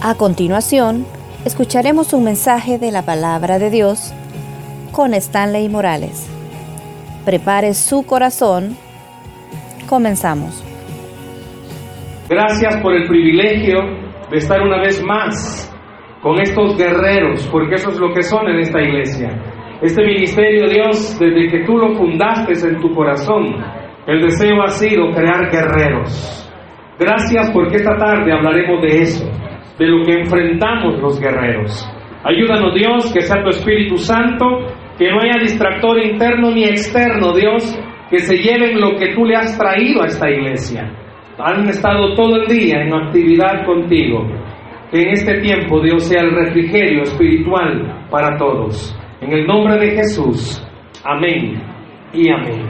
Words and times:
A 0.00 0.14
continuación, 0.14 1.06
escucharemos 1.44 2.12
un 2.12 2.22
mensaje 2.22 2.78
de 2.78 2.92
la 2.92 3.02
palabra 3.02 3.58
de 3.58 3.68
Dios 3.68 4.14
con 4.92 5.12
Stanley 5.12 5.68
Morales. 5.68 6.30
Prepare 7.24 7.74
su 7.74 8.06
corazón. 8.06 8.76
Comenzamos. 9.88 10.64
Gracias 12.28 12.76
por 12.80 12.94
el 12.94 13.08
privilegio 13.08 13.80
de 14.30 14.36
estar 14.36 14.60
una 14.60 14.80
vez 14.82 15.02
más 15.02 15.68
con 16.22 16.40
estos 16.40 16.76
guerreros, 16.78 17.48
porque 17.50 17.74
eso 17.74 17.90
es 17.90 17.98
lo 17.98 18.14
que 18.14 18.22
son 18.22 18.46
en 18.46 18.60
esta 18.60 18.80
iglesia. 18.80 19.30
Este 19.82 20.00
ministerio, 20.04 20.68
Dios, 20.68 21.18
desde 21.18 21.50
que 21.50 21.64
tú 21.64 21.76
lo 21.76 21.96
fundaste 21.96 22.52
en 22.68 22.80
tu 22.80 22.94
corazón, 22.94 23.46
el 24.06 24.22
deseo 24.22 24.62
ha 24.62 24.68
sido 24.68 25.10
crear 25.10 25.50
guerreros. 25.50 26.48
Gracias 27.00 27.50
porque 27.50 27.78
esta 27.78 27.96
tarde 27.96 28.32
hablaremos 28.32 28.80
de 28.82 29.02
eso 29.02 29.47
de 29.78 29.86
lo 29.86 30.04
que 30.04 30.20
enfrentamos 30.20 31.00
los 31.00 31.20
guerreros. 31.20 31.88
Ayúdanos 32.24 32.74
Dios, 32.74 33.12
que 33.12 33.20
sea 33.20 33.42
tu 33.42 33.50
Espíritu 33.50 33.96
Santo, 33.96 34.44
que 34.98 35.10
no 35.10 35.20
haya 35.20 35.40
distractor 35.40 35.98
interno 36.02 36.50
ni 36.50 36.64
externo, 36.64 37.32
Dios, 37.32 37.78
que 38.10 38.18
se 38.18 38.36
lleven 38.36 38.80
lo 38.80 38.96
que 38.96 39.14
tú 39.14 39.24
le 39.24 39.36
has 39.36 39.56
traído 39.56 40.02
a 40.02 40.06
esta 40.06 40.28
iglesia. 40.28 40.90
Han 41.38 41.68
estado 41.68 42.14
todo 42.14 42.36
el 42.36 42.46
día 42.48 42.82
en 42.82 42.92
actividad 42.92 43.64
contigo. 43.64 44.26
Que 44.90 45.02
en 45.02 45.10
este 45.10 45.40
tiempo 45.40 45.80
Dios 45.80 46.04
sea 46.04 46.22
el 46.22 46.34
refrigerio 46.34 47.02
espiritual 47.02 48.06
para 48.10 48.36
todos. 48.36 48.98
En 49.20 49.32
el 49.32 49.46
nombre 49.46 49.78
de 49.78 49.90
Jesús. 49.96 50.66
Amén 51.04 51.62
y 52.12 52.30
amén. 52.30 52.66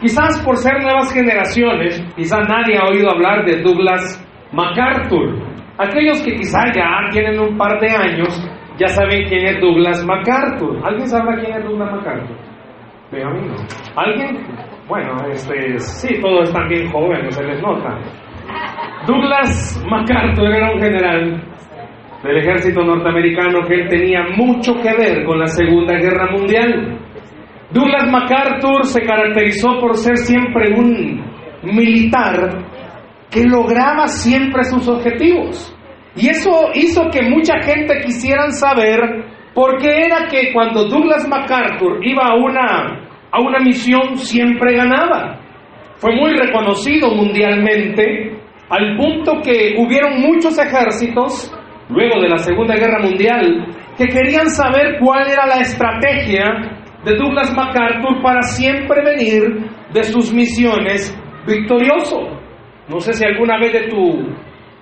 Quizás 0.00 0.42
por 0.44 0.56
ser 0.56 0.82
nuevas 0.82 1.12
generaciones, 1.12 2.02
quizás 2.16 2.48
nadie 2.48 2.78
ha 2.78 2.88
oído 2.88 3.10
hablar 3.10 3.44
de 3.44 3.62
Douglas 3.62 4.24
MacArthur. 4.52 5.49
Aquellos 5.80 6.20
que 6.22 6.34
quizá 6.36 6.60
ya 6.74 7.08
tienen 7.10 7.40
un 7.40 7.56
par 7.56 7.80
de 7.80 7.88
años 7.88 8.28
ya 8.78 8.86
saben 8.88 9.26
quién 9.28 9.46
es 9.46 9.60
Douglas 9.62 10.04
MacArthur. 10.04 10.76
¿Alguien 10.84 11.06
sabe 11.08 11.40
quién 11.40 11.56
es 11.56 11.64
Douglas 11.64 11.90
MacArthur? 11.90 12.36
Ve 13.10 13.24
a 13.24 13.30
mí 13.30 13.48
no. 13.48 13.54
¿Alguien? 13.96 14.46
Bueno, 14.86 15.14
este, 15.30 15.78
sí, 15.78 16.20
todos 16.20 16.48
están 16.48 16.68
bien 16.68 16.90
jóvenes, 16.90 17.34
se 17.34 17.44
les 17.44 17.62
nota. 17.62 17.98
Douglas 19.06 19.82
MacArthur 19.88 20.50
era 20.50 20.70
un 20.70 20.80
general 20.80 21.42
del 22.24 22.36
ejército 22.36 22.82
norteamericano 22.84 23.66
que 23.66 23.74
él 23.80 23.88
tenía 23.88 24.20
mucho 24.36 24.74
que 24.82 24.94
ver 24.94 25.24
con 25.24 25.38
la 25.38 25.46
Segunda 25.46 25.94
Guerra 25.94 26.30
Mundial. 26.30 26.98
Douglas 27.70 28.10
MacArthur 28.10 28.84
se 28.84 29.00
caracterizó 29.00 29.80
por 29.80 29.96
ser 29.96 30.18
siempre 30.18 30.74
un 30.76 31.24
militar 31.62 32.66
que 33.30 33.44
lograba 33.44 34.08
siempre 34.08 34.64
sus 34.64 34.88
objetivos. 34.88 35.76
Y 36.16 36.28
eso 36.28 36.70
hizo 36.74 37.08
que 37.10 37.22
mucha 37.22 37.60
gente 37.62 38.00
quisieran 38.04 38.52
saber 38.52 39.00
por 39.54 39.78
qué 39.78 40.06
era 40.06 40.26
que 40.28 40.52
cuando 40.52 40.84
Douglas 40.88 41.28
MacArthur 41.28 42.04
iba 42.04 42.24
a 42.24 42.34
una, 42.34 43.08
a 43.30 43.40
una 43.40 43.60
misión 43.60 44.16
siempre 44.16 44.76
ganaba. 44.76 45.38
Fue 45.96 46.14
muy 46.16 46.34
reconocido 46.34 47.14
mundialmente 47.14 48.38
al 48.68 48.96
punto 48.96 49.40
que 49.42 49.74
hubieron 49.78 50.20
muchos 50.20 50.58
ejércitos, 50.58 51.52
luego 51.88 52.20
de 52.20 52.28
la 52.28 52.38
Segunda 52.38 52.74
Guerra 52.74 53.00
Mundial, 53.02 53.66
que 53.98 54.06
querían 54.06 54.48
saber 54.48 54.98
cuál 55.00 55.28
era 55.28 55.46
la 55.46 55.60
estrategia 55.60 56.44
de 57.04 57.16
Douglas 57.16 57.54
MacArthur 57.54 58.22
para 58.22 58.42
siempre 58.42 59.02
venir 59.04 59.70
de 59.92 60.02
sus 60.04 60.32
misiones 60.32 61.16
victorioso. 61.46 62.39
No 62.90 62.98
sé 62.98 63.12
si 63.12 63.24
alguna 63.24 63.56
vez 63.58 63.72
de 63.72 63.88
tu, 63.88 64.26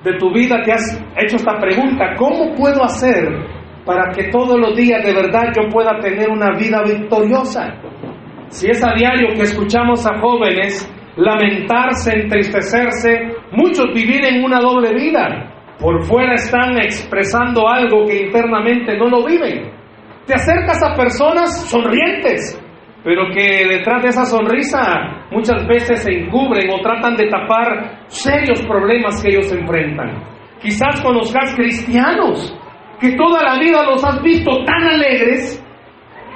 de 0.02 0.18
tu 0.18 0.32
vida 0.32 0.62
te 0.64 0.72
has 0.72 0.98
hecho 1.18 1.36
esta 1.36 1.58
pregunta, 1.58 2.14
¿cómo 2.16 2.54
puedo 2.54 2.82
hacer 2.82 3.28
para 3.84 4.10
que 4.12 4.30
todos 4.30 4.58
los 4.58 4.74
días 4.74 5.04
de 5.04 5.12
verdad 5.12 5.52
yo 5.54 5.68
pueda 5.68 5.98
tener 6.00 6.30
una 6.30 6.56
vida 6.56 6.82
victoriosa? 6.82 7.74
Si 8.48 8.70
es 8.70 8.82
a 8.82 8.94
diario 8.94 9.34
que 9.34 9.42
escuchamos 9.42 10.06
a 10.06 10.18
jóvenes 10.20 10.90
lamentarse, 11.16 12.14
entristecerse, 12.14 13.34
muchos 13.52 13.92
vivir 13.92 14.24
en 14.24 14.42
una 14.42 14.58
doble 14.58 14.94
vida. 14.94 15.52
Por 15.78 16.02
fuera 16.04 16.32
están 16.34 16.78
expresando 16.78 17.68
algo 17.68 18.06
que 18.06 18.24
internamente 18.26 18.96
no 18.96 19.06
lo 19.06 19.26
viven. 19.26 19.70
Te 20.26 20.34
acercas 20.34 20.82
a 20.82 20.94
personas 20.94 21.68
sonrientes, 21.68 22.58
pero 23.04 23.30
que 23.34 23.66
detrás 23.66 24.02
de 24.02 24.08
esa 24.08 24.24
sonrisa 24.24 25.26
muchas 25.30 25.66
veces 25.66 26.02
se 26.02 26.12
encubren 26.12 26.68
o 26.70 26.80
tratan 26.80 27.16
de 27.16 27.28
tapar 27.28 28.00
serios 28.08 28.60
problemas 28.66 29.22
que 29.22 29.30
ellos 29.30 29.52
enfrentan. 29.52 30.22
Quizás 30.60 31.00
conozcas 31.00 31.54
cristianos 31.54 32.54
que 33.00 33.12
toda 33.12 33.42
la 33.42 33.58
vida 33.60 33.84
los 33.84 34.04
has 34.04 34.20
visto 34.22 34.50
tan 34.64 34.82
alegres 34.82 35.64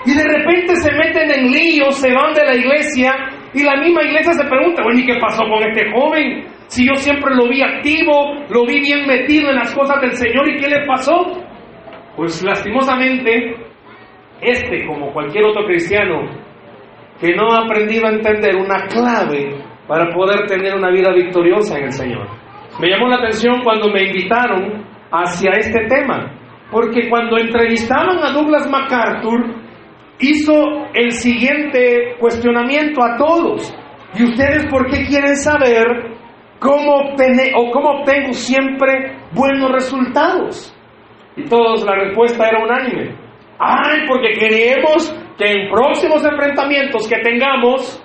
y 0.05 0.15
de 0.15 0.25
repente 0.25 0.77
se 0.77 0.93
meten 0.93 1.31
en 1.31 1.51
líos, 1.51 1.97
se 1.97 2.13
van 2.13 2.33
de 2.33 2.45
la 2.45 2.55
iglesia 2.55 3.15
y 3.55 3.63
la 3.63 3.77
misma 3.77 4.03
iglesia 4.03 4.33
se 4.33 4.45
pregunta, 4.45 4.83
bueno, 4.83 4.99
¿y 4.99 5.07
qué 5.07 5.19
pasó 5.21 5.45
con 5.45 5.63
este 5.69 5.91
joven? 5.93 6.45
Si 6.69 6.87
yo 6.87 6.95
siempre 6.95 7.35
lo 7.35 7.49
vi 7.49 7.63
activo, 7.63 8.35
lo 8.49 8.65
vi 8.65 8.81
bien 8.81 9.07
metido 9.07 9.51
en 9.51 9.57
las 9.57 9.75
cosas 9.75 10.01
del 10.01 10.13
Señor, 10.13 10.49
¿y 10.49 10.57
qué 10.57 10.69
le 10.69 10.87
pasó? 10.87 11.45
Pues 12.17 12.43
lastimosamente, 12.43 13.57
este, 14.41 14.87
como 14.87 15.13
cualquier 15.13 15.45
otro 15.45 15.67
cristiano, 15.67 16.31
que 17.23 17.37
no 17.37 17.53
ha 17.53 17.67
aprendido 17.67 18.09
a 18.09 18.11
entender 18.11 18.57
una 18.57 18.89
clave 18.89 19.55
para 19.87 20.13
poder 20.13 20.45
tener 20.49 20.75
una 20.75 20.91
vida 20.91 21.13
victoriosa 21.13 21.79
en 21.79 21.85
el 21.85 21.93
Señor. 21.93 22.27
Me 22.81 22.89
llamó 22.89 23.07
la 23.07 23.19
atención 23.19 23.63
cuando 23.63 23.89
me 23.91 24.07
invitaron 24.07 24.85
hacia 25.13 25.53
este 25.53 25.87
tema, 25.87 26.33
porque 26.73 27.09
cuando 27.09 27.39
entrevistaban 27.39 28.19
a 28.25 28.33
Douglas 28.33 28.69
MacArthur, 28.69 29.55
hizo 30.19 30.53
el 30.95 31.13
siguiente 31.13 32.17
cuestionamiento 32.19 33.01
a 33.05 33.17
todos. 33.17 33.73
¿Y 34.19 34.25
ustedes 34.25 34.67
por 34.67 34.91
qué 34.91 35.05
quieren 35.07 35.37
saber 35.37 35.87
cómo 36.59 36.93
obtener 36.97 37.53
o 37.57 37.71
cómo 37.71 38.01
obtengo 38.01 38.33
siempre 38.33 39.17
buenos 39.33 39.71
resultados? 39.71 40.77
Y 41.37 41.45
todos 41.45 41.85
la 41.85 41.95
respuesta 41.95 42.49
era 42.49 42.65
unánime. 42.65 43.22
Ay, 43.65 44.01
porque 44.09 44.33
queremos 44.33 45.15
que 45.39 45.45
en 45.45 45.71
próximos 45.71 46.25
enfrentamientos 46.25 47.09
que 47.09 47.21
tengamos 47.21 48.03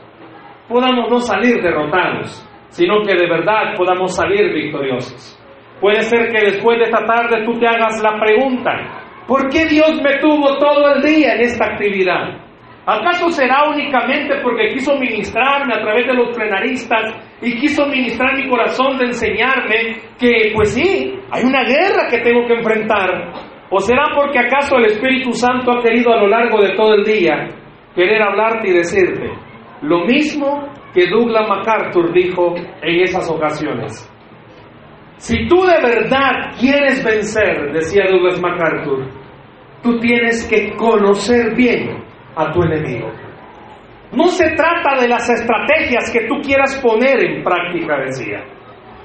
podamos 0.69 1.09
no 1.09 1.19
salir 1.19 1.63
derrotados, 1.63 2.47
sino 2.69 3.01
que 3.01 3.15
de 3.15 3.27
verdad 3.27 3.73
podamos 3.75 4.15
salir 4.15 4.53
victoriosos. 4.53 5.35
Puede 5.81 6.03
ser 6.03 6.31
que 6.31 6.45
después 6.45 6.77
de 6.77 6.85
esta 6.85 7.03
tarde 7.05 7.43
tú 7.43 7.57
te 7.59 7.67
hagas 7.67 7.99
la 8.03 8.19
pregunta, 8.19 8.71
¿por 9.25 9.49
qué 9.49 9.65
Dios 9.65 9.99
me 10.03 10.19
tuvo 10.19 10.59
todo 10.59 10.93
el 10.93 11.01
día 11.01 11.33
en 11.33 11.41
esta 11.41 11.65
actividad? 11.65 12.37
¿Acaso 12.85 13.31
será 13.31 13.67
únicamente 13.67 14.35
porque 14.43 14.69
quiso 14.69 14.95
ministrarme 14.95 15.73
a 15.73 15.81
través 15.81 16.05
de 16.05 16.13
los 16.13 16.35
plenaristas 16.37 17.15
y 17.41 17.59
quiso 17.59 17.85
ministrar 17.87 18.37
mi 18.37 18.47
corazón 18.47 18.97
de 18.97 19.05
enseñarme 19.05 19.97
que, 20.19 20.51
pues 20.53 20.73
sí, 20.73 21.19
hay 21.31 21.43
una 21.43 21.63
guerra 21.63 22.07
que 22.09 22.19
tengo 22.19 22.45
que 22.47 22.53
enfrentar, 22.53 23.33
¿O 23.69 23.79
será 23.79 24.05
porque 24.15 24.39
acaso 24.39 24.77
el 24.77 24.85
Espíritu 24.85 25.33
Santo 25.33 25.71
ha 25.71 25.81
querido 25.81 26.13
a 26.13 26.21
lo 26.21 26.27
largo 26.27 26.61
de 26.61 26.73
todo 26.75 26.93
el 26.93 27.03
día 27.03 27.47
querer 27.93 28.21
hablarte 28.21 28.69
y 28.69 28.73
decirte 28.73 29.29
lo 29.81 30.05
mismo 30.05 30.69
que 30.93 31.07
Douglas 31.07 31.47
MacArthur 31.49 32.13
dijo 32.13 32.55
en 32.81 33.01
esas 33.01 33.29
ocasiones? 33.29 34.09
Si 35.17 35.47
tú 35.47 35.63
de 35.65 35.81
verdad 35.81 36.53
quieres 36.59 37.03
vencer, 37.03 37.73
decía 37.73 38.05
Douglas 38.09 38.39
MacArthur, 38.39 39.07
tú 39.83 39.99
tienes 39.99 40.47
que 40.47 40.75
conocer 40.77 41.55
bien 41.55 42.03
a 42.35 42.51
tu 42.51 42.61
enemigo. 42.61 43.11
No 44.13 44.27
se 44.27 44.51
trata 44.51 45.01
de 45.01 45.09
las 45.09 45.29
estrategias 45.29 46.11
que 46.13 46.27
tú 46.27 46.35
quieras 46.41 46.79
poner 46.81 47.23
en 47.23 47.43
práctica, 47.43 47.97
decía. 47.99 48.43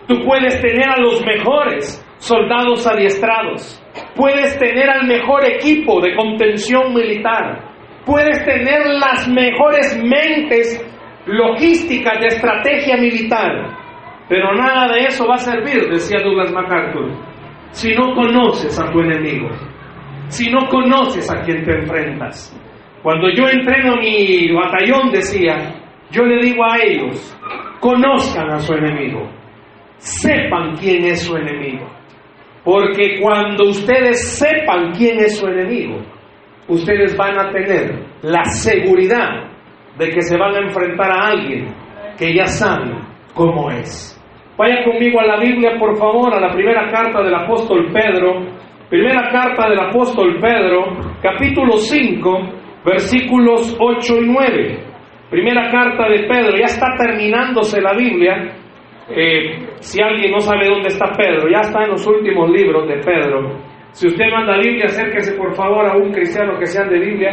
Tú 0.06 0.22
puedes 0.24 0.60
tener 0.60 0.88
a 0.88 1.00
los 1.00 1.24
mejores 1.24 2.04
soldados 2.18 2.86
adiestrados, 2.86 3.81
puedes 4.14 4.58
tener 4.58 4.88
al 4.90 5.06
mejor 5.06 5.44
equipo 5.44 6.00
de 6.00 6.14
contención 6.14 6.94
militar, 6.94 7.72
puedes 8.04 8.44
tener 8.44 8.86
las 8.86 9.28
mejores 9.28 10.00
mentes 10.02 10.84
logísticas 11.26 12.20
de 12.20 12.26
estrategia 12.28 12.96
militar, 12.96 13.78
pero 14.28 14.54
nada 14.54 14.92
de 14.92 15.06
eso 15.06 15.26
va 15.26 15.34
a 15.34 15.38
servir, 15.38 15.88
decía 15.90 16.18
Douglas 16.22 16.52
MacArthur, 16.52 17.10
si 17.70 17.94
no 17.94 18.14
conoces 18.14 18.78
a 18.78 18.90
tu 18.90 19.00
enemigo, 19.00 19.48
si 20.28 20.50
no 20.50 20.68
conoces 20.68 21.30
a 21.30 21.40
quien 21.42 21.64
te 21.64 21.72
enfrentas. 21.72 22.58
Cuando 23.02 23.28
yo 23.30 23.48
entreno 23.48 23.96
mi 23.96 24.52
batallón, 24.52 25.10
decía, 25.10 25.74
yo 26.10 26.24
le 26.24 26.40
digo 26.44 26.64
a 26.64 26.78
ellos, 26.78 27.36
conozcan 27.80 28.50
a 28.52 28.58
su 28.58 28.74
enemigo, 28.74 29.28
sepan 29.96 30.76
quién 30.76 31.04
es 31.04 31.22
su 31.22 31.36
enemigo. 31.36 31.86
Porque 32.64 33.20
cuando 33.20 33.70
ustedes 33.70 34.38
sepan 34.38 34.92
quién 34.92 35.18
es 35.18 35.38
su 35.38 35.46
enemigo, 35.46 35.98
ustedes 36.68 37.16
van 37.16 37.38
a 37.38 37.50
tener 37.50 38.04
la 38.22 38.44
seguridad 38.44 39.50
de 39.98 40.08
que 40.10 40.22
se 40.22 40.36
van 40.36 40.54
a 40.54 40.60
enfrentar 40.60 41.10
a 41.10 41.28
alguien 41.28 41.74
que 42.16 42.34
ya 42.34 42.46
saben 42.46 42.98
cómo 43.34 43.70
es. 43.70 44.18
Vaya 44.56 44.84
conmigo 44.84 45.18
a 45.20 45.26
la 45.26 45.40
Biblia, 45.40 45.72
por 45.78 45.96
favor, 45.96 46.32
a 46.34 46.40
la 46.40 46.52
primera 46.52 46.90
carta 46.90 47.22
del 47.22 47.34
apóstol 47.34 47.90
Pedro. 47.92 48.46
Primera 48.88 49.30
carta 49.30 49.68
del 49.68 49.80
apóstol 49.80 50.38
Pedro, 50.38 50.98
capítulo 51.22 51.78
5, 51.78 52.40
versículos 52.84 53.76
8 53.80 54.14
y 54.20 54.26
9. 54.26 54.84
Primera 55.30 55.70
carta 55.70 56.08
de 56.08 56.28
Pedro, 56.28 56.58
ya 56.58 56.66
está 56.66 56.86
terminándose 56.98 57.80
la 57.80 57.94
Biblia. 57.94 58.52
Eh, 59.08 59.74
si 59.80 60.02
alguien 60.02 60.30
no 60.30 60.40
sabe 60.40 60.68
dónde 60.68 60.88
está 60.88 61.12
Pedro, 61.16 61.48
ya 61.50 61.60
está 61.60 61.84
en 61.84 61.90
los 61.90 62.06
últimos 62.06 62.50
libros 62.50 62.88
de 62.88 62.96
Pedro. 62.98 63.58
Si 63.90 64.06
usted 64.06 64.24
manda 64.30 64.56
Biblia, 64.58 64.86
acérquese 64.86 65.36
por 65.36 65.54
favor 65.54 65.84
a 65.86 65.96
un 65.96 66.12
cristiano 66.12 66.58
que 66.58 66.66
sea 66.66 66.84
de 66.84 66.98
Biblia 66.98 67.30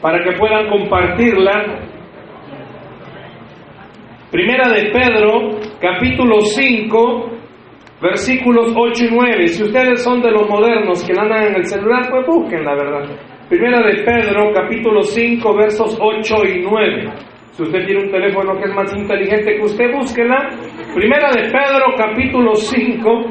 para 0.00 0.22
que 0.22 0.32
puedan 0.38 0.68
compartirla 0.68 1.80
Primera 4.30 4.68
de 4.68 4.92
Pedro, 4.92 5.58
capítulo 5.80 6.40
5, 6.40 7.30
versículos 8.00 8.72
8 8.76 9.04
y 9.06 9.08
9. 9.12 9.48
Si 9.48 9.64
ustedes 9.64 10.04
son 10.04 10.22
de 10.22 10.30
los 10.30 10.48
modernos 10.48 11.04
que 11.04 11.12
andan 11.18 11.48
en 11.48 11.56
el 11.56 11.64
celular, 11.64 12.08
pues 12.08 12.26
busquen 12.28 12.64
la 12.64 12.76
verdad. 12.76 13.10
Primera 13.48 13.80
de 13.82 14.04
Pedro, 14.04 14.52
capítulo 14.54 15.02
5, 15.02 15.56
versos 15.56 15.98
8 16.00 16.34
y 16.46 16.62
9. 16.62 17.12
Si 17.52 17.62
usted 17.62 17.84
tiene 17.84 18.04
un 18.04 18.10
teléfono 18.10 18.56
que 18.56 18.68
es 18.68 18.74
más 18.74 18.96
inteligente 18.96 19.56
que 19.56 19.62
usted, 19.62 19.92
búsquela. 19.92 20.50
Primera 20.94 21.30
de 21.30 21.50
Pedro, 21.50 21.94
capítulo 21.96 22.54
5, 22.54 23.24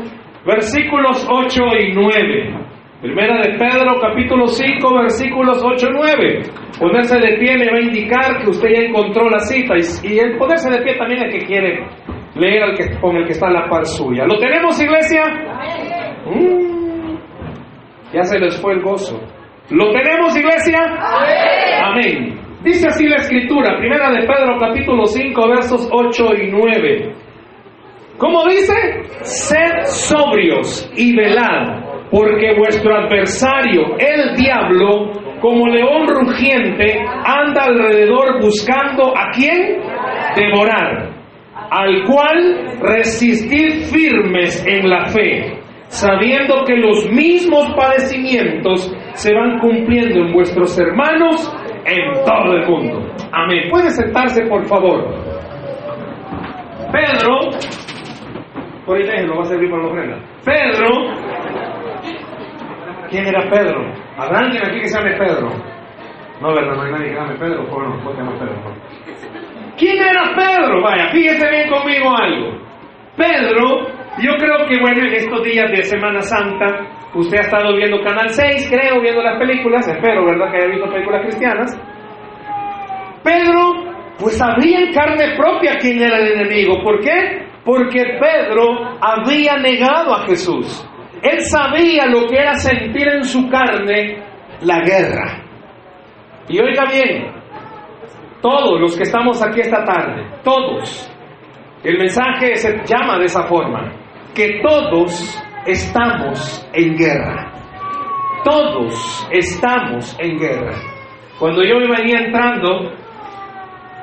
versículos 0.45 1.27
8 1.30 1.63
y 1.80 1.94
9. 1.94 2.56
Primera 3.01 3.42
de 3.42 3.57
Pedro, 3.57 4.00
capítulo 4.01 4.45
5, 4.48 4.95
versículos 4.95 5.63
8 5.63 5.88
y 5.88 5.94
9. 5.94 6.42
Ponerse 6.80 7.18
de 7.18 7.38
pie 7.38 7.57
me 7.57 7.71
va 7.71 7.77
a 7.77 7.81
indicar 7.81 8.42
que 8.42 8.50
usted 8.50 8.69
ya 8.69 8.81
encontró 8.88 9.30
la 9.30 9.39
cita. 9.39 9.75
Y, 9.77 10.19
el 10.19 10.38
ponerse 10.38 10.69
de 10.69 10.81
pie 10.81 10.98
también 10.98 11.24
es 11.24 11.33
que 11.33 11.45
quiere 11.45 11.88
leer 12.36 12.63
al 12.63 12.75
que, 12.75 13.00
con 13.00 13.15
el 13.15 13.25
que 13.25 13.31
está 13.31 13.48
en 13.48 13.54
la 13.54 13.69
par 13.69 13.86
suya. 13.86 14.25
¿Lo 14.25 14.38
tenemos, 14.38 14.81
iglesia? 14.81 15.24
Mm. 16.25 17.18
ya 18.13 18.24
se 18.24 18.38
les 18.38 18.62
fue 18.62 18.74
el 18.74 18.81
gozo. 18.81 19.18
¿Lo 19.69 19.92
tenemos, 19.92 20.36
iglesia? 20.38 20.80
Amén. 21.86 22.49
Dice 22.64 22.88
así 22.90 23.08
la 23.08 23.16
escritura, 23.16 23.78
primera 23.78 24.12
de 24.12 24.28
Pedro, 24.28 24.58
capítulo 24.60 25.06
5, 25.06 25.48
versos 25.48 25.90
8 25.92 26.26
y 26.42 26.52
9. 26.52 27.16
¿Cómo 28.18 28.46
dice? 28.48 28.74
Sed 29.22 29.86
sobrios 29.86 30.92
y 30.98 31.16
velad 31.16 31.90
porque 32.12 32.56
vuestro 32.58 32.96
adversario, 32.96 33.96
el 33.98 34.36
diablo, 34.36 35.12
como 35.40 35.68
león 35.68 36.08
rugiente, 36.08 37.00
anda 37.24 37.66
alrededor 37.66 38.42
buscando 38.42 39.16
a 39.16 39.30
quién 39.32 39.78
devorar, 40.36 41.12
al 41.70 42.04
cual 42.06 42.78
resistid 42.82 43.84
firmes 43.86 44.66
en 44.68 44.90
la 44.90 45.06
fe, 45.06 45.60
sabiendo 45.88 46.66
que 46.66 46.76
los 46.76 47.10
mismos 47.12 47.74
padecimientos 47.78 48.92
se 49.14 49.34
van 49.34 49.60
cumpliendo 49.60 50.26
en 50.26 50.34
vuestros 50.34 50.78
hermanos 50.78 51.56
en 51.86 52.14
todo 52.26 52.54
el 52.54 52.68
mundo. 52.68 53.14
Amén. 53.31 53.70
Puede 53.70 53.90
sentarse, 53.90 54.46
por 54.46 54.66
favor. 54.66 55.04
Pedro, 56.92 57.52
por 58.86 58.98
déjenlo, 58.98 59.38
va 59.38 59.42
a 59.44 59.46
servir 59.46 59.70
para 59.70 59.84
los 59.84 59.94
Pedro 60.44 60.90
¿Quién 63.10 63.28
era 63.28 63.50
Pedro? 63.50 63.92
¿Habrá 64.18 64.40
alguien 64.40 64.64
aquí 64.66 64.81
que 64.81 64.88
se 64.88 65.00
llame 65.00 65.18
Pedro? 65.18 65.50
No, 66.42 66.54
¿verdad? 66.54 66.76
No 66.76 66.84
hay 66.84 66.92
nadie 66.92 67.10
que 67.10 67.16
llame 67.16 67.36
Pedro. 67.36 67.66
Bueno, 67.68 67.98
¿cómo 68.04 68.12
se 68.12 68.18
llama 68.18 68.40
Pedro? 68.40 68.56
¿Quién 69.78 69.98
era 69.98 70.36
Pedro? 70.36 70.82
Vaya, 70.82 71.10
fíjese 71.12 71.50
bien 71.50 71.70
conmigo 71.70 72.16
algo. 72.16 72.60
Pedro, 73.18 73.88
yo 74.20 74.32
creo 74.38 74.68
que, 74.68 74.80
bueno, 74.80 75.08
en 75.08 75.14
estos 75.14 75.44
días 75.44 75.72
de 75.72 75.84
Semana 75.84 76.22
Santa, 76.22 76.68
usted 77.16 77.38
ha 77.38 77.42
estado 77.42 77.76
viendo 77.76 78.02
Canal 78.04 78.30
6, 78.30 78.70
creo, 78.70 79.02
viendo 79.02 79.22
las 79.22 79.40
películas, 79.40 79.88
espero, 79.88 80.26
¿verdad? 80.26 80.52
Que 80.52 80.58
haya 80.58 80.68
visto 80.68 80.92
películas 80.92 81.22
cristianas. 81.24 81.82
Pedro, 83.24 83.90
pues 84.20 84.38
sabía 84.38 84.80
en 84.80 84.94
carne 84.94 85.36
propia 85.36 85.78
quién 85.80 86.02
era 86.02 86.18
el 86.18 86.40
enemigo. 86.40 86.82
¿Por 86.84 87.00
qué? 87.00 87.48
Porque 87.66 88.18
Pedro 88.20 88.98
había 89.02 89.58
negado 89.58 90.14
a 90.16 90.26
Jesús. 90.26 90.88
Él 91.22 91.42
sabía 91.42 92.06
lo 92.06 92.28
que 92.28 92.38
era 92.38 92.54
sentir 92.56 93.08
en 93.08 93.24
su 93.24 93.50
carne 93.50 94.24
la 94.62 94.80
guerra. 94.82 95.44
Y 96.48 96.60
oiga 96.60 96.86
bien, 96.92 97.32
todos 98.42 98.80
los 98.80 98.96
que 98.96 99.04
estamos 99.04 99.44
aquí 99.44 99.62
esta 99.62 99.84
tarde, 99.84 100.26
todos, 100.44 101.12
el 101.84 101.98
mensaje 101.98 102.56
se 102.56 102.82
llama 102.86 103.20
de 103.20 103.26
esa 103.26 103.44
forma, 103.44 103.92
que 104.34 104.60
todos 104.62 105.42
estamos 105.66 106.68
en 106.74 106.98
guerra. 106.98 107.52
Todos 108.44 109.28
estamos 109.32 110.16
en 110.20 110.38
guerra. 110.38 110.76
Cuando 111.40 111.64
yo 111.64 111.80
me 111.80 111.88
venía 111.88 112.26
entrando, 112.26 112.92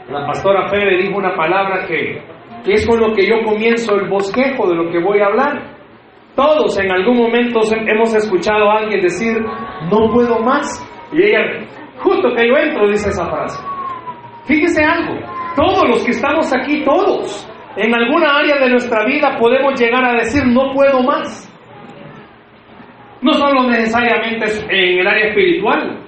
la 0.08 0.26
pastora 0.26 0.68
Fede 0.68 1.02
dijo 1.02 1.18
una 1.18 1.34
palabra 1.34 1.86
que, 1.86 2.22
que 2.64 2.72
es 2.74 2.86
con 2.86 3.00
lo 3.00 3.12
que 3.14 3.26
yo 3.26 3.42
comienzo 3.44 3.94
el 3.96 4.08
bosquejo 4.08 4.68
de 4.68 4.74
lo 4.74 4.90
que 4.90 4.98
voy 4.98 5.20
a 5.20 5.26
hablar. 5.26 5.76
Todos 6.34 6.78
en 6.78 6.92
algún 6.92 7.16
momento 7.16 7.60
hemos 7.86 8.14
escuchado 8.14 8.70
a 8.70 8.78
alguien 8.78 9.00
decir, 9.00 9.38
no 9.90 10.12
puedo 10.12 10.38
más. 10.40 10.66
Y 11.12 11.22
ella, 11.22 11.66
justo 11.98 12.34
que 12.34 12.46
yo 12.46 12.56
entro, 12.56 12.88
dice 12.88 13.08
esa 13.08 13.26
frase. 13.26 13.62
Fíjese 14.44 14.84
algo, 14.84 15.18
todos 15.56 15.88
los 15.88 16.04
que 16.04 16.10
estamos 16.10 16.52
aquí, 16.54 16.84
todos, 16.84 17.48
en 17.76 17.94
alguna 17.94 18.38
área 18.38 18.58
de 18.58 18.70
nuestra 18.70 19.04
vida 19.04 19.36
podemos 19.38 19.78
llegar 19.78 20.04
a 20.04 20.14
decir, 20.14 20.46
no 20.46 20.72
puedo 20.72 21.02
más. 21.02 21.45
No 23.22 23.32
solo 23.32 23.64
necesariamente 23.68 24.46
en 24.68 24.98
el 25.00 25.06
área 25.06 25.28
espiritual. 25.28 25.98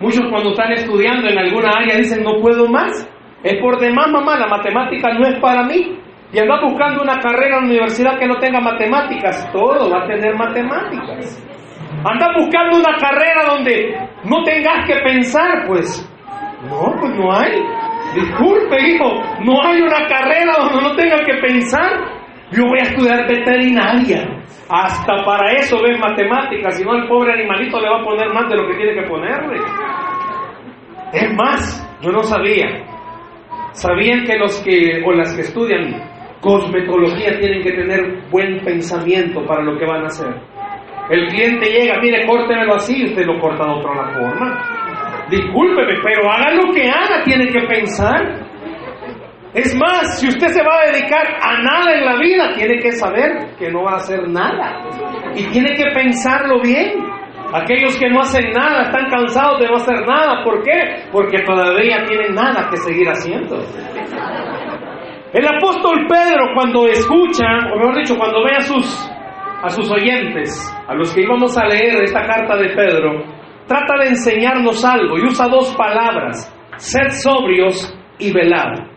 Muchos 0.00 0.26
cuando 0.30 0.50
están 0.50 0.72
estudiando 0.72 1.28
en 1.28 1.38
alguna 1.38 1.70
área 1.78 1.96
dicen, 1.96 2.22
no 2.22 2.40
puedo 2.40 2.68
más. 2.68 3.08
Es 3.42 3.60
por 3.60 3.78
demás, 3.78 4.08
mamá, 4.10 4.38
la 4.38 4.48
matemática 4.48 5.12
no 5.14 5.26
es 5.26 5.38
para 5.40 5.64
mí 5.64 5.98
y 6.34 6.38
anda 6.40 6.60
buscando 6.60 7.02
una 7.02 7.20
carrera 7.20 7.58
en 7.58 7.62
la 7.62 7.68
universidad 7.68 8.18
que 8.18 8.26
no 8.26 8.36
tenga 8.38 8.60
matemáticas, 8.60 9.48
todo 9.52 9.88
va 9.88 10.02
a 10.02 10.06
tener 10.08 10.34
matemáticas. 10.34 11.40
Anda 12.04 12.32
buscando 12.36 12.78
una 12.78 12.98
carrera 12.98 13.44
donde 13.54 13.96
no 14.24 14.42
tengas 14.42 14.84
que 14.84 14.96
pensar, 15.04 15.64
pues. 15.68 16.10
No, 16.68 16.92
pues 16.98 17.14
no 17.14 17.32
hay. 17.32 17.52
Disculpe, 18.16 18.76
hijo, 18.88 19.12
no 19.44 19.62
hay 19.64 19.80
una 19.80 20.06
carrera 20.08 20.54
donde 20.58 20.88
no 20.88 20.96
tenga 20.96 21.18
que 21.24 21.34
pensar. 21.34 21.92
Yo 22.50 22.64
voy 22.64 22.80
a 22.80 22.90
estudiar 22.90 23.28
veterinaria. 23.28 24.43
Hasta 24.68 25.24
para 25.24 25.52
eso 25.52 25.76
ves 25.82 25.98
matemáticas, 25.98 26.76
si 26.76 26.84
no 26.84 26.94
el 26.94 27.06
pobre 27.06 27.34
animalito 27.34 27.78
le 27.80 27.90
va 27.90 28.00
a 28.00 28.04
poner 28.04 28.32
más 28.32 28.48
de 28.48 28.56
lo 28.56 28.66
que 28.68 28.76
tiene 28.76 28.94
que 28.94 29.08
ponerle. 29.08 29.60
Es 31.12 31.34
más, 31.34 31.98
yo 32.00 32.10
no 32.10 32.22
sabía. 32.22 32.66
Sabían 33.72 34.24
que 34.24 34.38
los 34.38 34.62
que 34.62 35.02
o 35.04 35.12
las 35.12 35.34
que 35.34 35.42
estudian 35.42 36.02
cosmetología 36.40 37.38
tienen 37.38 37.62
que 37.62 37.72
tener 37.72 38.22
buen 38.30 38.60
pensamiento 38.64 39.44
para 39.46 39.62
lo 39.62 39.78
que 39.78 39.86
van 39.86 40.04
a 40.04 40.06
hacer. 40.06 40.34
El 41.10 41.28
cliente 41.28 41.66
llega, 41.70 42.00
mire, 42.00 42.26
córtemelo 42.26 42.74
así, 42.76 43.04
usted 43.04 43.26
lo 43.26 43.38
corta 43.38 43.64
de 43.64 43.72
otra 43.72 44.14
forma. 44.14 45.26
Discúlpeme, 45.30 45.94
pero 46.02 46.30
haga 46.30 46.54
lo 46.54 46.72
que 46.72 46.88
haga, 46.88 47.22
tiene 47.24 47.48
que 47.48 47.60
pensar. 47.66 48.43
Es 49.54 49.72
más, 49.76 50.18
si 50.18 50.26
usted 50.26 50.48
se 50.48 50.64
va 50.64 50.80
a 50.80 50.90
dedicar 50.90 51.26
a 51.40 51.62
nada 51.62 51.94
en 51.94 52.04
la 52.04 52.16
vida, 52.16 52.54
tiene 52.56 52.80
que 52.80 52.90
saber 52.90 53.54
que 53.56 53.70
no 53.70 53.84
va 53.84 53.92
a 53.92 53.96
hacer 53.96 54.28
nada. 54.28 54.82
Y 55.36 55.44
tiene 55.52 55.74
que 55.74 55.84
pensarlo 55.94 56.60
bien. 56.60 57.04
Aquellos 57.52 57.96
que 57.96 58.10
no 58.10 58.20
hacen 58.20 58.50
nada 58.50 58.82
están 58.82 59.08
cansados 59.08 59.60
de 59.60 59.68
no 59.68 59.76
hacer 59.76 60.04
nada. 60.08 60.42
¿Por 60.42 60.60
qué? 60.64 61.06
Porque 61.12 61.44
todavía 61.44 62.02
tienen 62.04 62.34
nada 62.34 62.68
que 62.68 62.78
seguir 62.78 63.08
haciendo. 63.08 63.60
El 65.32 65.46
apóstol 65.46 66.04
Pedro 66.08 66.46
cuando 66.54 66.88
escucha, 66.88 67.46
o 67.72 67.78
mejor 67.78 67.96
dicho, 67.98 68.16
cuando 68.16 68.44
ve 68.44 68.56
a 68.56 68.60
sus, 68.60 69.10
a 69.62 69.68
sus 69.68 69.88
oyentes, 69.88 70.50
a 70.88 70.94
los 70.94 71.14
que 71.14 71.22
íbamos 71.22 71.56
a 71.56 71.66
leer 71.66 72.02
esta 72.02 72.26
carta 72.26 72.56
de 72.56 72.70
Pedro, 72.70 73.22
trata 73.68 74.02
de 74.02 74.08
enseñarnos 74.08 74.84
algo 74.84 75.16
y 75.16 75.26
usa 75.26 75.46
dos 75.46 75.72
palabras, 75.76 76.52
sed 76.76 77.08
sobrios 77.10 77.96
y 78.18 78.32
velad. 78.32 78.93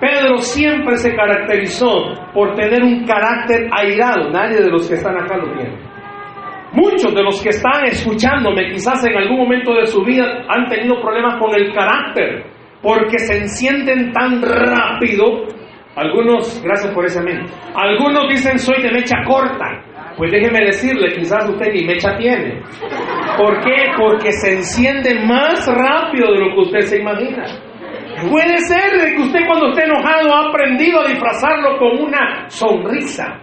Pedro 0.00 0.38
siempre 0.38 0.96
se 0.96 1.14
caracterizó 1.14 2.14
por 2.32 2.54
tener 2.54 2.82
un 2.82 3.04
carácter 3.04 3.68
airado, 3.72 4.30
nadie 4.30 4.58
de 4.58 4.70
los 4.70 4.88
que 4.88 4.94
están 4.94 5.16
acá 5.16 5.36
lo 5.36 5.52
tiene. 5.54 5.78
Muchos 6.72 7.14
de 7.14 7.22
los 7.22 7.40
que 7.40 7.50
están 7.50 7.84
escuchándome 7.84 8.68
quizás 8.70 9.04
en 9.06 9.16
algún 9.16 9.38
momento 9.38 9.72
de 9.74 9.86
su 9.86 10.02
vida 10.02 10.44
han 10.48 10.68
tenido 10.68 11.00
problemas 11.00 11.36
con 11.40 11.54
el 11.54 11.72
carácter, 11.72 12.44
porque 12.82 13.18
se 13.18 13.38
encienden 13.38 14.12
tan 14.12 14.42
rápido. 14.42 15.46
Algunos, 15.94 16.60
gracias 16.64 16.92
por 16.92 17.04
ese 17.04 17.20
amén, 17.20 17.44
algunos 17.74 18.28
dicen 18.28 18.58
soy 18.58 18.82
de 18.82 18.90
mecha 18.90 19.16
corta. 19.24 19.84
Pues 20.16 20.30
déjeme 20.30 20.66
decirle, 20.66 21.12
quizás 21.12 21.48
usted 21.48 21.72
ni 21.72 21.84
mecha 21.84 22.16
tiene. 22.16 22.62
¿Por 23.36 23.60
qué? 23.60 23.90
Porque 23.96 24.30
se 24.30 24.54
enciende 24.54 25.14
más 25.26 25.66
rápido 25.66 26.32
de 26.32 26.38
lo 26.38 26.54
que 26.54 26.60
usted 26.60 26.80
se 26.80 27.00
imagina. 27.00 27.44
Puede 28.30 28.58
ser 28.60 29.14
que 29.14 29.20
usted 29.20 29.40
cuando 29.46 29.68
esté 29.68 29.84
enojado 29.84 30.32
ha 30.32 30.48
aprendido 30.48 31.00
a 31.00 31.08
disfrazarlo 31.08 31.78
con 31.78 32.04
una 32.04 32.48
sonrisa, 32.48 33.40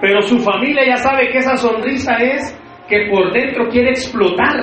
pero 0.00 0.22
su 0.22 0.38
familia 0.38 0.84
ya 0.86 0.96
sabe 0.96 1.28
que 1.28 1.38
esa 1.38 1.56
sonrisa 1.56 2.16
es 2.16 2.58
que 2.88 3.08
por 3.10 3.32
dentro 3.32 3.68
quiere 3.68 3.90
explotar. 3.90 4.56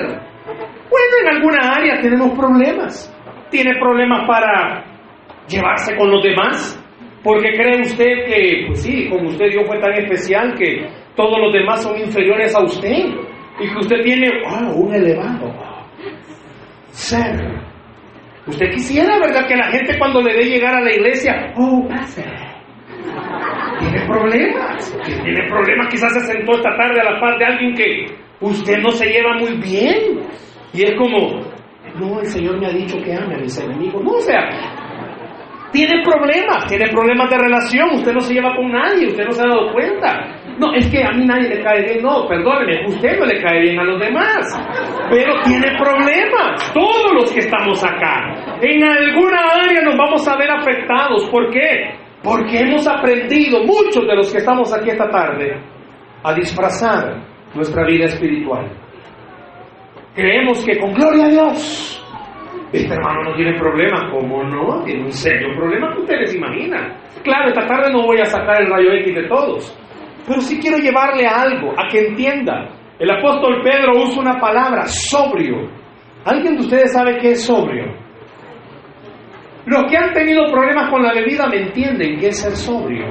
Bueno, 0.90 1.14
en 1.22 1.36
alguna 1.36 1.74
área 1.74 2.00
tenemos 2.00 2.36
problemas. 2.38 3.10
Tiene 3.50 3.78
problemas 3.78 4.26
para 4.26 4.84
llevarse 5.48 5.96
con 5.96 6.10
los 6.10 6.22
demás, 6.22 6.80
porque 7.22 7.52
cree 7.52 7.80
usted 7.80 8.26
que, 8.26 8.64
pues 8.66 8.82
sí, 8.82 9.08
como 9.08 9.28
usted 9.28 9.50
Dios 9.50 9.66
fue 9.66 9.78
tan 9.78 9.92
especial 9.92 10.54
que 10.54 10.88
todos 11.14 11.38
los 11.38 11.52
demás 11.52 11.82
son 11.82 11.98
inferiores 11.98 12.54
a 12.54 12.64
usted 12.64 13.06
y 13.60 13.68
que 13.68 13.78
usted 13.78 14.02
tiene 14.02 14.28
un 14.74 14.92
elevado 14.92 15.52
ser. 16.90 17.73
Usted 18.46 18.70
quisiera, 18.70 19.18
¿verdad? 19.18 19.46
Que 19.46 19.56
la 19.56 19.70
gente 19.70 19.98
cuando 19.98 20.20
le 20.20 20.34
dé 20.34 20.44
llegar 20.44 20.74
a 20.74 20.82
la 20.82 20.94
iglesia, 20.94 21.52
oh, 21.56 21.86
pase. 21.88 22.24
Tiene 23.80 24.06
problemas. 24.06 24.98
Tiene 25.04 25.48
problemas. 25.48 25.88
Quizás 25.88 26.12
se 26.12 26.20
sentó 26.20 26.52
esta 26.52 26.76
tarde 26.76 27.00
a 27.00 27.12
la 27.12 27.20
par 27.20 27.38
de 27.38 27.44
alguien 27.44 27.74
que 27.74 28.06
usted 28.40 28.78
no 28.78 28.90
se 28.90 29.06
lleva 29.06 29.38
muy 29.38 29.56
bien. 29.56 30.20
Y 30.72 30.82
es 30.82 30.94
como, 30.98 31.40
no, 31.98 32.20
el 32.20 32.26
Señor 32.26 32.58
me 32.58 32.66
ha 32.66 32.72
dicho 32.72 32.98
que 33.02 33.14
ame 33.14 33.34
a 33.34 33.38
mis 33.38 33.58
enemigos. 33.58 34.02
No, 34.02 34.12
o 34.12 34.20
sea, 34.20 34.48
tiene 35.72 36.02
problemas, 36.04 36.66
tiene 36.66 36.88
problemas 36.88 37.30
de 37.30 37.38
relación, 37.38 37.90
usted 37.94 38.12
no 38.12 38.20
se 38.20 38.34
lleva 38.34 38.54
con 38.54 38.70
nadie, 38.70 39.08
usted 39.08 39.24
no 39.24 39.32
se 39.32 39.42
ha 39.42 39.48
dado 39.48 39.72
cuenta. 39.72 40.36
No, 40.58 40.72
es 40.74 40.88
que 40.90 41.02
a 41.02 41.10
mí 41.12 41.26
nadie 41.26 41.48
le 41.48 41.62
cae 41.62 41.82
bien, 41.82 42.02
no, 42.02 42.28
perdóneme, 42.28 42.86
usted 42.86 43.18
no 43.18 43.26
le 43.26 43.42
cae 43.42 43.60
bien 43.60 43.78
a 43.78 43.84
los 43.84 43.98
demás, 43.98 45.06
pero 45.10 45.34
tiene 45.42 45.76
problemas, 45.76 46.72
todos 46.72 47.12
los 47.12 47.32
que 47.32 47.40
estamos 47.40 47.82
acá. 47.84 48.58
En 48.60 48.84
alguna 48.84 49.38
área 49.64 49.82
nos 49.82 49.96
vamos 49.96 50.26
a 50.28 50.36
ver 50.36 50.50
afectados, 50.50 51.28
¿por 51.28 51.50
qué? 51.50 51.94
Porque 52.22 52.60
hemos 52.60 52.86
aprendido, 52.86 53.64
muchos 53.64 54.06
de 54.06 54.14
los 54.14 54.32
que 54.32 54.38
estamos 54.38 54.72
aquí 54.72 54.90
esta 54.90 55.10
tarde, 55.10 55.60
a 56.22 56.32
disfrazar 56.34 57.20
nuestra 57.54 57.84
vida 57.84 58.06
espiritual. 58.06 58.70
Creemos 60.14 60.64
que 60.64 60.78
con 60.78 60.92
gloria 60.94 61.24
a 61.24 61.28
Dios 61.28 61.94
este 62.74 62.92
hermano 62.92 63.22
no 63.22 63.36
tiene 63.36 63.56
problema. 63.56 64.10
¿Cómo 64.10 64.42
no? 64.42 64.82
Tiene 64.82 65.04
un 65.04 65.12
serio 65.12 65.54
problema 65.56 65.94
que 65.94 66.00
ustedes 66.00 66.34
imaginan. 66.34 66.92
Claro, 67.22 67.48
esta 67.48 67.66
tarde 67.66 67.92
no 67.92 68.02
voy 68.02 68.20
a 68.20 68.24
sacar 68.24 68.60
el 68.60 68.68
rayo 68.68 68.92
X 68.94 69.14
de 69.14 69.28
todos, 69.28 69.78
pero 70.26 70.40
sí 70.40 70.58
quiero 70.58 70.78
llevarle 70.78 71.26
algo, 71.26 71.72
a 71.76 71.88
que 71.88 72.08
entienda. 72.08 72.70
El 72.98 73.10
apóstol 73.10 73.62
Pedro 73.62 74.02
usa 74.02 74.20
una 74.20 74.40
palabra, 74.40 74.86
sobrio. 74.86 75.68
¿Alguien 76.24 76.56
de 76.56 76.60
ustedes 76.60 76.92
sabe 76.92 77.18
qué 77.18 77.32
es 77.32 77.44
sobrio? 77.44 77.84
Los 79.66 79.84
que 79.90 79.96
han 79.96 80.12
tenido 80.12 80.50
problemas 80.50 80.90
con 80.90 81.02
la 81.02 81.12
bebida 81.12 81.46
me 81.46 81.62
entienden 81.62 82.18
qué 82.18 82.28
es 82.28 82.40
ser 82.40 82.54
sobrio. 82.54 83.06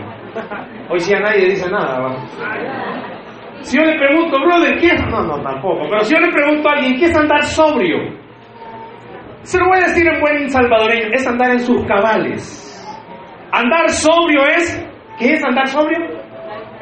Hoy 0.89 0.99
si 0.99 1.13
a 1.15 1.19
nadie 1.19 1.45
dice 1.45 1.69
nada. 1.69 2.15
Si 3.61 3.77
yo 3.77 3.83
le 3.83 3.97
pregunto, 3.97 4.37
brother, 4.39 4.77
¿qué 4.79 4.87
es? 4.87 5.05
No, 5.07 5.23
no, 5.23 5.41
tampoco. 5.41 5.87
Pero 5.89 6.01
si 6.01 6.13
yo 6.13 6.19
le 6.19 6.31
pregunto 6.31 6.69
a 6.69 6.73
alguien, 6.73 6.99
¿qué 6.99 7.05
es 7.05 7.17
andar 7.17 7.43
sobrio? 7.43 7.97
Se 9.41 9.59
lo 9.59 9.67
voy 9.67 9.77
a 9.77 9.87
decir 9.87 10.07
en 10.07 10.21
buen 10.21 10.49
salvadoreño, 10.49 11.07
es 11.11 11.27
andar 11.27 11.51
en 11.51 11.59
sus 11.59 11.83
cabales. 11.85 12.59
Andar 13.51 13.89
sobrio 13.89 14.45
es, 14.47 14.85
¿qué 15.19 15.33
es 15.33 15.43
andar 15.43 15.67
sobrio? 15.67 15.99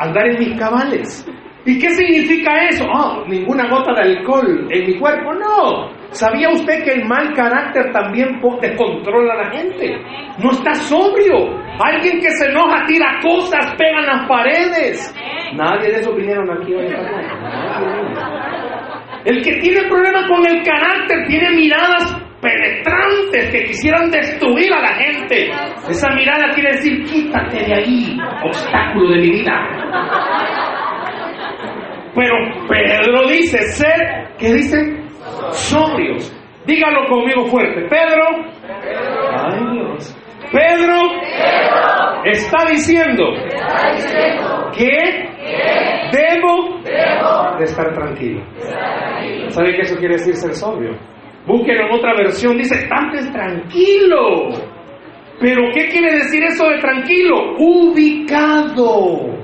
Andar 0.02 0.28
en 0.30 0.40
mis 0.40 0.60
cabales. 0.60 1.28
¿Y 1.64 1.78
qué 1.78 1.92
significa 1.92 2.68
eso? 2.70 2.86
Oh, 2.92 3.24
ninguna 3.28 3.70
gota 3.70 3.94
de 3.94 4.18
alcohol 4.18 4.68
en 4.72 4.88
mi 4.88 4.98
cuerpo. 4.98 5.32
No. 5.34 5.92
¿Sabía 6.10 6.50
usted 6.50 6.84
que 6.84 6.94
el 6.94 7.06
mal 7.06 7.34
carácter 7.36 7.92
también 7.92 8.42
descontrola 8.60 9.34
a 9.34 9.44
la 9.44 9.52
gente? 9.52 9.96
No 10.40 10.52
está 10.52 10.74
sobrio. 10.74 11.56
Alguien 11.80 12.20
que 12.20 12.32
se 12.32 12.50
enoja 12.50 12.84
tira 12.88 13.20
cosas, 13.22 13.76
pega 13.78 14.00
en 14.00 14.08
las 14.08 14.28
paredes. 14.28 15.16
Nadie 15.54 15.92
de 15.92 16.00
esos 16.00 16.16
vinieron 16.16 16.50
aquí 16.50 16.74
hoy. 16.74 16.88
El 19.26 19.44
que 19.44 19.54
tiene 19.58 19.88
problemas 19.88 20.28
con 20.28 20.44
el 20.48 20.64
carácter 20.64 21.28
tiene 21.28 21.52
miradas 21.52 22.18
penetrantes 22.42 23.52
que 23.52 23.66
quisieran 23.66 24.10
destruir 24.10 24.74
a 24.74 24.82
la 24.82 24.96
gente. 24.96 25.50
Esa 25.90 26.10
mirada 26.16 26.52
quiere 26.54 26.72
decir, 26.72 27.04
quítate 27.06 27.66
de 27.66 27.74
ahí, 27.74 28.18
obstáculo 28.44 29.12
de 29.12 29.20
mi 29.20 29.30
vida. 29.32 29.54
Pero 32.16 32.36
Pedro 32.68 33.28
dice, 33.30 33.58
ser, 33.74 34.28
¿qué 34.38 34.54
dice? 34.54 34.78
Sobrios. 35.52 36.36
Dígalo 36.66 37.08
conmigo 37.08 37.46
fuerte. 37.46 37.88
Pedro. 37.88 38.26
Pedro, 40.52 40.98
está 42.26 42.66
diciendo, 42.70 43.24
que 44.76 45.32
debo, 46.12 46.82
de 47.58 47.64
estar 47.64 47.94
tranquilo. 47.94 48.44
¿Sabe 49.48 49.74
qué 49.74 49.82
eso 49.82 49.96
quiere 49.96 50.16
decir 50.16 50.36
ser 50.36 50.54
sobrio? 50.54 50.98
Búsquenlo 51.46 51.88
en 51.88 51.92
otra 51.94 52.14
versión, 52.16 52.58
dice, 52.58 52.76
estate 52.76 53.32
tranquilo. 53.32 54.50
Pero 55.40 55.64
¿qué 55.74 55.88
quiere 55.88 56.18
decir 56.18 56.44
eso 56.44 56.68
de 56.70 56.78
tranquilo? 56.78 57.56
Ubicado. 57.58 59.42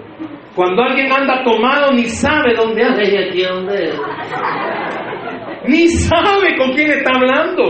Cuando 0.55 0.83
alguien 0.83 1.11
anda 1.11 1.43
tomado 1.43 1.91
ni 1.91 2.05
sabe 2.05 2.53
dónde 2.55 2.83
anda 2.83 3.03
y 3.03 3.15
aquí 3.15 3.43
dónde 3.43 3.93
Ni 5.67 5.87
sabe 5.89 6.55
con 6.57 6.71
quién 6.73 6.91
está 6.91 7.11
hablando. 7.15 7.63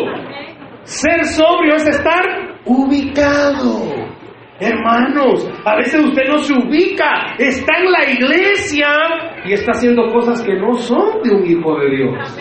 Ser 0.83 1.23
sobrio 1.25 1.75
es 1.75 1.87
estar 1.87 2.57
ubicado. 2.65 3.93
Hermanos, 4.59 5.47
a 5.65 5.75
veces 5.75 6.03
usted 6.03 6.23
no 6.29 6.39
se 6.39 6.53
ubica, 6.53 7.35
está 7.37 7.77
en 7.77 7.91
la 7.91 8.09
iglesia 8.09 8.87
y 9.45 9.53
está 9.53 9.71
haciendo 9.71 10.07
cosas 10.07 10.41
que 10.41 10.53
no 10.55 10.73
son 10.73 11.21
de 11.23 11.31
un 11.31 11.45
hijo 11.45 11.77
de 11.79 11.89
Dios. 11.95 12.39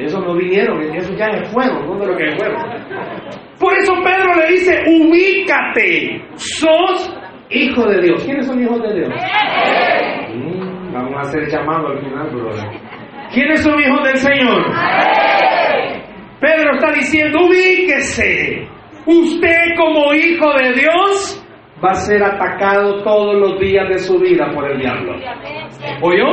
Eso 0.00 0.20
no 0.20 0.34
vinieron, 0.34 0.80
eso 0.94 1.14
ya 1.14 1.26
es 1.26 1.52
fuego, 1.52 1.80
no 1.86 1.98
de 1.98 2.06
lo 2.06 2.16
que 2.16 2.36
fuego. 2.36 2.56
Por 3.58 3.74
eso 3.74 3.92
Pedro 4.02 4.34
le 4.36 4.52
dice, 4.52 4.82
ubícate, 4.86 6.22
sos 6.36 7.14
hijo 7.50 7.86
de 7.86 8.02
Dios. 8.02 8.24
¿Quiénes 8.24 8.46
son 8.46 8.62
hijos 8.62 8.82
de 8.82 8.94
Dios? 8.94 9.08
Mm, 10.34 10.92
vamos 10.92 11.14
a 11.16 11.20
hacer 11.20 11.46
llamado 11.48 11.88
al 11.88 11.98
final, 12.00 12.30
brother. 12.30 12.80
¿Quiénes 13.32 13.62
son 13.62 13.78
hijos 13.80 14.02
del 14.04 14.16
Señor? 14.16 14.64
Pedro 16.40 16.74
está 16.74 16.92
diciendo, 16.92 17.38
ubíquese. 17.46 18.66
Usted 19.06 19.76
como 19.76 20.14
hijo 20.14 20.52
de 20.54 20.72
Dios 20.72 21.46
va 21.84 21.90
a 21.90 21.94
ser 21.94 22.22
atacado 22.22 23.02
todos 23.02 23.36
los 23.36 23.60
días 23.60 23.88
de 23.88 23.98
su 23.98 24.18
vida 24.18 24.50
por 24.54 24.70
el 24.70 24.78
diablo. 24.78 25.14
¿Oyó? 26.02 26.26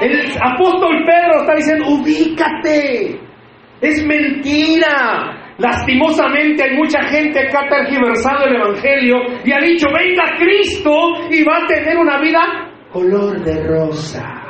El 0.00 0.30
apóstol 0.40 1.04
Pedro 1.06 1.40
está 1.40 1.54
diciendo, 1.54 1.86
ubícate. 1.88 3.20
Es 3.80 4.06
mentira. 4.06 5.54
Lastimosamente 5.58 6.64
hay 6.64 6.76
mucha 6.76 7.02
gente 7.04 7.40
que 7.48 7.56
ha 7.56 7.68
tergiversado 7.68 8.44
el 8.46 8.56
Evangelio 8.56 9.16
y 9.44 9.52
ha 9.52 9.58
dicho, 9.58 9.86
venga 9.88 10.36
Cristo 10.38 10.92
y 11.30 11.42
va 11.44 11.58
a 11.58 11.66
tener 11.66 11.96
una 11.96 12.20
vida 12.20 12.40
color 12.92 13.42
de 13.42 13.66
rosa. 13.66 14.42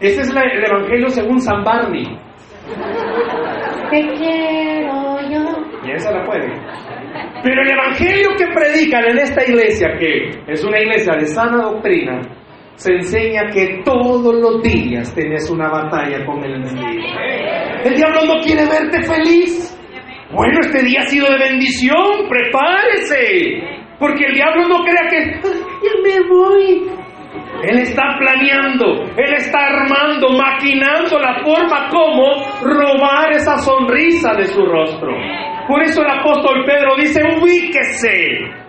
Ese 0.00 0.20
es 0.20 0.30
el 0.30 0.64
Evangelio 0.64 1.08
según 1.08 1.40
San 1.40 1.64
Barney. 1.64 2.04
Te 3.90 4.06
quiero 4.18 5.20
yo. 5.30 5.44
Y 5.86 5.92
esa 5.92 6.10
la 6.12 6.26
puede. 6.26 6.52
Pero 7.42 7.62
el 7.62 7.72
Evangelio 7.72 8.30
que 8.36 8.46
predican 8.48 9.04
en 9.04 9.18
esta 9.18 9.44
iglesia, 9.44 9.88
que 9.98 10.52
es 10.52 10.64
una 10.64 10.78
iglesia 10.78 11.14
de 11.14 11.26
sana 11.26 11.62
doctrina, 11.62 12.20
se 12.76 12.92
enseña 12.92 13.50
que 13.52 13.82
todos 13.84 14.34
los 14.34 14.62
días 14.62 15.14
tenés 15.14 15.48
una 15.50 15.68
batalla 15.68 16.24
con 16.26 16.42
el 16.44 16.54
enemigo. 16.54 17.08
El 17.84 17.94
diablo 17.94 18.24
no 18.26 18.40
quiere 18.40 18.64
verte 18.66 19.02
feliz. 19.02 19.78
Bueno, 20.32 20.60
este 20.60 20.82
día 20.82 21.02
ha 21.02 21.06
sido 21.06 21.30
de 21.30 21.38
bendición, 21.38 22.28
prepárese. 22.28 23.62
Porque 23.98 24.26
el 24.26 24.34
diablo 24.34 24.68
no 24.68 24.84
crea 24.84 25.08
que 25.08 25.40
ya 25.40 25.92
me 26.02 26.28
voy. 26.28 26.90
Él 27.62 27.78
está 27.78 28.02
planeando, 28.18 29.04
él 29.16 29.34
está 29.34 29.58
armando, 29.58 30.30
maquinando 30.30 31.18
la 31.18 31.42
forma 31.42 31.88
como 31.88 32.44
robar 32.62 33.32
esa 33.32 33.56
sonrisa 33.58 34.34
de 34.34 34.46
su 34.46 34.64
rostro. 34.66 35.12
Por 35.68 35.82
eso 35.82 36.02
el 36.02 36.10
apóstol 36.10 36.64
Pedro 36.66 36.96
dice, 36.96 37.22
ubíquese, 37.22 38.63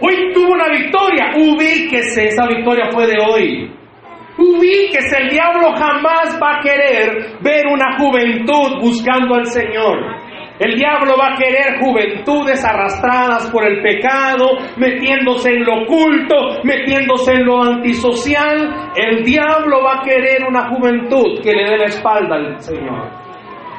Hoy 0.00 0.32
tuvo 0.34 0.52
una 0.52 0.68
victoria, 0.68 1.32
ubíquese, 1.36 2.26
esa 2.26 2.46
victoria 2.46 2.90
fue 2.92 3.06
de 3.06 3.16
hoy. 3.18 3.72
Ubíquese, 4.38 5.16
el 5.18 5.30
diablo 5.30 5.72
jamás 5.74 6.38
va 6.42 6.58
a 6.58 6.62
querer 6.62 7.38
ver 7.40 7.66
una 7.66 7.96
juventud 7.98 8.80
buscando 8.80 9.34
al 9.34 9.46
Señor. 9.46 9.98
El 10.58 10.76
diablo 10.76 11.14
va 11.18 11.32
a 11.32 11.36
querer 11.36 11.78
juventudes 11.80 12.64
arrastradas 12.64 13.50
por 13.50 13.64
el 13.64 13.82
pecado, 13.82 14.58
metiéndose 14.76 15.50
en 15.50 15.64
lo 15.64 15.82
oculto, 15.82 16.62
metiéndose 16.64 17.32
en 17.32 17.44
lo 17.44 17.62
antisocial. 17.62 18.92
El 18.96 19.22
diablo 19.22 19.82
va 19.82 20.00
a 20.00 20.02
querer 20.02 20.44
una 20.46 20.68
juventud 20.68 21.40
que 21.42 21.52
le 21.52 21.70
dé 21.70 21.78
la 21.78 21.86
espalda 21.86 22.36
al 22.36 22.60
Señor. 22.60 23.10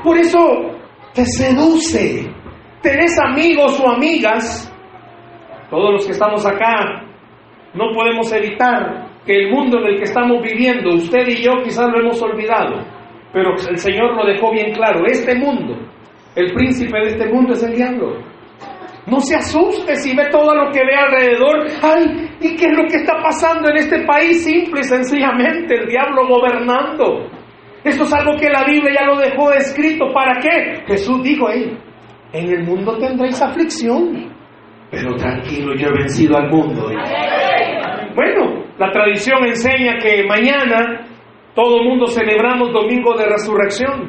Por 0.03 0.17
eso 0.17 0.71
te 1.13 1.25
seduce 1.25 2.37
tenés 2.81 3.17
amigos 3.19 3.79
o 3.79 3.89
amigas, 3.89 4.71
todos 5.69 5.91
los 5.91 6.05
que 6.05 6.11
estamos 6.11 6.45
acá, 6.45 7.03
no 7.73 7.93
podemos 7.93 8.31
evitar 8.33 9.07
que 9.25 9.35
el 9.35 9.51
mundo 9.51 9.79
en 9.79 9.87
el 9.87 9.97
que 9.97 10.05
estamos 10.05 10.41
viviendo, 10.41 10.95
usted 10.95 11.27
y 11.27 11.43
yo 11.43 11.51
quizás 11.63 11.87
lo 11.89 11.99
hemos 11.99 12.21
olvidado, 12.21 12.83
pero 13.33 13.51
el 13.53 13.77
Señor 13.77 14.15
lo 14.15 14.25
dejó 14.25 14.51
bien 14.51 14.73
claro, 14.73 15.05
este 15.05 15.35
mundo, 15.35 15.77
el 16.35 16.53
príncipe 16.53 16.97
de 16.99 17.07
este 17.07 17.27
mundo 17.27 17.53
es 17.53 17.63
el 17.63 17.75
diablo. 17.75 18.17
No 19.07 19.21
se 19.21 19.37
asuste 19.37 19.95
si 19.95 20.15
ve 20.15 20.25
todo 20.29 20.53
lo 20.53 20.69
que 20.69 20.81
ve 20.85 20.93
alrededor. 20.93 21.65
Ay, 21.81 22.29
¿y 22.41 22.55
qué 22.57 22.65
es 22.65 22.77
lo 22.77 22.83
que 22.87 22.97
está 22.97 23.13
pasando 23.23 23.69
en 23.69 23.77
este 23.77 24.05
país? 24.05 24.43
Simple 24.43 24.81
y 24.81 24.83
sencillamente, 24.83 25.75
el 25.75 25.87
diablo 25.87 26.27
gobernando. 26.27 27.29
Esto 27.85 28.03
es 28.03 28.13
algo 28.13 28.35
que 28.37 28.49
la 28.49 28.65
Biblia 28.65 28.95
ya 28.99 29.05
lo 29.05 29.17
dejó 29.17 29.49
escrito. 29.53 30.11
¿Para 30.13 30.41
qué? 30.41 30.83
Jesús 30.87 31.23
dijo, 31.23 31.47
ahí, 31.47 31.71
en 32.33 32.49
el 32.49 32.65
mundo 32.65 32.97
tendréis 32.97 33.41
aflicción. 33.41 34.35
Pero 34.89 35.15
tranquilo, 35.15 35.75
yo 35.75 35.89
he 35.89 35.93
vencido 35.93 36.37
al 36.37 36.49
mundo. 36.49 36.89
Bueno, 38.15 38.63
la 38.77 38.91
tradición 38.91 39.45
enseña 39.45 39.97
que 39.97 40.25
mañana 40.27 41.07
todo 41.53 41.81
el 41.81 41.89
mundo 41.89 42.07
celebramos 42.07 42.71
Domingo 42.71 43.15
de 43.15 43.25
Resurrección. 43.25 44.07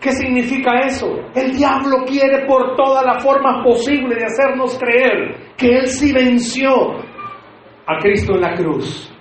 ¿Qué 0.00 0.12
significa 0.12 0.80
eso? 0.80 1.06
El 1.34 1.56
diablo 1.56 2.04
quiere 2.06 2.46
por 2.46 2.74
todas 2.74 3.04
las 3.04 3.22
formas 3.22 3.62
posibles 3.64 4.18
de 4.18 4.24
hacernos 4.24 4.78
creer 4.78 5.36
que 5.56 5.78
Él 5.78 5.86
sí 5.86 6.12
venció 6.12 6.96
a 7.86 7.98
Cristo 7.98 8.34
en 8.34 8.40
la 8.40 8.54
cruz. 8.54 9.14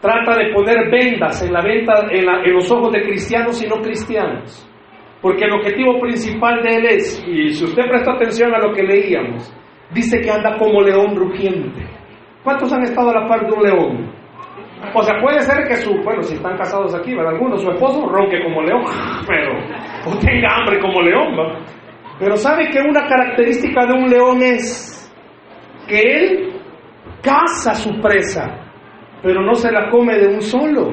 Trata 0.00 0.36
de 0.36 0.52
poner 0.52 0.90
vendas 0.90 1.42
en, 1.42 1.52
la 1.52 1.62
venta, 1.62 2.06
en, 2.10 2.28
en 2.28 2.52
los 2.54 2.70
ojos 2.72 2.92
de 2.92 3.02
cristianos 3.02 3.62
y 3.62 3.66
no 3.66 3.76
cristianos. 3.76 4.68
Porque 5.22 5.44
el 5.44 5.52
objetivo 5.52 6.00
principal 6.00 6.62
de 6.62 6.76
Él 6.76 6.86
es, 6.86 7.24
y 7.26 7.50
si 7.50 7.64
usted 7.64 7.88
presta 7.88 8.12
atención 8.12 8.52
a 8.52 8.58
lo 8.58 8.74
que 8.74 8.82
leíamos, 8.82 9.54
dice 9.94 10.20
que 10.20 10.30
anda 10.30 10.58
como 10.58 10.82
león 10.82 11.14
rugiente. 11.14 11.86
¿Cuántos 12.42 12.72
han 12.72 12.82
estado 12.82 13.10
a 13.10 13.20
la 13.20 13.28
par 13.28 13.46
de 13.46 13.52
un 13.52 13.62
león? 13.62 14.12
O 14.92 15.02
sea, 15.02 15.20
puede 15.22 15.40
ser 15.42 15.68
que 15.68 15.76
su, 15.76 15.94
bueno, 16.02 16.24
si 16.24 16.34
están 16.34 16.56
casados 16.56 16.92
aquí, 16.92 17.14
¿verdad? 17.14 17.34
Algunos, 17.34 17.62
su 17.62 17.70
esposo 17.70 18.04
ronque 18.08 18.42
como 18.42 18.62
león, 18.62 18.82
pero, 19.28 19.52
o 20.06 20.18
tenga 20.18 20.56
hambre 20.56 20.80
como 20.80 21.00
león, 21.00 21.38
¿va? 21.38 21.60
Pero 22.18 22.36
¿sabe 22.36 22.68
que 22.68 22.80
una 22.80 23.06
característica 23.06 23.86
de 23.86 23.92
un 23.92 24.10
león 24.10 24.42
es 24.42 25.14
que 25.88 26.00
él 26.00 26.52
caza 27.22 27.76
su 27.76 28.00
presa, 28.00 28.58
pero 29.22 29.40
no 29.40 29.54
se 29.54 29.70
la 29.70 29.88
come 29.88 30.18
de 30.18 30.34
un 30.34 30.42
solo? 30.42 30.90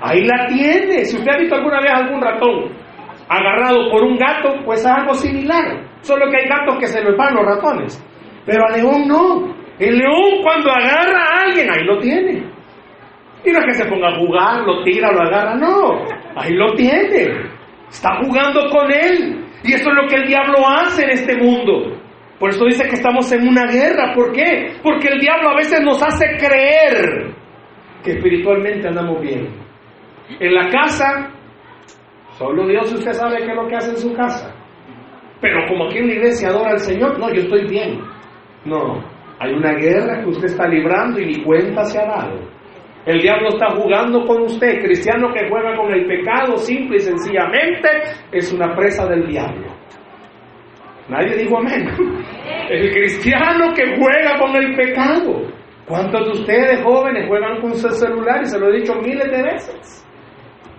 Ahí 0.00 0.24
la 0.24 0.46
tiene. 0.46 1.04
Si 1.04 1.16
usted 1.16 1.32
ha 1.32 1.38
visto 1.38 1.54
alguna 1.54 1.80
vez 1.80 1.92
algún 1.92 2.20
ratón 2.20 2.81
agarrado 3.36 3.90
por 3.90 4.02
un 4.02 4.16
gato, 4.16 4.54
pues 4.64 4.80
es 4.80 4.86
algo 4.86 5.14
similar. 5.14 5.84
Solo 6.00 6.30
que 6.30 6.38
hay 6.38 6.48
gatos 6.48 6.78
que 6.78 6.86
se 6.86 7.02
les 7.02 7.16
van 7.16 7.34
los 7.34 7.44
ratones. 7.44 8.02
Pero 8.44 8.66
al 8.66 8.74
león 8.74 9.06
no. 9.06 9.54
El 9.78 9.98
león 9.98 10.42
cuando 10.42 10.70
agarra 10.70 11.24
a 11.24 11.42
alguien, 11.44 11.70
ahí 11.70 11.84
lo 11.84 11.98
tiene. 11.98 12.44
Y 13.44 13.50
no 13.50 13.58
es 13.58 13.64
que 13.66 13.72
se 13.72 13.84
ponga 13.86 14.08
a 14.08 14.18
jugar, 14.18 14.62
lo 14.62 14.84
tira, 14.84 15.12
lo 15.12 15.22
agarra, 15.22 15.54
no. 15.56 16.04
Ahí 16.36 16.54
lo 16.54 16.74
tiene. 16.74 17.50
Está 17.88 18.16
jugando 18.22 18.68
con 18.70 18.90
él. 18.92 19.44
Y 19.64 19.74
eso 19.74 19.90
es 19.90 19.96
lo 19.96 20.08
que 20.08 20.16
el 20.16 20.26
diablo 20.26 20.58
hace 20.66 21.04
en 21.04 21.10
este 21.10 21.36
mundo. 21.36 21.96
Por 22.38 22.50
eso 22.50 22.64
dice 22.64 22.88
que 22.88 22.94
estamos 22.94 23.30
en 23.32 23.46
una 23.46 23.66
guerra. 23.66 24.12
¿Por 24.14 24.32
qué? 24.32 24.74
Porque 24.82 25.08
el 25.08 25.20
diablo 25.20 25.50
a 25.50 25.56
veces 25.56 25.80
nos 25.82 26.02
hace 26.02 26.26
creer 26.38 27.32
que 28.02 28.12
espiritualmente 28.12 28.88
andamos 28.88 29.20
bien. 29.20 29.48
En 30.40 30.54
la 30.54 30.68
casa, 30.68 31.30
solo 32.38 32.66
Dios 32.66 32.92
usted 32.92 33.12
sabe 33.12 33.38
qué 33.38 33.50
es 33.50 33.56
lo 33.56 33.68
que 33.68 33.76
hace 33.76 33.90
en 33.90 33.98
su 33.98 34.12
casa. 34.14 34.54
Pero 35.40 35.66
como 35.68 35.86
aquí 35.86 35.98
en 35.98 36.08
la 36.08 36.14
iglesia 36.14 36.48
adora 36.48 36.70
al 36.70 36.78
Señor, 36.78 37.18
no, 37.18 37.32
yo 37.32 37.42
estoy 37.42 37.66
bien. 37.68 38.00
No, 38.64 39.02
hay 39.40 39.52
una 39.52 39.72
guerra 39.74 40.22
que 40.22 40.28
usted 40.28 40.46
está 40.46 40.68
librando 40.68 41.18
y 41.20 41.26
ni 41.26 41.42
cuenta 41.42 41.84
se 41.84 41.98
ha 41.98 42.06
dado. 42.06 42.38
El 43.04 43.20
diablo 43.20 43.48
está 43.48 43.70
jugando 43.70 44.24
con 44.26 44.42
usted. 44.42 44.80
Cristiano 44.80 45.32
que 45.32 45.48
juega 45.48 45.76
con 45.76 45.92
el 45.92 46.06
pecado, 46.06 46.56
simple 46.56 46.96
y 46.96 47.00
sencillamente, 47.00 47.88
es 48.30 48.52
una 48.52 48.74
presa 48.76 49.06
del 49.06 49.26
diablo. 49.26 49.66
Nadie 51.08 51.36
dijo 51.36 51.58
amén. 51.58 51.88
El 52.70 52.92
cristiano 52.92 53.72
que 53.74 53.96
juega 53.96 54.38
con 54.38 54.54
el 54.54 54.76
pecado. 54.76 55.42
¿Cuántos 55.86 56.26
de 56.26 56.32
ustedes 56.40 56.82
jóvenes 56.84 57.26
juegan 57.26 57.60
con 57.60 57.74
su 57.74 57.88
celular? 57.90 58.40
Y 58.42 58.46
se 58.46 58.58
lo 58.58 58.68
he 58.68 58.78
dicho 58.78 58.94
miles 58.94 59.30
de 59.30 59.42
veces. 59.42 60.06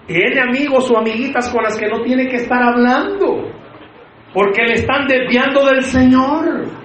Tiene 0.07 0.41
amigos 0.41 0.89
o 0.91 0.97
amiguitas 0.97 1.49
con 1.51 1.63
las 1.63 1.77
que 1.77 1.87
no 1.87 2.01
tiene 2.01 2.27
que 2.27 2.37
estar 2.37 2.61
hablando. 2.61 3.51
Porque 4.33 4.63
le 4.63 4.73
están 4.73 5.07
desviando 5.07 5.65
del 5.65 5.83
Señor 5.83 6.83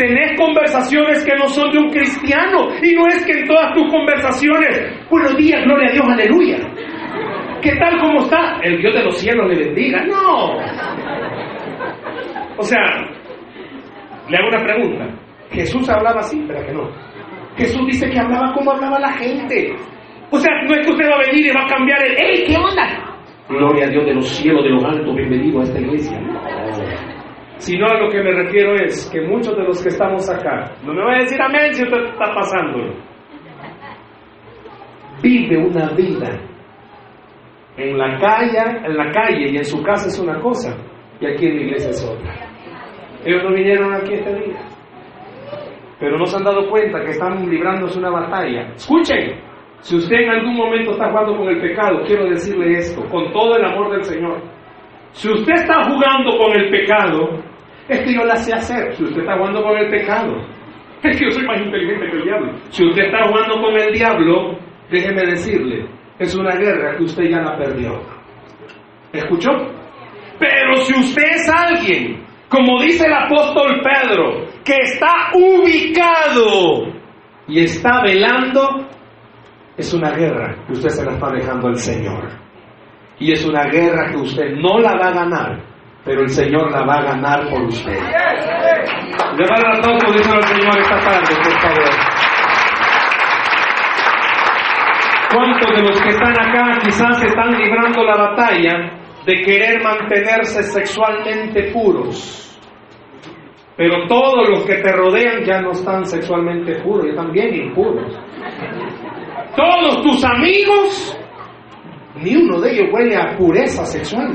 tenés 0.00 0.38
conversaciones 0.40 1.22
que 1.24 1.36
no 1.36 1.46
son 1.48 1.70
de 1.70 1.78
un 1.78 1.90
cristiano. 1.90 2.68
Y 2.82 2.94
no 2.94 3.06
es 3.06 3.22
que 3.26 3.32
en 3.32 3.46
todas 3.46 3.74
tus 3.74 3.92
conversaciones, 3.92 5.08
buenos 5.10 5.36
días, 5.36 5.62
gloria 5.64 5.88
a 5.88 5.92
Dios, 5.92 6.06
aleluya. 6.08 6.58
¿Qué 7.60 7.76
tal, 7.76 7.98
cómo 8.00 8.20
está? 8.20 8.58
El 8.62 8.80
Dios 8.80 8.94
de 8.94 9.04
los 9.04 9.18
cielos 9.18 9.46
le 9.48 9.66
bendiga. 9.66 10.02
No. 10.06 10.56
O 12.56 12.62
sea, 12.62 12.80
le 14.28 14.36
hago 14.38 14.48
una 14.48 14.64
pregunta. 14.64 15.06
Jesús 15.50 15.86
hablaba 15.90 16.20
así, 16.20 16.42
pero 16.46 16.64
que 16.64 16.72
no. 16.72 16.88
Jesús 17.56 17.86
dice 17.86 18.08
que 18.08 18.18
hablaba 18.18 18.54
como 18.54 18.70
hablaba 18.70 18.98
la 18.98 19.12
gente. 19.18 19.74
O 20.30 20.38
sea, 20.38 20.62
no 20.62 20.74
es 20.74 20.86
que 20.86 20.92
usted 20.92 21.10
va 21.10 21.16
a 21.16 21.26
venir 21.26 21.46
y 21.46 21.50
va 21.50 21.64
a 21.64 21.68
cambiar 21.68 22.02
el, 22.04 22.12
¡Ey, 22.12 22.44
qué 22.46 22.56
onda! 22.56 23.16
Gloria 23.48 23.86
a 23.86 23.90
Dios 23.90 24.04
de 24.06 24.14
los 24.14 24.28
cielos, 24.28 24.62
de 24.62 24.70
los 24.70 24.84
altos, 24.84 25.16
bienvenido 25.16 25.60
a 25.60 25.64
esta 25.64 25.80
iglesia 25.80 26.18
sino 27.60 27.86
a 27.86 28.00
lo 28.00 28.08
que 28.08 28.22
me 28.22 28.32
refiero 28.32 28.74
es 28.74 29.08
que 29.12 29.20
muchos 29.20 29.54
de 29.54 29.64
los 29.64 29.82
que 29.82 29.90
estamos 29.90 30.28
acá, 30.30 30.72
no 30.82 30.94
me 30.94 31.02
voy 31.02 31.14
a 31.14 31.18
decir 31.18 31.40
amén 31.42 31.74
si 31.74 31.82
usted 31.82 32.04
está 32.04 32.32
pasando, 32.34 32.94
vive 35.22 35.58
una 35.58 35.90
vida 35.90 36.40
en 37.76 37.98
la 37.98 38.18
calle, 38.18 38.86
en 38.86 38.96
la 38.96 39.10
calle 39.12 39.50
y 39.50 39.56
en 39.58 39.64
su 39.64 39.82
casa 39.82 40.08
es 40.08 40.18
una 40.18 40.40
cosa 40.40 40.74
y 41.20 41.26
aquí 41.26 41.46
en 41.46 41.56
la 41.56 41.62
iglesia 41.64 41.90
es 41.90 42.02
otra. 42.08 42.34
Ellos 43.26 43.44
no 43.44 43.54
vinieron 43.54 43.92
aquí 43.92 44.14
este 44.14 44.34
día, 44.36 44.62
pero 45.98 46.16
no 46.16 46.24
se 46.24 46.38
han 46.38 46.44
dado 46.44 46.70
cuenta 46.70 47.00
que 47.00 47.10
están 47.10 47.46
librándose 47.46 47.98
una 47.98 48.10
batalla. 48.10 48.72
Escuchen, 48.72 49.38
si 49.80 49.96
usted 49.96 50.16
en 50.16 50.30
algún 50.30 50.56
momento 50.56 50.92
está 50.92 51.10
jugando 51.10 51.36
con 51.36 51.48
el 51.48 51.60
pecado, 51.60 52.02
quiero 52.06 52.28
decirle 52.28 52.78
esto, 52.78 53.02
con 53.08 53.32
todo 53.32 53.56
el 53.56 53.64
amor 53.64 53.90
del 53.92 54.04
Señor. 54.04 54.42
Si 55.12 55.28
usted 55.28 55.54
está 55.54 55.84
jugando 55.84 56.36
con 56.38 56.52
el 56.52 56.70
pecado, 56.70 57.42
es 57.88 58.00
que 58.00 58.14
yo 58.14 58.24
la 58.24 58.36
sé 58.36 58.52
hacer. 58.52 58.94
Si 58.94 59.04
usted 59.04 59.20
está 59.20 59.36
jugando 59.36 59.62
con 59.62 59.76
el 59.76 59.90
pecado, 59.90 60.36
es 61.02 61.18
que 61.18 61.24
yo 61.24 61.30
soy 61.30 61.46
más 61.46 61.60
inteligente 61.60 62.10
que 62.10 62.16
el 62.16 62.24
diablo. 62.24 62.52
Si 62.68 62.84
usted 62.84 63.04
está 63.04 63.26
jugando 63.26 63.60
con 63.60 63.74
el 63.74 63.92
diablo, 63.92 64.58
déjeme 64.90 65.22
decirle, 65.22 65.86
es 66.18 66.34
una 66.36 66.54
guerra 66.56 66.96
que 66.96 67.04
usted 67.04 67.24
ya 67.24 67.40
la 67.40 67.56
perdió. 67.56 68.00
¿Escuchó? 69.12 69.50
Pero 70.38 70.76
si 70.76 70.94
usted 70.94 71.22
es 71.22 71.50
alguien, 71.50 72.22
como 72.48 72.80
dice 72.82 73.06
el 73.06 73.14
apóstol 73.14 73.80
Pedro, 73.82 74.46
que 74.64 74.76
está 74.82 75.30
ubicado 75.34 76.92
y 77.48 77.60
está 77.60 78.02
velando, 78.02 78.86
es 79.80 79.92
una 79.92 80.10
guerra 80.12 80.64
que 80.66 80.72
usted 80.72 80.88
se 80.88 81.04
la 81.04 81.12
está 81.12 81.30
dejando 81.30 81.68
al 81.68 81.76
Señor. 81.76 82.28
Y 83.18 83.32
es 83.32 83.44
una 83.44 83.64
guerra 83.64 84.10
que 84.10 84.16
usted 84.16 84.56
no 84.56 84.78
la 84.78 84.96
va 84.96 85.08
a 85.08 85.12
ganar 85.12 85.70
pero 86.04 86.22
el 86.22 86.30
Señor 86.30 86.70
la 86.70 86.84
va 86.84 86.94
a 86.94 87.02
ganar 87.02 87.48
por 87.50 87.62
usted. 87.62 87.92
Le 87.92 89.46
va 89.46 89.56
a 89.56 89.62
dar 89.62 89.80
todo 89.80 89.94
al 89.94 90.44
Señor 90.44 90.78
esta 90.78 90.98
tarde, 91.00 91.34
por 91.36 91.60
favor. 91.60 91.90
¿Cuántos 95.32 95.76
de 95.76 95.82
los 95.82 96.00
que 96.00 96.08
están 96.08 96.32
acá 96.32 96.78
quizás 96.82 97.22
están 97.22 97.52
librando 97.52 98.02
la 98.02 98.16
batalla 98.16 98.90
de 99.24 99.34
querer 99.42 99.82
mantenerse 99.82 100.62
sexualmente 100.64 101.70
puros? 101.72 102.58
Pero 103.76 104.06
todos 104.08 104.48
los 104.48 104.64
que 104.64 104.76
te 104.76 104.92
rodean 104.92 105.44
ya 105.44 105.60
no 105.62 105.70
están 105.70 106.04
sexualmente 106.04 106.82
puros, 106.82 107.04
ya 107.04 107.10
están 107.10 107.30
bien 107.30 107.54
impuros. 107.54 108.18
Todos 109.56 110.02
tus 110.02 110.24
amigos, 110.24 111.18
ni 112.16 112.36
uno 112.36 112.60
de 112.60 112.72
ellos 112.72 112.88
huele 112.92 113.16
a 113.16 113.36
pureza 113.36 113.84
sexual. 113.84 114.32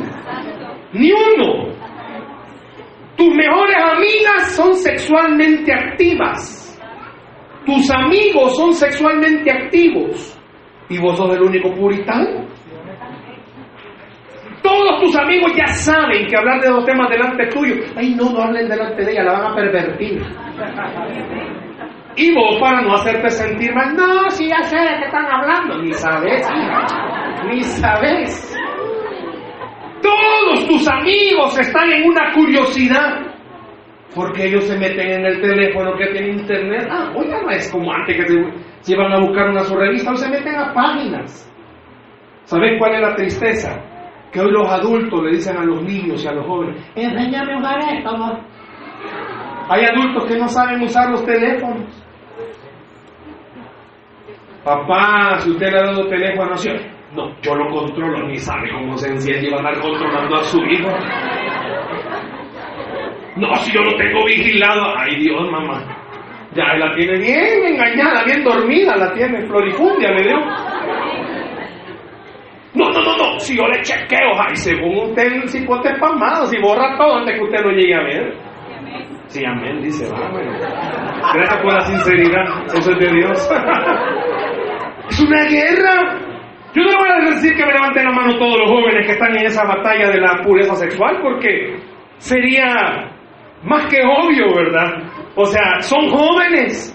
Ni 0.93 1.11
uno. 1.11 1.73
Tus 3.15 3.33
mejores 3.33 3.77
amigas 3.77 4.55
son 4.55 4.73
sexualmente 4.75 5.73
activas. 5.73 6.61
Tus 7.65 7.89
amigos 7.89 8.55
son 8.57 8.73
sexualmente 8.73 9.49
activos. 9.51 10.37
¿Y 10.89 10.99
vos 10.99 11.17
sos 11.17 11.33
el 11.35 11.41
único 11.41 11.73
puritano? 11.73 12.45
Todos 14.61 15.01
tus 15.01 15.15
amigos 15.15 15.51
ya 15.55 15.67
saben 15.67 16.27
que 16.27 16.37
hablar 16.37 16.61
de 16.61 16.69
los 16.69 16.85
temas 16.85 17.09
delante 17.09 17.47
tuyo. 17.47 17.75
Ay, 17.95 18.15
no, 18.15 18.31
no 18.31 18.41
hablen 18.41 18.67
delante 18.67 19.03
de 19.03 19.11
ella, 19.11 19.23
la 19.23 19.33
van 19.33 19.51
a 19.51 19.55
pervertir. 19.55 20.21
Y 22.17 22.33
vos, 22.33 22.57
para 22.59 22.81
no 22.81 22.93
hacerte 22.93 23.29
sentir 23.29 23.73
mal, 23.73 23.93
no, 23.93 24.29
si 24.29 24.47
ya 24.47 24.61
sé 24.63 24.77
de 24.77 24.99
qué 24.99 25.05
están 25.05 25.25
hablando, 25.25 25.81
ni 25.81 25.93
sabes, 25.93 26.47
ni 27.49 27.61
sabes. 27.63 28.57
Todos 30.01 30.67
tus 30.67 30.87
amigos 30.87 31.57
están 31.59 31.91
en 31.91 32.07
una 32.09 32.31
curiosidad. 32.33 33.21
Porque 34.15 34.45
ellos 34.45 34.63
se 34.63 34.77
meten 34.77 35.11
en 35.11 35.25
el 35.25 35.41
teléfono 35.41 35.97
que 35.97 36.07
tiene 36.07 36.29
internet. 36.29 36.87
Ah, 36.89 37.11
oiga, 37.15 37.41
no 37.41 37.49
es 37.49 37.69
como 37.69 37.91
antes 37.91 38.15
que 38.15 38.27
se, 38.81 38.93
iban 38.93 39.11
a 39.11 39.19
buscar 39.19 39.49
una 39.49 39.63
su 39.63 39.75
revista, 39.75 40.11
o 40.11 40.15
se 40.15 40.29
meten 40.29 40.55
a 40.55 40.73
páginas. 40.73 41.51
¿Saben 42.45 42.77
cuál 42.79 42.95
es 42.95 43.01
la 43.01 43.15
tristeza? 43.15 43.77
Que 44.31 44.39
hoy 44.39 44.51
los 44.51 44.69
adultos 44.69 45.21
le 45.21 45.31
dicen 45.31 45.57
a 45.57 45.65
los 45.65 45.81
niños 45.81 46.23
y 46.23 46.27
a 46.29 46.31
los 46.31 46.45
jóvenes, 46.45 46.81
enséñame 46.95 47.55
a 47.55 47.57
usar 47.57 47.79
esto. 47.93 48.39
Hay 49.67 49.83
adultos 49.83 50.25
que 50.25 50.37
no 50.37 50.47
saben 50.47 50.81
usar 50.81 51.09
los 51.09 51.25
teléfonos. 51.25 52.04
Papá, 54.65 55.37
si 55.41 55.51
usted 55.51 55.67
le 55.71 55.77
ha 55.77 55.83
dado 55.83 56.07
teléfono, 56.07 56.55
no, 57.15 57.39
yo 57.39 57.53
lo 57.53 57.69
controlo, 57.69 58.27
ni 58.27 58.39
sabe 58.39 58.71
cómo 58.71 58.97
se 58.97 59.09
enciende 59.09 59.47
y 59.47 59.51
va 59.51 59.57
a 59.57 59.59
andar 59.59 59.79
controlando 59.79 60.35
a 60.37 60.43
su 60.43 60.57
hijo. 60.57 60.89
No, 63.35 63.53
si 63.57 63.71
yo 63.71 63.81
lo 63.81 63.95
tengo 63.95 64.25
vigilado, 64.25 64.97
ay 64.97 65.17
Dios, 65.17 65.51
mamá. 65.51 65.85
Ya 66.55 66.73
la 66.79 66.95
tiene 66.95 67.19
bien 67.19 67.73
engañada, 67.73 68.23
bien 68.23 68.43
dormida, 68.43 68.95
la 68.97 69.13
tiene 69.13 69.45
florifundia, 69.45 70.09
le 70.09 70.23
dio. 70.23 70.39
No, 72.73 72.89
no, 72.89 73.01
no, 73.03 73.17
no, 73.17 73.39
si 73.39 73.55
yo 73.55 73.67
le 73.67 73.83
chequeo, 73.83 74.31
ay, 74.39 74.55
según 74.55 75.09
usted 75.09 75.31
el 75.31 75.47
cipote 75.47 75.89
espamado, 75.89 76.47
si 76.47 76.57
borra 76.59 76.97
todo 76.97 77.17
antes 77.17 77.35
que 77.35 77.43
usted 77.43 77.61
lo 77.63 77.69
llegue 77.69 77.93
a 77.93 78.03
ver. 78.03 78.33
Sí, 79.27 79.45
amén, 79.45 79.79
dice, 79.81 80.11
va. 80.11 80.27
Gracias 81.35 81.61
por 81.61 81.71
la 81.71 81.81
sinceridad, 81.81 82.65
eso 82.73 82.91
es 82.91 82.99
de 82.99 83.13
Dios. 83.13 83.49
es 85.09 85.19
una 85.19 85.43
guerra. 85.45 86.19
Yo 86.73 86.83
no 86.83 86.99
voy 86.99 87.09
a 87.09 87.25
decir 87.31 87.55
que 87.55 87.65
me 87.65 87.73
levanten 87.73 88.03
la 88.03 88.11
mano 88.11 88.37
todos 88.37 88.57
los 88.59 88.69
jóvenes 88.69 89.05
que 89.05 89.13
están 89.13 89.35
en 89.37 89.45
esa 89.45 89.63
batalla 89.63 90.09
de 90.09 90.19
la 90.19 90.41
pureza 90.43 90.75
sexual, 90.75 91.19
porque 91.21 91.77
sería 92.17 93.11
más 93.63 93.85
que 93.87 94.01
obvio, 94.03 94.53
¿verdad? 94.55 95.03
O 95.35 95.45
sea, 95.45 95.79
son 95.81 96.09
jóvenes. 96.09 96.91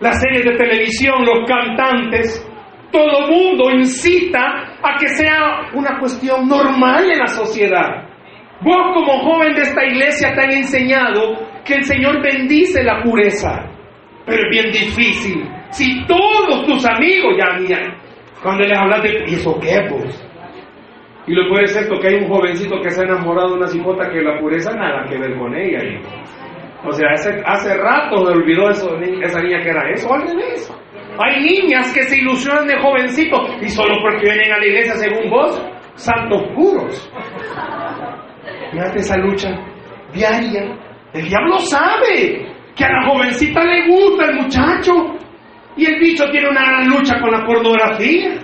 Las 0.00 0.20
series 0.20 0.44
de 0.44 0.56
televisión, 0.56 1.24
los 1.24 1.48
cantantes, 1.48 2.46
todo 2.92 3.28
mundo 3.28 3.70
incita 3.70 4.78
a 4.82 4.96
que 4.98 5.08
sea 5.08 5.70
una 5.74 5.98
cuestión 5.98 6.46
normal 6.46 7.10
en 7.10 7.18
la 7.18 7.26
sociedad. 7.26 8.06
Vos 8.62 8.94
como 8.94 9.20
joven 9.20 9.54
de 9.54 9.62
esta 9.62 9.84
iglesia 9.84 10.34
te 10.34 10.40
han 10.42 10.52
enseñado 10.52 11.38
que 11.64 11.74
el 11.74 11.84
Señor 11.84 12.22
bendice 12.22 12.82
la 12.82 13.02
pureza, 13.02 13.64
pero 14.26 14.42
es 14.42 14.50
bien 14.50 14.72
difícil. 14.72 15.48
Si 15.70 16.04
todos 16.06 16.66
tus 16.66 16.84
amigos 16.84 17.34
ya, 17.38 17.58
miran, 17.58 17.96
cuando 18.42 18.64
les 18.64 18.76
hablas 18.76 19.02
de... 19.02 19.24
¿Y 19.28 19.34
eso 19.34 19.58
qué, 19.60 19.86
pues? 19.88 20.28
Y 21.28 21.34
lo 21.34 21.48
puede 21.48 21.66
ser 21.68 21.88
que 21.88 22.08
hay 22.08 22.14
un 22.16 22.28
jovencito 22.28 22.80
que 22.80 22.90
se 22.90 23.00
ha 23.00 23.04
enamorado 23.04 23.50
de 23.50 23.54
una 23.54 23.66
cipota 23.68 24.08
que 24.10 24.20
la 24.20 24.38
pureza 24.38 24.72
nada 24.74 25.04
que 25.08 25.18
ver 25.18 25.36
con 25.36 25.54
ella. 25.56 25.80
O 26.84 26.92
sea, 26.92 27.10
hace, 27.12 27.42
hace 27.44 27.76
rato 27.76 28.24
me 28.24 28.32
olvidó 28.32 28.68
eso, 28.68 28.96
esa 29.22 29.40
niña 29.40 29.60
que 29.60 29.70
era 29.70 29.90
eso, 29.90 30.12
al 30.12 30.22
revés. 30.22 30.72
Hay 31.18 31.42
niñas 31.42 31.92
que 31.94 32.02
se 32.02 32.18
ilusionan 32.18 32.66
de 32.66 32.78
jovencito 32.78 33.38
y 33.60 33.68
solo 33.68 33.96
porque 34.02 34.24
vienen 34.24 34.52
a 34.52 34.58
la 34.58 34.66
iglesia 34.66 34.94
según 34.94 35.30
vos, 35.30 35.60
santos 35.94 36.42
puros. 36.54 37.12
Fíjate 38.72 38.98
esa 38.98 39.16
lucha 39.16 39.50
diaria. 40.12 40.78
El 41.12 41.28
diablo 41.28 41.58
sabe 41.58 42.55
que 42.76 42.84
a 42.84 42.92
la 42.92 43.06
jovencita 43.06 43.64
le 43.64 43.88
gusta 43.88 44.26
el 44.26 44.36
muchacho. 44.36 44.92
Y 45.76 45.86
el 45.86 45.98
bicho 46.00 46.24
tiene 46.30 46.48
una 46.48 46.64
gran 46.64 46.88
lucha 46.88 47.18
con 47.20 47.30
la 47.30 47.44
pornografía. 47.44 48.38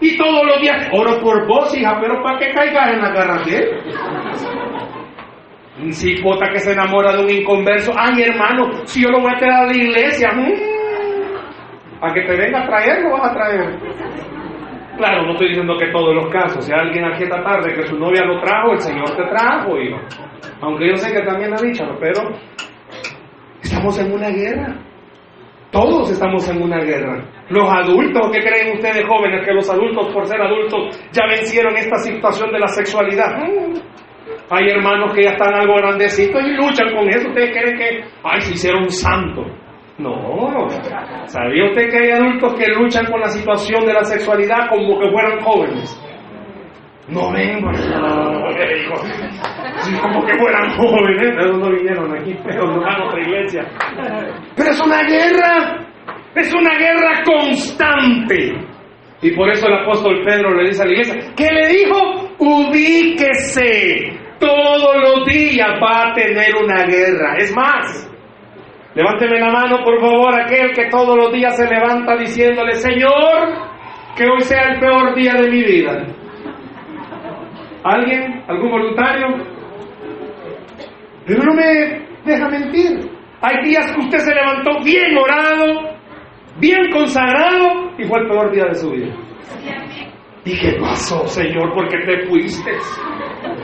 Y 0.00 0.16
todos 0.16 0.44
los 0.44 0.60
días, 0.60 0.88
oro 0.92 1.20
por 1.20 1.46
vos, 1.46 1.76
hija, 1.76 1.96
pero 2.00 2.20
¿para 2.22 2.38
qué 2.38 2.50
caigas 2.52 2.92
en 2.92 3.00
la 3.00 3.10
garra 3.10 3.42
de 3.44 3.56
él? 3.56 3.68
Un 5.80 5.92
cipota 5.92 6.50
que 6.52 6.58
se 6.58 6.72
enamora 6.72 7.12
de 7.12 7.22
un 7.22 7.30
inconverso. 7.30 7.92
Ay, 7.96 8.22
hermano, 8.22 8.84
si 8.84 9.02
yo 9.02 9.10
lo 9.10 9.20
voy 9.20 9.32
a 9.32 9.38
traer 9.38 9.54
a 9.54 9.66
la 9.66 9.76
iglesia, 9.76 10.30
mm, 10.32 12.04
a 12.04 12.12
que 12.12 12.22
te 12.22 12.36
venga 12.36 12.62
a 12.62 12.66
traer, 12.66 13.02
lo 13.02 13.12
vas 13.12 13.30
a 13.30 13.34
traer. 13.34 13.78
Claro, 14.96 15.22
no 15.22 15.32
estoy 15.32 15.48
diciendo 15.48 15.76
que 15.78 15.86
todos 15.90 16.14
los 16.14 16.26
casos. 16.30 16.64
Si 16.64 16.72
alguien 16.72 17.04
aquí 17.04 17.22
esta 17.22 17.42
tarde 17.42 17.72
que 17.72 17.86
su 17.86 17.96
novia 17.96 18.24
lo 18.24 18.40
trajo, 18.40 18.72
el 18.72 18.80
Señor 18.80 19.08
te 19.16 19.24
trajo, 19.24 19.78
hijo. 19.78 19.98
Aunque 20.60 20.88
yo 20.88 20.96
sé 20.96 21.12
que 21.12 21.22
también 21.22 21.54
ha 21.54 21.62
dicho, 21.62 21.84
pero 21.98 22.22
estamos 23.62 23.98
en 23.98 24.12
una 24.12 24.28
guerra. 24.28 24.76
Todos 25.70 26.10
estamos 26.10 26.46
en 26.50 26.62
una 26.62 26.78
guerra. 26.84 27.24
Los 27.48 27.66
adultos, 27.66 28.30
¿qué 28.30 28.40
creen 28.40 28.76
ustedes 28.76 29.06
jóvenes? 29.08 29.44
Que 29.44 29.54
los 29.54 29.68
adultos, 29.70 30.12
por 30.12 30.26
ser 30.26 30.40
adultos, 30.40 31.00
ya 31.12 31.26
vencieron 31.26 31.74
esta 31.76 31.96
situación 31.96 32.52
de 32.52 32.58
la 32.58 32.68
sexualidad. 32.68 33.42
Hay 34.50 34.68
hermanos 34.68 35.14
que 35.14 35.22
ya 35.24 35.30
están 35.30 35.54
algo 35.54 35.76
grandecitos 35.76 36.42
y 36.44 36.50
luchan 36.50 36.94
con 36.94 37.08
eso. 37.08 37.28
¿Ustedes 37.28 37.56
creen 37.56 37.78
que, 37.78 38.04
ay, 38.22 38.40
se 38.42 38.52
hicieron 38.52 38.88
santo? 38.90 39.46
No. 39.98 40.68
¿Sabía 41.26 41.64
usted 41.66 41.88
que 41.88 41.98
hay 41.98 42.10
adultos 42.10 42.54
que 42.54 42.66
luchan 42.68 43.06
con 43.06 43.20
la 43.20 43.28
situación 43.28 43.86
de 43.86 43.94
la 43.94 44.04
sexualidad 44.04 44.68
como 44.68 45.00
que 45.00 45.10
fueran 45.10 45.40
jóvenes? 45.40 45.98
No 47.08 47.32
ven, 47.32 47.60
como 50.00 50.24
que 50.24 50.38
fueran 50.38 50.70
jóvenes, 50.76 51.32
pero 51.36 51.56
no 51.58 51.70
vinieron 51.70 52.16
aquí, 52.16 52.32
pero 52.44 52.66
no 52.66 52.80
van 52.80 53.02
a 53.02 53.06
otra 53.06 53.20
iglesia. 53.20 53.64
Pero 54.56 54.70
es 54.70 54.80
una 54.80 55.02
guerra, 55.02 55.84
es 56.36 56.54
una 56.54 56.78
guerra 56.78 57.22
constante. 57.24 58.54
Y 59.20 59.32
por 59.32 59.50
eso 59.50 59.66
el 59.66 59.74
apóstol 59.74 60.22
Pedro 60.24 60.54
le 60.54 60.68
dice 60.68 60.82
a 60.82 60.86
la 60.86 60.92
iglesia, 60.92 61.16
¿qué 61.36 61.48
le 61.52 61.68
dijo? 61.68 62.28
Ubíquese. 62.38 64.18
Todos 64.38 64.96
los 65.00 65.26
días 65.26 65.70
va 65.82 66.10
a 66.10 66.14
tener 66.14 66.54
una 66.56 66.84
guerra. 66.84 67.36
Es 67.38 67.54
más, 67.54 68.10
levánteme 68.94 69.40
la 69.40 69.50
mano, 69.50 69.78
por 69.84 70.00
favor, 70.00 70.40
aquel 70.40 70.72
que 70.72 70.88
todos 70.88 71.16
los 71.16 71.32
días 71.32 71.56
se 71.56 71.66
levanta 71.68 72.16
diciéndole, 72.16 72.74
Señor, 72.74 73.70
que 74.16 74.24
hoy 74.24 74.40
sea 74.42 74.72
el 74.72 74.80
peor 74.80 75.14
día 75.14 75.34
de 75.34 75.50
mi 75.50 75.62
vida. 75.62 76.06
¿Alguien? 77.84 78.44
¿Algún 78.48 78.70
voluntario? 78.70 79.26
Pero 81.26 81.42
no 81.42 81.54
me 81.54 82.06
deja 82.24 82.48
mentir. 82.48 83.10
Hay 83.40 83.64
días 83.64 83.92
que 83.92 84.00
usted 84.00 84.18
se 84.18 84.34
levantó 84.34 84.84
bien 84.84 85.16
orado, 85.16 85.96
bien 86.58 86.90
consagrado 86.92 87.90
y 87.98 88.04
fue 88.04 88.20
el 88.20 88.28
peor 88.28 88.52
día 88.52 88.66
de 88.66 88.74
su 88.74 88.90
vida. 88.90 89.14
¿Y 90.44 90.58
qué 90.58 90.76
pasó, 90.80 91.26
Señor? 91.26 91.72
¿Por 91.74 91.88
qué 91.88 91.98
te 91.98 92.26
fuiste? 92.26 92.72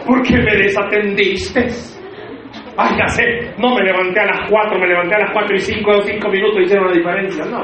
¿Por 0.06 0.22
qué 0.22 0.36
me 0.36 0.56
desatendiste? 0.56 1.66
Ay, 2.76 2.96
ya 2.96 3.08
sé, 3.08 3.24
no 3.58 3.74
me 3.74 3.82
levanté 3.82 4.20
a 4.20 4.26
las 4.26 4.48
4, 4.48 4.78
me 4.78 4.86
levanté 4.86 5.16
a 5.16 5.18
las 5.18 5.32
4 5.32 5.56
y 5.56 5.58
5 5.58 5.90
o 5.90 6.02
5 6.02 6.28
minutos 6.28 6.62
hicieron 6.62 6.86
la 6.86 6.92
diferencia. 6.92 7.44
No. 7.46 7.60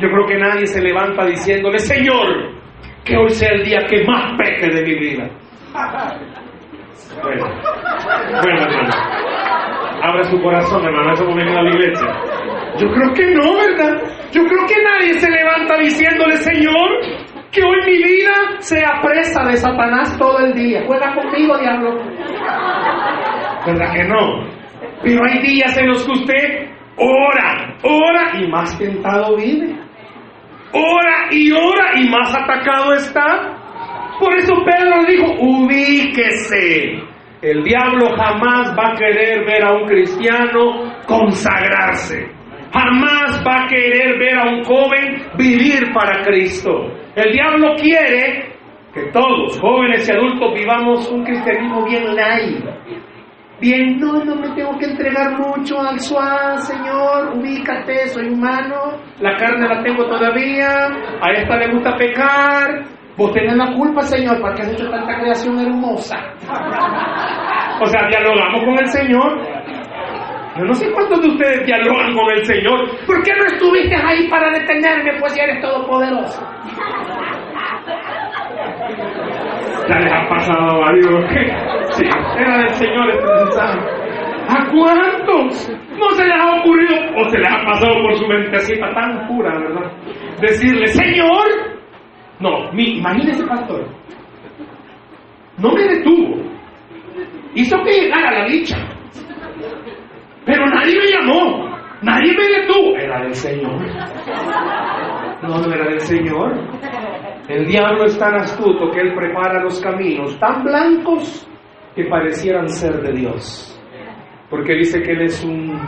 Yo 0.00 0.08
creo 0.08 0.26
que 0.26 0.36
nadie 0.36 0.66
se 0.66 0.82
levanta 0.82 1.24
diciéndole, 1.24 1.78
Señor, 1.78 2.61
que 3.04 3.16
hoy 3.16 3.30
sea 3.30 3.50
el 3.52 3.64
día 3.64 3.86
que 3.88 4.04
más 4.04 4.36
peque 4.38 4.68
de 4.68 4.82
mi 4.82 4.94
vida. 4.94 5.30
Bueno, 7.22 7.46
bueno, 8.42 8.62
hermano. 8.62 8.92
Abra 10.02 10.24
su 10.24 10.40
corazón, 10.42 10.84
hermano, 10.84 11.12
eso 11.12 11.24
me 11.30 11.42
a 11.42 11.62
la 11.62 11.70
iglesia. 11.70 12.08
Yo 12.78 12.88
creo 12.88 13.12
que 13.14 13.26
no, 13.34 13.56
¿verdad? 13.56 14.02
Yo 14.32 14.42
creo 14.44 14.66
que 14.66 14.82
nadie 14.82 15.14
se 15.14 15.30
levanta 15.30 15.76
diciéndole, 15.78 16.36
Señor, 16.38 16.90
que 17.52 17.62
hoy 17.62 17.76
mi 17.86 18.02
vida 18.02 18.32
sea 18.58 19.00
presa 19.02 19.44
de 19.44 19.56
Satanás 19.56 20.16
todo 20.18 20.38
el 20.38 20.54
día. 20.54 20.82
Juega 20.86 21.14
conmigo, 21.14 21.56
diablo. 21.58 21.98
¿Verdad 23.66 23.92
que 23.94 24.04
no? 24.04 24.48
Pero 25.02 25.20
hay 25.24 25.38
días 25.42 25.76
en 25.76 25.88
los 25.88 26.04
que 26.04 26.12
usted 26.12 26.70
ora, 26.96 27.76
ora 27.82 28.40
y 28.40 28.48
más 28.48 28.76
tentado 28.78 29.36
vive. 29.36 29.76
Ora 30.72 31.28
y 31.30 31.52
ora 31.52 32.00
y 32.00 32.08
más 32.08 32.34
atacado 32.34 32.94
está. 32.94 33.58
Por 34.18 34.34
eso 34.34 34.54
Pedro 34.64 35.04
dijo, 35.06 35.32
ubíquese. 35.40 37.02
El 37.42 37.64
diablo 37.64 38.08
jamás 38.16 38.72
va 38.78 38.92
a 38.92 38.96
querer 38.96 39.44
ver 39.44 39.64
a 39.64 39.72
un 39.72 39.86
cristiano 39.86 40.92
consagrarse. 41.06 42.30
Jamás 42.72 43.42
va 43.46 43.64
a 43.64 43.68
querer 43.68 44.18
ver 44.18 44.38
a 44.38 44.48
un 44.48 44.64
joven 44.64 45.22
vivir 45.36 45.92
para 45.92 46.22
Cristo. 46.22 46.88
El 47.16 47.32
diablo 47.32 47.74
quiere 47.74 48.52
que 48.94 49.10
todos, 49.12 49.58
jóvenes 49.60 50.08
y 50.08 50.12
adultos, 50.12 50.54
vivamos 50.54 51.10
un 51.10 51.24
cristianismo 51.24 51.84
bien 51.84 52.14
light. 52.14 52.64
Bien, 53.62 53.96
no, 54.00 54.24
no 54.24 54.34
me 54.34 54.48
tengo 54.56 54.76
que 54.76 54.86
entregar 54.86 55.38
mucho 55.38 55.80
al 55.80 56.00
suave, 56.00 56.58
Señor, 56.58 57.36
ubícate, 57.36 58.08
soy 58.08 58.26
humano, 58.30 58.98
la 59.20 59.36
carne 59.36 59.68
la 59.68 59.80
tengo 59.84 60.04
todavía, 60.04 60.88
a 61.20 61.30
esta 61.30 61.56
le 61.58 61.70
gusta 61.70 61.94
pecar, 61.96 62.82
vos 63.16 63.32
tenés 63.32 63.54
la 63.54 63.72
culpa, 63.72 64.02
Señor, 64.02 64.40
para 64.40 64.56
que 64.56 64.62
has 64.62 64.72
hecho 64.72 64.90
tanta 64.90 65.16
creación 65.16 65.60
hermosa. 65.60 66.16
O 67.80 67.86
sea, 67.86 68.08
dialogamos 68.08 68.64
con 68.64 68.78
el 68.80 68.86
Señor. 68.88 69.40
Yo 70.58 70.64
no 70.64 70.74
sé 70.74 70.90
cuántos 70.90 71.22
de 71.22 71.28
ustedes 71.28 71.64
dialogan 71.64 72.14
con 72.16 72.30
el 72.32 72.44
Señor. 72.44 72.80
¿Por 73.06 73.22
qué 73.22 73.32
no 73.32 73.44
estuviste 73.44 73.94
ahí 73.94 74.28
para 74.28 74.50
detenerme? 74.58 75.20
Pues 75.20 75.34
si 75.34 75.40
eres 75.40 75.62
todopoderoso. 75.62 76.42
ya 79.88 79.98
les 80.00 80.12
ha 80.12 80.28
pasado 80.28 80.68
a 80.68 80.78
varios. 80.80 81.24
Sí, 81.94 82.04
era 82.38 82.58
del 82.58 82.70
Señor 82.70 83.10
este 83.10 83.32
mensaje. 83.32 84.02
¿A 84.48 84.70
cuántos? 84.70 85.70
No 85.98 86.10
se 86.10 86.24
les 86.24 86.40
ha 86.40 86.60
ocurrido, 86.60 86.96
o 87.16 87.28
se 87.28 87.38
les 87.38 87.48
ha 87.48 87.64
pasado 87.64 88.02
por 88.02 88.16
su 88.16 88.26
mentecita 88.26 88.92
tan 88.94 89.26
pura, 89.28 89.58
¿verdad? 89.58 89.92
Decirle, 90.40 90.86
Señor, 90.88 91.46
no, 92.40 92.72
mi, 92.72 92.98
imagínese, 92.98 93.46
pastor, 93.46 93.86
no 95.58 95.72
me 95.72 95.82
detuvo, 95.82 96.42
hizo 97.54 97.76
que 97.84 97.92
llegara 97.92 98.40
la 98.40 98.44
dicha, 98.46 98.76
pero 100.44 100.66
nadie 100.66 100.98
me 100.98 101.06
llamó, 101.06 101.76
nadie 102.02 102.32
me 102.36 102.48
detuvo, 102.48 102.96
era 102.96 103.22
del 103.22 103.34
Señor. 103.34 103.80
No, 105.42 105.58
no 105.58 105.72
era 105.72 105.84
del 105.84 106.00
Señor. 106.00 106.52
El 107.48 107.66
diablo 107.66 108.04
es 108.04 108.18
tan 108.18 108.34
astuto 108.36 108.90
que 108.90 109.00
él 109.00 109.14
prepara 109.14 109.62
los 109.62 109.80
caminos 109.80 110.38
tan 110.38 110.62
blancos 110.64 111.48
que 111.94 112.04
parecieran 112.04 112.68
ser 112.68 113.00
de 113.02 113.12
Dios. 113.12 113.80
Porque 114.50 114.74
dice 114.74 115.00
que 115.02 115.12
Él 115.12 115.22
es 115.22 115.44
un 115.44 115.78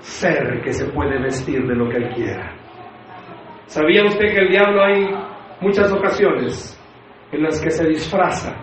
ser 0.00 0.60
que 0.62 0.72
se 0.72 0.86
puede 0.92 1.18
vestir 1.20 1.66
de 1.66 1.74
lo 1.74 1.88
que 1.88 1.96
Él 1.96 2.08
quiera. 2.14 2.52
¿Sabía 3.66 4.04
usted 4.04 4.26
que 4.32 4.40
el 4.40 4.48
diablo 4.48 4.84
hay 4.84 5.08
muchas 5.60 5.92
ocasiones 5.92 6.80
en 7.32 7.42
las 7.42 7.60
que 7.60 7.70
se 7.70 7.88
disfraza 7.88 8.54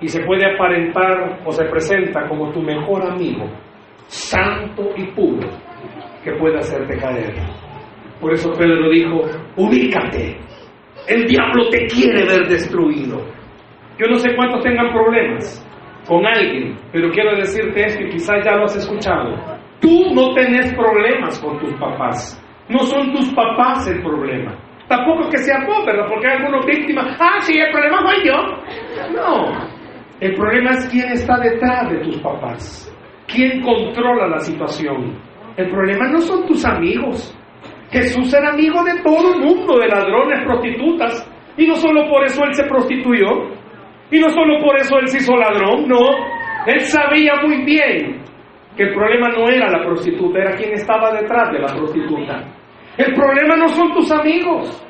y 0.00 0.08
se 0.08 0.24
puede 0.24 0.52
aparentar 0.52 1.40
o 1.44 1.52
se 1.52 1.64
presenta 1.66 2.26
como 2.28 2.52
tu 2.52 2.60
mejor 2.60 3.02
amigo, 3.02 3.44
santo 4.06 4.90
y 4.96 5.06
puro, 5.12 5.48
que 6.24 6.32
puede 6.32 6.58
hacerte 6.58 6.96
caer? 6.98 7.34
Por 8.20 8.32
eso 8.32 8.52
Pedro 8.52 8.90
dijo, 8.90 9.20
ubícate, 9.56 10.36
el 11.06 11.26
diablo 11.26 11.68
te 11.68 11.86
quiere 11.86 12.24
ver 12.24 12.48
destruido. 12.48 13.22
Yo 13.98 14.06
no 14.08 14.16
sé 14.16 14.34
cuántos 14.34 14.62
tengan 14.62 14.92
problemas 14.92 15.64
con 16.06 16.26
alguien, 16.26 16.76
pero 16.92 17.10
quiero 17.10 17.36
decirte 17.36 17.86
esto 17.86 18.02
y 18.02 18.10
quizás 18.10 18.44
ya 18.44 18.56
lo 18.56 18.64
has 18.64 18.76
escuchado. 18.76 19.34
Tú 19.80 20.14
no 20.14 20.34
tenés 20.34 20.74
problemas 20.74 21.38
con 21.40 21.58
tus 21.58 21.72
papás. 21.74 22.40
No 22.68 22.78
son 22.80 23.12
tus 23.12 23.32
papás 23.34 23.86
el 23.88 24.02
problema. 24.02 24.56
Tampoco 24.88 25.28
que 25.30 25.38
sea 25.38 25.64
vos, 25.66 25.84
¿verdad? 25.86 26.06
Porque 26.08 26.26
hay 26.26 26.36
algunos 26.38 26.66
víctimas. 26.66 27.16
Ah, 27.20 27.40
sí, 27.40 27.58
el 27.58 27.70
problema 27.70 28.00
soy 28.02 28.26
yo. 28.26 28.34
No. 29.12 29.52
El 30.20 30.34
problema 30.34 30.70
es 30.70 30.88
quién 30.88 31.10
está 31.10 31.38
detrás 31.38 31.90
de 31.90 31.98
tus 31.98 32.16
papás. 32.18 32.92
¿Quién 33.26 33.62
controla 33.62 34.28
la 34.28 34.38
situación? 34.40 35.18
El 35.56 35.70
problema 35.70 36.08
no 36.08 36.20
son 36.20 36.46
tus 36.46 36.64
amigos. 36.64 37.36
Jesús 37.90 38.32
era 38.34 38.50
amigo 38.50 38.82
de 38.84 39.00
todo 39.02 39.34
el 39.34 39.40
mundo, 39.40 39.78
de 39.78 39.88
ladrones, 39.88 40.44
prostitutas. 40.44 41.30
Y 41.56 41.66
no 41.66 41.76
solo 41.76 42.08
por 42.08 42.24
eso 42.24 42.42
él 42.44 42.54
se 42.54 42.64
prostituyó. 42.64 43.50
Y 44.14 44.20
no 44.20 44.28
solo 44.28 44.60
por 44.60 44.76
eso 44.78 44.96
él 45.00 45.08
se 45.08 45.18
hizo 45.18 45.36
ladrón, 45.36 45.88
no. 45.88 45.98
Él 46.66 46.78
sabía 46.82 47.34
muy 47.42 47.64
bien 47.64 48.22
que 48.76 48.84
el 48.84 48.94
problema 48.94 49.28
no 49.30 49.48
era 49.48 49.68
la 49.68 49.84
prostituta, 49.84 50.38
era 50.38 50.52
quien 50.52 50.72
estaba 50.72 51.10
detrás 51.10 51.50
de 51.50 51.58
la 51.58 51.74
prostituta. 51.74 52.44
El 52.96 53.12
problema 53.12 53.56
no 53.56 53.68
son 53.70 53.92
tus 53.92 54.12
amigos. 54.12 54.86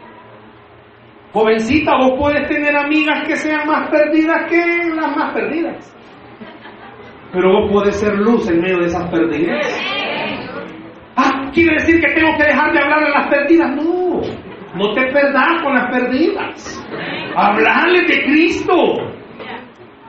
Jovencita, 1.33 1.97
vos 1.97 2.13
puedes 2.19 2.47
tener 2.49 2.77
amigas 2.77 3.27
que 3.27 3.35
sean 3.37 3.67
más 3.67 3.89
perdidas 3.89 4.45
que 4.51 4.91
las 4.95 5.17
más 5.17 5.33
perdidas. 5.33 5.97
Pero 7.33 7.51
vos 7.51 7.73
podés 7.73 7.97
ser 7.97 8.15
luz 8.17 8.47
en 8.51 8.61
medio 8.61 8.81
de 8.81 8.87
esas 8.89 9.11
perdidas. 9.11 9.67
Ah, 11.17 11.51
¿quiere 11.51 11.77
decir 11.77 11.99
que 11.99 12.13
tengo 12.13 12.37
que 12.37 12.45
dejar 12.45 12.75
de 12.75 12.79
hablar 12.79 13.05
de 13.05 13.11
las 13.11 13.29
perdidas? 13.29 13.75
No, 13.75 14.21
no 14.75 14.93
te 14.93 15.03
perdas 15.13 15.63
con 15.63 15.75
las 15.75 15.91
perdidas. 15.91 16.87
Hablarle 17.37 18.03
de 18.03 18.23
Cristo. 18.25 18.75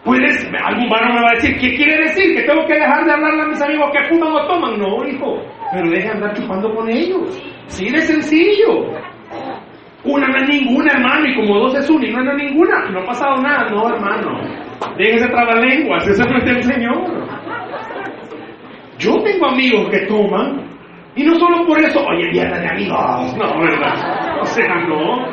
Puedes, 0.03 0.47
algún 0.63 0.87
varón 0.87 1.15
me 1.15 1.21
va 1.21 1.31
a 1.31 1.35
decir, 1.35 1.57
¿qué 1.59 1.75
quiere 1.75 1.97
decir? 2.03 2.35
¿Que 2.35 2.43
tengo 2.43 2.65
que 2.67 2.75
dejar 2.75 3.05
de 3.05 3.11
hablarle 3.11 3.41
a 3.41 3.47
mis 3.47 3.61
amigos 3.61 3.89
que 3.91 4.03
fuman 4.07 4.33
o 4.33 4.47
toman? 4.47 4.77
No, 4.77 5.07
hijo, 5.07 5.41
pero 5.73 5.89
deje 5.89 6.09
andar 6.09 6.33
chupando 6.35 6.73
con 6.75 6.87
ellos. 6.89 7.41
Sí, 7.67 7.89
de 7.89 8.01
sencillo. 8.01 8.85
Una 10.03 10.27
no 10.27 10.37
es 10.37 10.47
ninguna, 10.47 10.93
hermano, 10.93 11.25
y 11.27 11.35
como 11.35 11.57
dos 11.57 11.75
es 11.75 11.89
una, 11.89 12.07
y 12.07 12.11
no 12.11 12.31
es 12.31 12.37
ninguna. 12.37 12.89
No 12.91 12.99
ha 12.99 13.05
pasado 13.05 13.41
nada, 13.41 13.67
no, 13.71 13.89
hermano. 13.89 14.39
Déjese 14.97 15.27
lenguas, 15.27 16.07
eso 16.07 16.23
no 16.29 16.37
es 16.37 16.45
del 16.45 16.63
Señor. 16.63 17.27
Yo 18.99 19.21
tengo 19.23 19.47
amigos 19.47 19.89
que 19.89 20.05
toman, 20.05 20.64
y 21.15 21.23
no 21.23 21.35
solo 21.39 21.65
por 21.65 21.79
eso, 21.79 21.99
oye, 22.05 22.29
viernes 22.31 22.61
de 22.61 22.67
amigos, 22.67 23.37
no, 23.37 23.59
¿verdad? 23.61 24.39
O 24.41 24.45
sea, 24.45 24.75
no. 24.87 25.25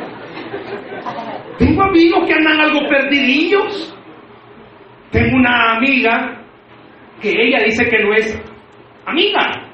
Tengo 1.57 1.83
amigos 1.83 2.25
que 2.25 2.33
andan 2.33 2.61
algo 2.61 2.87
perdidillos. 2.89 3.93
Tengo 5.11 5.37
una 5.37 5.75
amiga 5.75 6.41
que 7.21 7.31
ella 7.31 7.59
dice 7.65 7.87
que 7.87 8.03
no 8.03 8.13
es 8.13 8.41
amiga, 9.05 9.69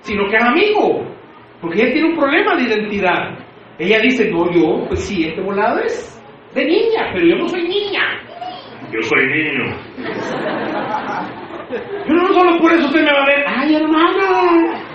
sino 0.00 0.28
que 0.28 0.36
es 0.36 0.44
amigo, 0.44 1.06
porque 1.60 1.82
ella 1.82 1.92
tiene 1.92 2.08
un 2.08 2.16
problema 2.16 2.56
de 2.56 2.62
identidad. 2.64 3.38
Ella 3.78 4.00
dice, 4.00 4.30
no, 4.30 4.50
yo, 4.52 4.84
pues 4.88 5.00
sí, 5.00 5.26
este 5.26 5.40
volado 5.40 5.78
es 5.80 6.22
de 6.54 6.64
niña, 6.64 7.10
pero 7.12 7.26
yo 7.26 7.36
no 7.36 7.48
soy 7.48 7.62
niña. 7.62 8.02
Yo 8.92 9.00
soy 9.02 9.26
niño. 9.26 9.76
Pero 12.06 12.22
no 12.22 12.32
solo 12.34 12.58
por 12.60 12.72
eso 12.72 12.86
usted 12.86 13.04
me 13.04 13.12
va 13.12 13.22
a 13.22 13.26
ver, 13.26 13.44
ay 13.46 13.74
hermana. 13.76 14.91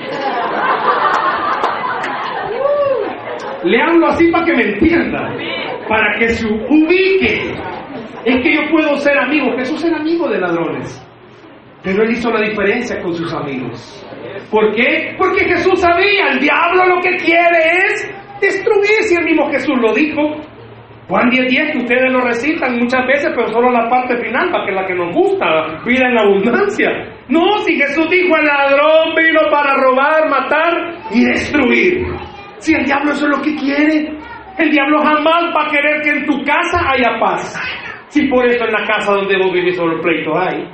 Le 3.64 3.82
hablo 3.82 4.08
así 4.08 4.32
para 4.32 4.46
que 4.46 4.54
me 4.54 4.64
entienda, 4.64 5.30
para 5.90 6.18
que 6.18 6.30
se 6.30 6.48
ubique. 6.48 7.52
Es 8.24 8.42
que 8.42 8.56
yo 8.56 8.62
puedo 8.72 8.98
ser 8.98 9.18
amigo, 9.18 9.52
Jesús 9.58 9.84
era 9.84 9.98
amigo 9.98 10.30
de 10.30 10.40
ladrones, 10.40 11.06
pero 11.84 12.04
él 12.04 12.12
hizo 12.12 12.30
la 12.32 12.42
diferencia 12.48 13.02
con 13.02 13.14
sus 13.14 13.34
amigos. 13.34 14.06
¿Por 14.52 14.74
qué? 14.74 15.16
Porque 15.18 15.46
Jesús 15.46 15.80
sabía, 15.82 16.30
el 16.32 16.40
diablo 16.40 16.96
lo 16.96 17.02
que 17.02 17.16
quiere 17.18 17.60
es 17.86 18.10
destruir, 18.40 19.04
si 19.04 19.16
el 19.16 19.26
mismo 19.26 19.50
Jesús 19.50 19.78
lo 19.82 19.94
dijo. 19.94 20.22
Juan 21.08 21.30
10, 21.30 21.48
10, 21.48 21.72
que 21.72 21.78
ustedes 21.78 22.12
lo 22.12 22.20
recitan 22.20 22.78
muchas 22.80 23.08
veces, 23.08 23.32
pero 23.34 23.48
solo 23.54 23.72
la 23.72 23.90
parte 23.90 24.18
final, 24.18 24.52
para 24.52 24.66
que 24.66 24.72
la 24.74 24.86
que 24.86 24.94
nos 24.94 25.16
gusta, 25.16 25.82
vida 25.86 26.10
en 26.10 26.18
abundancia. 26.18 26.90
No, 27.30 27.60
si 27.60 27.78
Jesús 27.78 28.10
dijo, 28.10 28.36
el 28.36 28.46
ladrón 28.46 29.16
vino 29.16 29.40
para 29.50 29.76
robar, 29.76 30.30
matar 30.30 31.00
y 31.12 31.24
destruir. 31.24 32.06
Si 32.58 32.74
el 32.74 32.84
diablo 32.84 33.12
eso 33.12 33.26
es 33.26 33.38
lo 33.38 33.42
que 33.42 33.56
quiere, 33.56 34.18
el 34.58 34.70
diablo 34.70 35.00
jamás 35.00 35.44
va 35.56 35.68
a 35.68 35.72
querer 35.72 36.02
que 36.02 36.10
en 36.10 36.26
tu 36.26 36.44
casa 36.44 36.92
haya 36.92 37.18
paz. 37.20 37.56
Si 38.10 38.28
por 38.28 38.46
eso 38.46 38.66
en 38.66 38.74
la 38.74 38.86
casa 38.86 39.14
donde 39.14 39.38
vos 39.38 39.54
vivís 39.54 39.78
solo 39.78 40.02
pleito 40.02 40.38
hay. 40.38 40.68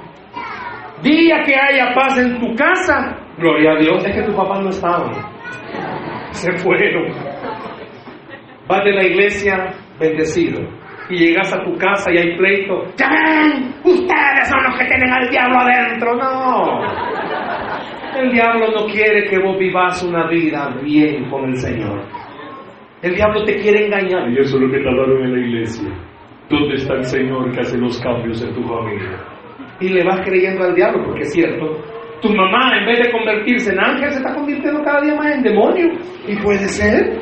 Día 1.04 1.44
que 1.46 1.56
haya 1.56 1.94
paz 1.94 2.18
en 2.18 2.40
tu 2.40 2.56
casa, 2.56 3.18
gloria 3.38 3.74
a 3.74 3.76
Dios, 3.76 4.04
es 4.04 4.16
que 4.16 4.24
tus 4.24 4.36
papás 4.36 4.62
no 4.62 4.70
estaban. 4.70 5.12
Se 6.32 6.52
fueron. 6.54 7.14
Vas 8.68 8.84
de 8.84 8.94
la 8.94 9.04
iglesia 9.04 9.74
bendecido 10.00 10.62
y 11.10 11.18
llegas 11.18 11.54
a 11.54 11.64
tu 11.64 11.76
casa 11.78 12.12
y 12.12 12.18
hay 12.18 12.38
pleito. 12.38 12.84
¡Ya 12.98 13.10
ven! 13.10 13.74
Ustedes 13.84 14.50
son 14.50 14.64
los 14.64 14.80
que 14.80 14.86
tienen 14.86 15.12
al 15.12 15.30
diablo 15.30 15.60
adentro. 15.60 16.16
No. 16.16 16.82
El 18.18 18.32
diablo 18.32 18.68
no 18.72 18.86
quiere 18.86 19.26
que 19.26 19.40
vos 19.40 19.58
vivas 19.58 20.04
una 20.04 20.28
vida 20.28 20.70
bien 20.82 21.30
con 21.30 21.46
el 21.46 21.58
Señor. 21.58 22.02
El 23.02 23.16
diablo 23.16 23.44
te 23.44 23.56
quiere 23.58 23.88
engañar. 23.88 24.30
Y 24.30 24.40
eso 24.40 24.56
es 24.56 24.64
lo 24.64 24.72
que 24.72 24.80
te 24.80 24.88
hablaron 24.88 25.24
en 25.24 25.34
la 25.34 25.40
iglesia. 25.40 25.90
¿Dónde 26.50 26.76
está 26.76 26.94
el 26.94 27.04
Señor 27.04 27.52
que 27.52 27.60
hace 27.60 27.78
los 27.78 28.00
cambios 28.02 28.42
en 28.44 28.54
tu 28.54 28.64
familia? 28.64 29.20
Y 29.80 29.90
le 29.90 30.04
vas 30.04 30.22
creyendo 30.22 30.64
al 30.64 30.76
diablo, 30.76 31.04
porque 31.06 31.22
es 31.22 31.34
cierto. 31.34 31.82
Tu 32.22 32.30
mamá, 32.30 32.78
en 32.80 32.86
vez 32.86 33.00
de 33.00 33.12
convertirse 33.12 33.74
en 33.74 33.80
ángel, 33.80 34.12
se 34.12 34.18
está 34.20 34.34
convirtiendo 34.34 34.82
cada 34.84 35.02
día 35.02 35.16
más 35.16 35.36
en 35.36 35.44
demonio. 35.44 35.92
Y 36.28 36.36
puede 36.38 36.68
ser 36.70 37.20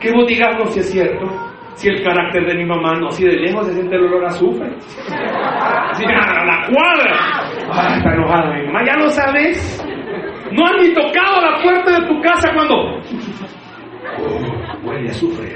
que 0.00 0.10
vos 0.12 0.26
digas, 0.26 0.56
no, 0.58 0.66
si 0.66 0.80
es 0.80 0.90
cierto. 0.90 1.51
Si 1.74 1.88
el 1.88 2.02
carácter 2.02 2.46
de 2.46 2.54
mi 2.54 2.64
mamá 2.64 2.92
no, 2.94 3.10
si 3.10 3.24
de 3.24 3.36
lejos 3.36 3.66
se 3.66 3.74
siente 3.74 3.96
el 3.96 4.04
olor 4.04 4.24
a 4.24 4.28
azufre. 4.28 4.70
Si 4.80 6.04
a 6.04 6.44
la 6.44 6.66
cuadra. 6.68 7.16
Ah, 7.72 7.94
está 7.96 8.14
enojada 8.14 8.54
mi 8.54 8.66
mamá, 8.66 8.84
ya 8.84 8.96
lo 8.96 9.08
sabes. 9.08 9.84
No 10.52 10.66
han 10.66 10.76
ni 10.82 10.92
tocado 10.92 11.40
la 11.40 11.62
puerta 11.62 12.00
de 12.00 12.06
tu 12.06 12.20
casa 12.20 12.52
cuando. 12.54 12.74
Oh, 14.18 14.86
huele 14.86 15.08
a 15.08 15.10
azufre. 15.10 15.48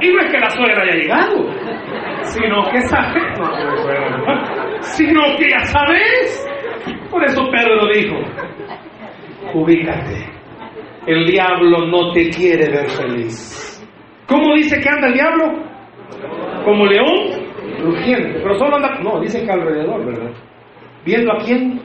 Y 0.00 0.12
no 0.12 0.20
es 0.20 0.30
que 0.30 0.38
la 0.38 0.50
suegra 0.50 0.82
haya 0.82 0.94
llegado, 0.94 1.50
sino 2.22 2.62
que 2.70 2.80
sabes. 2.80 3.38
No, 3.38 4.80
sino 4.80 5.22
que 5.38 5.50
ya 5.50 5.64
sabes. 5.66 6.48
Por 7.10 7.24
eso 7.24 7.42
Pedro 7.50 7.86
dijo: 7.92 8.16
Ubícate. 9.54 10.36
El 11.06 11.24
diablo 11.26 11.86
no 11.86 12.12
te 12.12 12.28
quiere 12.30 12.68
ver 12.68 12.88
feliz. 12.88 13.75
¿Cómo 14.26 14.54
dice 14.54 14.80
que 14.80 14.88
anda 14.88 15.08
el 15.08 15.14
diablo? 15.14 15.52
Como 16.64 16.86
león 16.86 17.46
rugiente. 17.82 18.40
Pero 18.42 18.58
solo 18.58 18.76
anda. 18.76 18.98
No, 19.02 19.20
dice 19.20 19.44
que 19.44 19.50
alrededor, 19.50 20.04
¿verdad? 20.04 20.30
Viendo 21.04 21.32
a 21.32 21.38
quién 21.38 21.80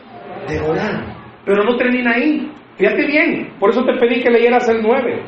devorar. 0.47 1.05
Pero 1.45 1.63
no 1.63 1.75
termina 1.77 2.11
ahí. 2.11 2.51
Fíjate 2.77 3.05
bien, 3.05 3.53
por 3.59 3.69
eso 3.69 3.83
te 3.83 3.93
pedí 3.93 4.21
que 4.21 4.31
leyeras 4.31 4.67
el 4.69 4.81
9. 4.81 5.23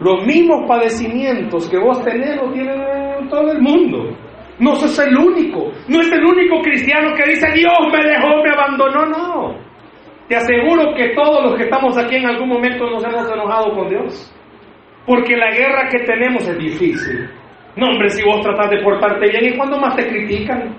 Los 0.00 0.26
mismos 0.26 0.66
padecimientos 0.66 1.68
que 1.68 1.78
vos 1.78 2.02
tenés 2.02 2.36
los 2.36 2.52
tiene 2.52 2.74
todo 3.30 3.52
el 3.52 3.60
mundo. 3.60 4.16
No 4.58 4.74
sos 4.76 4.98
el 4.98 5.16
único. 5.16 5.70
No 5.88 6.00
es 6.00 6.12
el 6.12 6.24
único 6.24 6.60
cristiano 6.62 7.14
que 7.14 7.30
dice 7.30 7.46
Dios 7.52 7.78
me 7.92 8.02
dejó, 8.02 8.42
me 8.42 8.50
abandonó. 8.50 9.06
No. 9.06 9.54
Te 10.28 10.36
aseguro 10.36 10.94
que 10.94 11.14
todos 11.14 11.44
los 11.44 11.54
que 11.56 11.64
estamos 11.64 11.96
aquí 11.96 12.16
en 12.16 12.26
algún 12.26 12.48
momento 12.48 12.88
nos 12.90 13.04
hemos 13.04 13.30
enojado 13.30 13.74
con 13.74 13.88
Dios. 13.88 14.34
Porque 15.06 15.36
la 15.36 15.50
guerra 15.50 15.88
que 15.90 16.00
tenemos 16.00 16.46
es 16.48 16.58
difícil. 16.58 17.28
No, 17.76 17.88
hombre, 17.88 18.08
si 18.10 18.22
vos 18.22 18.40
tratás 18.42 18.70
de 18.70 18.82
portarte 18.82 19.28
bien, 19.30 19.54
¿y 19.54 19.56
cuándo 19.56 19.78
más 19.78 19.96
te 19.96 20.06
critican? 20.06 20.76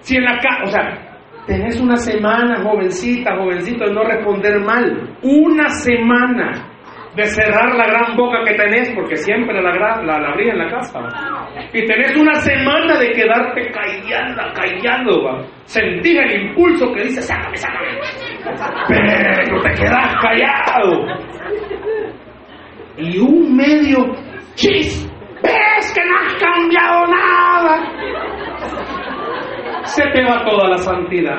Si 0.00 0.16
en 0.16 0.24
la 0.24 0.38
casa, 0.38 0.62
o 0.64 0.66
sea, 0.66 1.08
tenés 1.46 1.80
una 1.80 1.96
semana, 1.96 2.62
jovencita, 2.62 3.36
jovencito, 3.36 3.84
de 3.86 3.92
no 3.92 4.04
responder 4.04 4.60
mal. 4.60 5.16
Una 5.22 5.68
semana 5.68 6.68
de 7.14 7.24
cerrar 7.24 7.74
la 7.74 7.86
gran 7.86 8.16
boca 8.16 8.38
que 8.44 8.54
tenés, 8.54 8.90
porque 8.94 9.16
siempre 9.16 9.60
la, 9.60 9.72
la, 10.02 10.28
abrí 10.28 10.48
en 10.50 10.58
la 10.58 10.70
casa. 10.70 11.00
Y 11.72 11.84
tenés 11.84 12.16
una 12.16 12.34
semana 12.36 12.96
de 12.98 13.10
quedarte 13.12 13.70
callada, 13.72 14.52
callado. 14.54 15.24
¿va? 15.24 15.42
Sentís 15.64 16.16
el 16.16 16.42
impulso 16.42 16.92
que 16.92 17.04
dice, 17.04 17.20
sácame, 17.22 17.56
sácame. 17.56 17.88
Pero 18.88 19.60
te 19.60 19.70
quedas 19.72 20.16
callado. 20.22 21.06
Y 22.98 23.18
un 23.18 23.56
medio 23.56 23.98
chis, 24.54 25.08
ves 25.40 25.92
que 25.94 26.04
no 26.04 26.16
has 26.16 26.34
cambiado 26.34 27.06
nada. 27.06 27.98
Se 29.84 30.02
te 30.10 30.24
va 30.24 30.44
toda 30.44 30.68
la 30.68 30.78
santidad. 30.78 31.38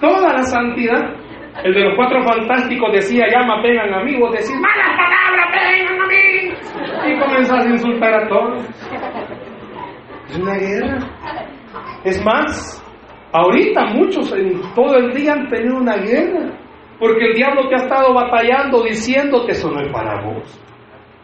Toda 0.00 0.32
la 0.32 0.42
santidad. 0.42 1.14
El 1.62 1.74
de 1.74 1.80
los 1.80 1.94
cuatro 1.96 2.22
fantásticos 2.24 2.92
decía, 2.92 3.26
llama, 3.30 3.62
vengan 3.62 3.94
a 3.94 4.02
mí, 4.02 4.18
vos 4.18 4.32
decís, 4.32 4.58
malas 4.58 4.96
palabras, 4.96 5.48
vengan 5.54 6.00
a 6.00 6.06
mí. 6.06 7.14
Y 7.14 7.18
comenzás 7.20 7.64
a 7.64 7.68
insultar 7.68 8.14
a 8.14 8.28
todos. 8.28 8.64
Es 10.28 10.38
una 10.38 10.54
guerra. 10.54 10.98
Es 12.04 12.24
más, 12.24 12.82
ahorita 13.32 13.84
muchos 13.94 14.32
en 14.32 14.60
todo 14.74 14.96
el 14.96 15.12
día 15.12 15.34
han 15.34 15.48
tenido 15.48 15.76
una 15.76 15.96
guerra. 15.98 16.61
Porque 17.02 17.24
el 17.24 17.34
diablo 17.34 17.68
te 17.68 17.74
ha 17.74 17.78
estado 17.78 18.14
batallando 18.14 18.84
diciéndote 18.84 19.50
eso 19.50 19.68
no 19.72 19.80
es 19.80 19.92
para 19.92 20.24
vos. 20.24 20.64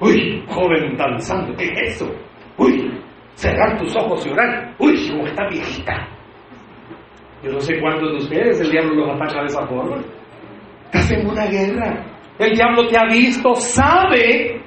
Uy, 0.01 0.45
joven 0.49 0.97
danzando, 0.97 1.55
¿qué 1.57 1.67
es 1.67 1.95
eso? 1.95 2.13
Uy, 2.57 3.01
cerrar 3.35 3.79
tus 3.79 3.95
ojos 3.95 4.27
y 4.27 4.31
orar. 4.31 4.75
Uy, 4.81 4.97
vos 5.17 5.31
estás 5.31 5.47
viejita. 5.53 6.09
Yo 7.45 7.53
no 7.53 7.61
sé 7.61 7.79
cuántos 7.81 8.11
de 8.11 8.17
ustedes 8.17 8.61
el 8.61 8.73
diablo 8.73 9.07
los 9.07 9.11
ataca 9.15 9.39
de 9.43 9.47
esa 9.47 9.65
forma. 9.69 9.99
Estás 10.87 11.13
en 11.13 11.31
una 11.31 11.47
guerra. 11.47 12.05
El 12.41 12.55
diablo 12.55 12.89
te 12.89 12.99
ha 12.99 13.05
visto, 13.05 13.55
sabe 13.55 14.61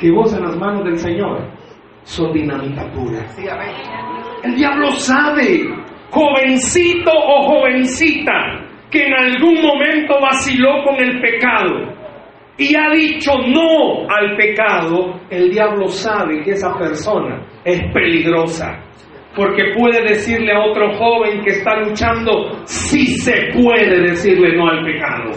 que 0.00 0.10
vos 0.10 0.32
en 0.32 0.42
las 0.42 0.56
manos 0.56 0.84
del 0.84 0.96
Señor 0.96 1.46
sos 2.02 2.32
dinamita 2.32 2.90
pura. 2.92 3.26
El 4.42 4.54
diablo 4.54 4.90
sabe, 4.92 5.68
jovencito 6.08 7.12
o 7.12 7.42
jovencita, 7.42 8.67
que 8.90 9.06
en 9.06 9.14
algún 9.14 9.62
momento 9.62 10.20
vaciló 10.20 10.82
con 10.84 10.96
el 10.96 11.20
pecado 11.20 11.94
y 12.56 12.74
ha 12.74 12.90
dicho 12.90 13.32
no 13.46 14.08
al 14.08 14.36
pecado, 14.36 15.20
el 15.30 15.50
diablo 15.50 15.88
sabe 15.88 16.42
que 16.42 16.52
esa 16.52 16.76
persona 16.76 17.46
es 17.64 17.80
peligrosa 17.92 18.84
porque 19.38 19.72
puede 19.76 20.02
decirle 20.02 20.52
a 20.52 20.64
otro 20.64 20.92
joven 20.96 21.40
que 21.44 21.50
está 21.50 21.78
luchando, 21.78 22.60
si 22.64 23.06
se 23.06 23.52
puede 23.52 24.00
decirle 24.08 24.56
no 24.56 24.68
al 24.68 24.84
pecado. 24.84 25.30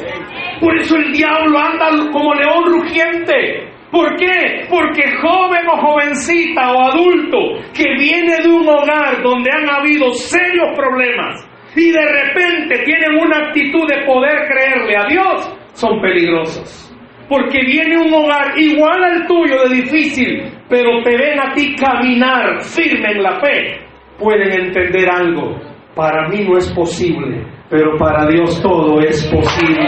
Por 0.60 0.76
eso 0.76 0.96
el 0.98 1.12
diablo 1.14 1.60
anda 1.60 2.10
como 2.12 2.34
león 2.34 2.64
rugiente. 2.66 3.70
¿Por 3.92 4.16
qué? 4.16 4.66
Porque 4.70 5.04
joven 5.22 5.68
o 5.68 5.78
jovencita 5.78 6.72
o 6.72 6.82
adulto 6.90 7.38
que 7.76 7.94
viene 8.00 8.38
de 8.42 8.50
un 8.50 8.68
hogar 8.68 9.22
donde 9.22 9.52
han 9.52 9.70
habido 9.70 10.12
serios 10.14 10.76
problemas 10.76 11.51
y 11.76 11.92
de 11.92 12.06
repente 12.06 12.84
tienen 12.86 13.20
una 13.20 13.48
actitud 13.48 13.88
de 13.88 14.06
poder 14.06 14.48
creerle 14.48 14.98
a 14.98 15.08
Dios, 15.08 15.58
son 15.74 16.02
peligrosos 16.02 16.92
porque 17.32 17.64
viene 17.64 17.98
un 17.98 18.14
hogar 18.14 18.60
igual 18.60 19.02
al 19.02 19.26
tuyo 19.26 19.64
de 19.64 19.76
difícil, 19.76 20.52
pero 20.68 21.02
te 21.02 21.16
ven 21.16 21.40
a 21.40 21.54
ti 21.54 21.74
caminar 21.78 22.62
firme 22.62 23.10
en 23.10 23.24
la 23.24 23.40
fe, 23.40 23.80
pueden 24.20 24.52
entender 24.52 25.10
algo. 25.10 25.56
Para 25.96 26.28
mí 26.28 26.44
no 26.44 26.58
es 26.58 26.70
posible, 26.74 27.48
pero 27.70 27.98
para 27.98 28.28
Dios 28.28 28.62
todo 28.62 29.00
es 29.00 29.26
posible. 29.28 29.86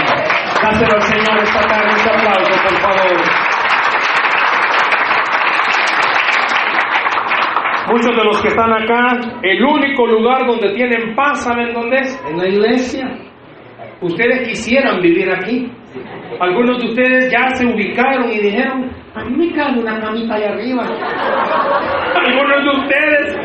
Dáselo 0.64 0.96
al 0.96 1.02
Señor 1.02 1.44
esta 1.44 1.68
tarde, 1.68 1.90
un 1.94 2.18
aplauso, 2.18 2.54
por 2.64 2.78
favor. 2.80 3.43
Muchos 7.94 8.18
de 8.18 8.24
los 8.24 8.42
que 8.42 8.48
están 8.48 8.74
acá, 8.74 9.20
el 9.44 9.64
único 9.64 10.08
lugar 10.08 10.48
donde 10.48 10.74
tienen 10.74 11.14
paz, 11.14 11.44
¿saben 11.44 11.74
dónde 11.76 12.00
es? 12.00 12.20
En 12.28 12.40
la 12.40 12.48
iglesia. 12.48 13.08
Ustedes 14.02 14.48
quisieran 14.48 15.00
vivir 15.00 15.30
aquí. 15.30 15.72
Algunos 16.40 16.80
de 16.80 16.88
ustedes 16.88 17.32
ya 17.32 17.50
se 17.50 17.68
ubicaron 17.68 18.32
y 18.32 18.40
dijeron, 18.40 18.90
a 19.14 19.24
mí 19.26 19.38
me 19.38 19.54
cabe 19.54 19.80
una 19.80 20.00
camita 20.00 20.34
ahí 20.34 20.44
arriba. 20.44 20.82
Algunos 22.16 22.64
de 22.64 22.82
ustedes 22.82 23.38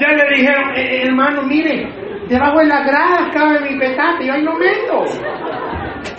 ya 0.00 0.08
le 0.08 0.38
dijeron, 0.38 0.76
eh, 0.76 1.02
hermano, 1.04 1.42
mire, 1.44 1.88
debajo 2.28 2.58
de 2.58 2.66
la 2.66 2.80
grada 2.80 3.30
cabe 3.32 3.60
mi 3.60 3.78
petate, 3.78 4.26
yo 4.26 4.32
ahí 4.32 4.42
no 4.42 4.58
meto. 4.58 5.04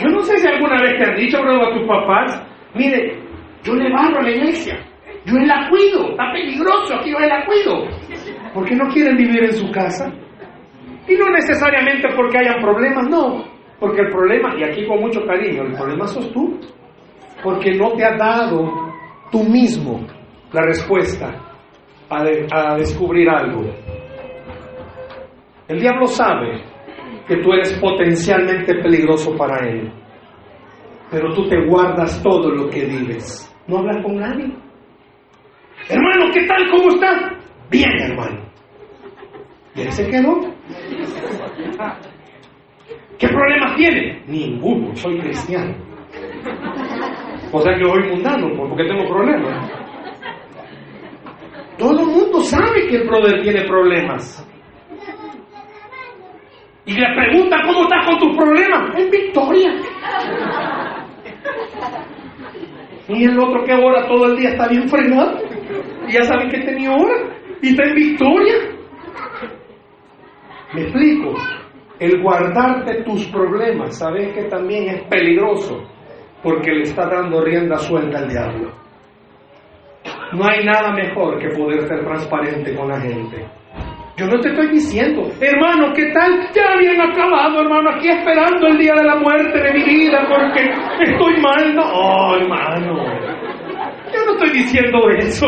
Yo 0.01 0.09
no 0.11 0.21
sé 0.21 0.37
si 0.37 0.47
alguna 0.47 0.81
vez 0.81 0.97
te 0.97 1.09
han 1.11 1.15
dicho, 1.17 1.41
bro, 1.41 1.61
a 1.61 1.73
tus 1.73 1.85
papás, 1.85 2.41
mire, 2.73 3.19
yo 3.65 3.75
le 3.75 3.91
barro 3.91 4.19
a 4.19 4.23
la 4.23 4.31
iglesia, 4.31 4.79
yo 5.25 5.37
la 5.39 5.69
cuido, 5.69 6.11
está 6.11 6.31
peligroso, 6.33 6.95
aquí 6.95 7.11
yo 7.11 7.19
la 7.19 7.45
cuido. 7.45 7.87
¿Por 8.53 8.65
qué 8.65 8.75
no 8.75 8.87
quieren 8.93 9.17
vivir 9.17 9.43
en 9.43 9.53
su 9.53 9.71
casa? 9.71 10.11
Y 11.07 11.15
no 11.15 11.29
necesariamente 11.29 12.07
porque 12.15 12.37
hayan 12.37 12.61
problemas, 12.61 13.09
no, 13.09 13.43
porque 13.79 14.01
el 14.01 14.09
problema, 14.11 14.55
y 14.57 14.63
aquí 14.63 14.85
con 14.85 15.01
mucho 15.01 15.25
cariño, 15.25 15.63
el 15.63 15.73
problema 15.73 16.07
sos 16.07 16.31
tú, 16.31 16.59
porque 17.43 17.71
no 17.73 17.91
te 17.93 18.05
ha 18.05 18.15
dado 18.17 18.91
tú 19.31 19.43
mismo 19.43 20.05
la 20.51 20.61
respuesta 20.61 21.33
a 22.09 22.75
descubrir 22.77 23.29
algo. 23.29 23.63
El 25.67 25.79
diablo 25.79 26.05
sabe 26.05 26.63
que 27.27 27.37
tú 27.37 27.51
eres 27.53 27.73
potencialmente 27.79 28.75
peligroso 28.75 29.35
para 29.35 29.67
él, 29.67 29.91
pero 31.09 31.33
tú 31.33 31.47
te 31.49 31.65
guardas 31.65 32.21
todo 32.21 32.49
lo 32.51 32.69
que 32.69 32.85
vives. 32.85 33.51
No 33.67 33.79
hablas 33.79 34.03
con 34.03 34.17
nadie. 34.17 34.64
Hermano, 35.89 36.31
¿qué 36.33 36.45
tal? 36.47 36.69
¿Cómo 36.71 36.89
está? 36.89 37.37
Bien, 37.69 37.91
hermano. 38.01 38.41
Y 39.75 39.81
él 39.81 39.91
se 39.91 40.07
quedó. 40.09 40.39
¿Qué 43.19 43.27
problemas 43.27 43.75
tiene? 43.75 44.23
Ninguno, 44.27 44.95
soy 44.95 45.19
cristiano. 45.19 45.75
O 47.51 47.61
sea 47.61 47.73
que 47.77 47.85
soy 47.85 48.09
mundano, 48.09 48.49
porque 48.57 48.83
tengo 48.83 49.07
problemas. 49.07 49.71
Todo 51.77 51.99
el 51.99 52.07
mundo 52.07 52.39
sabe 52.41 52.87
que 52.87 52.97
el 52.97 53.07
brother 53.07 53.41
tiene 53.41 53.63
problemas. 53.65 54.45
Y 56.85 56.93
le 56.93 57.15
pregunta 57.15 57.57
cómo 57.65 57.83
estás 57.83 58.05
con 58.05 58.19
tus 58.19 58.37
problemas. 58.37 58.97
En 58.97 59.09
victoria. 59.09 59.71
Y 63.07 63.23
el 63.25 63.39
otro 63.39 63.63
que 63.63 63.73
ora 63.73 64.07
todo 64.07 64.25
el 64.25 64.37
día 64.37 64.49
está 64.49 64.67
bien 64.67 64.87
frenado. 64.87 65.54
Y 66.07 66.11
ya 66.13 66.23
saben 66.23 66.49
que 66.49 66.59
tenía 66.59 66.91
hora. 66.91 67.15
Y 67.61 67.69
está 67.69 67.83
en 67.83 67.95
victoria. 67.95 68.55
Me 70.73 70.81
explico. 70.81 71.33
El 71.99 72.21
guardarte 72.21 73.03
tus 73.03 73.25
problemas, 73.27 73.97
sabes 73.97 74.33
que 74.33 74.43
también 74.43 74.89
es 74.89 75.03
peligroso. 75.03 75.81
Porque 76.43 76.71
le 76.71 76.83
está 76.83 77.07
dando 77.07 77.41
rienda 77.41 77.77
suelta 77.77 78.19
al 78.19 78.29
diablo. 78.29 78.71
No 80.33 80.45
hay 80.45 80.63
nada 80.65 80.91
mejor 80.91 81.39
que 81.39 81.49
poder 81.49 81.87
ser 81.87 82.03
transparente 82.03 82.75
con 82.75 82.89
la 82.89 82.99
gente. 82.99 83.45
Yo 84.17 84.27
no 84.27 84.39
te 84.39 84.47
estoy 84.47 84.69
diciendo, 84.69 85.29
hermano, 85.41 85.91
¿qué 85.93 86.05
tal? 86.13 86.47
Ya 86.53 86.77
bien 86.79 87.01
acabado, 87.01 87.59
hermano, 87.59 87.89
aquí 87.89 88.07
esperando 88.07 88.67
el 88.67 88.77
día 88.77 88.93
de 88.95 89.03
la 89.03 89.15
muerte 89.17 89.59
de 89.61 89.73
mi 89.73 89.83
vida 89.83 90.25
porque 90.29 90.69
estoy 91.03 91.41
mal. 91.41 91.75
No, 91.75 91.83
oh, 91.83 92.37
hermano. 92.37 92.95
Yo 94.13 94.25
no 94.25 94.31
estoy 94.33 94.49
diciendo 94.51 95.09
eso. 95.17 95.47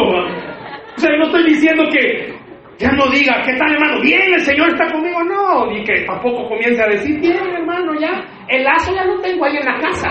O 0.98 1.00
sea, 1.00 1.12
yo 1.12 1.18
no 1.18 1.26
estoy 1.26 1.44
diciendo 1.46 1.84
que 1.92 2.34
ya 2.80 2.92
no 2.92 3.08
diga, 3.10 3.42
¿qué 3.46 3.54
tal, 3.56 3.74
hermano? 3.74 4.02
Bien, 4.02 4.34
el 4.34 4.42
Señor 4.42 4.70
está 4.70 4.92
conmigo. 4.92 5.24
No, 5.24 5.68
ni 5.68 5.84
que 5.84 6.04
tampoco 6.06 6.48
comience 6.50 6.82
a 6.82 6.88
decir, 6.88 7.20
bien, 7.20 7.38
hermano, 7.56 7.94
ya. 8.00 8.24
El 8.48 8.64
lazo 8.64 8.94
ya 8.94 9.06
lo 9.06 9.20
tengo 9.22 9.46
ahí 9.46 9.58
en 9.58 9.66
la 9.66 9.76
casa. 9.80 10.10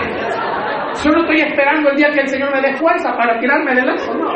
Solo 0.93 1.21
estoy 1.21 1.41
esperando 1.41 1.89
el 1.89 1.97
día 1.97 2.09
que 2.11 2.21
el 2.21 2.27
Señor 2.27 2.53
me 2.53 2.61
dé 2.61 2.73
fuerza 2.75 3.15
para 3.17 3.39
tirarme 3.39 3.75
del 3.75 3.85
lazo. 3.85 4.13
No. 4.13 4.31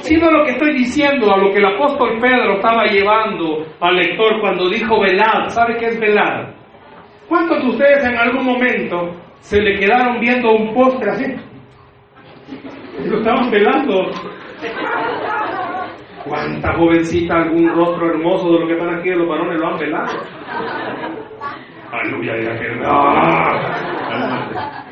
Sino 0.00 0.30
lo 0.30 0.44
que 0.44 0.52
estoy 0.52 0.74
diciendo, 0.74 1.32
a 1.32 1.38
lo 1.38 1.50
que 1.52 1.58
el 1.58 1.66
apóstol 1.66 2.18
Pedro 2.20 2.56
estaba 2.56 2.84
llevando 2.86 3.64
al 3.80 3.96
lector 3.96 4.40
cuando 4.40 4.68
dijo 4.68 5.00
velad. 5.00 5.48
¿Sabe 5.48 5.76
qué 5.78 5.86
es 5.86 6.00
velad? 6.00 6.50
¿Cuántos 7.28 7.62
de 7.62 7.68
ustedes 7.68 8.04
en 8.04 8.16
algún 8.16 8.44
momento 8.44 9.14
se 9.46 9.60
le 9.60 9.78
quedaron 9.78 10.18
viendo 10.18 10.50
un 10.52 10.74
postre 10.74 11.08
así. 11.08 11.24
Lo 13.04 13.18
estaban 13.18 13.48
velando. 13.48 14.10
¿Cuánta 16.24 16.74
jovencita, 16.74 17.36
algún 17.36 17.68
rostro 17.68 18.10
hermoso 18.10 18.52
de 18.52 18.60
lo 18.60 18.66
que 18.66 18.72
están 18.72 18.98
aquí 18.98 19.10
de 19.10 19.16
los 19.16 19.28
varones 19.28 19.60
lo 19.60 19.68
han 19.68 19.78
velado? 19.78 20.18
Aleluya, 21.92 22.34
diga 22.34 22.58
que 22.58 22.66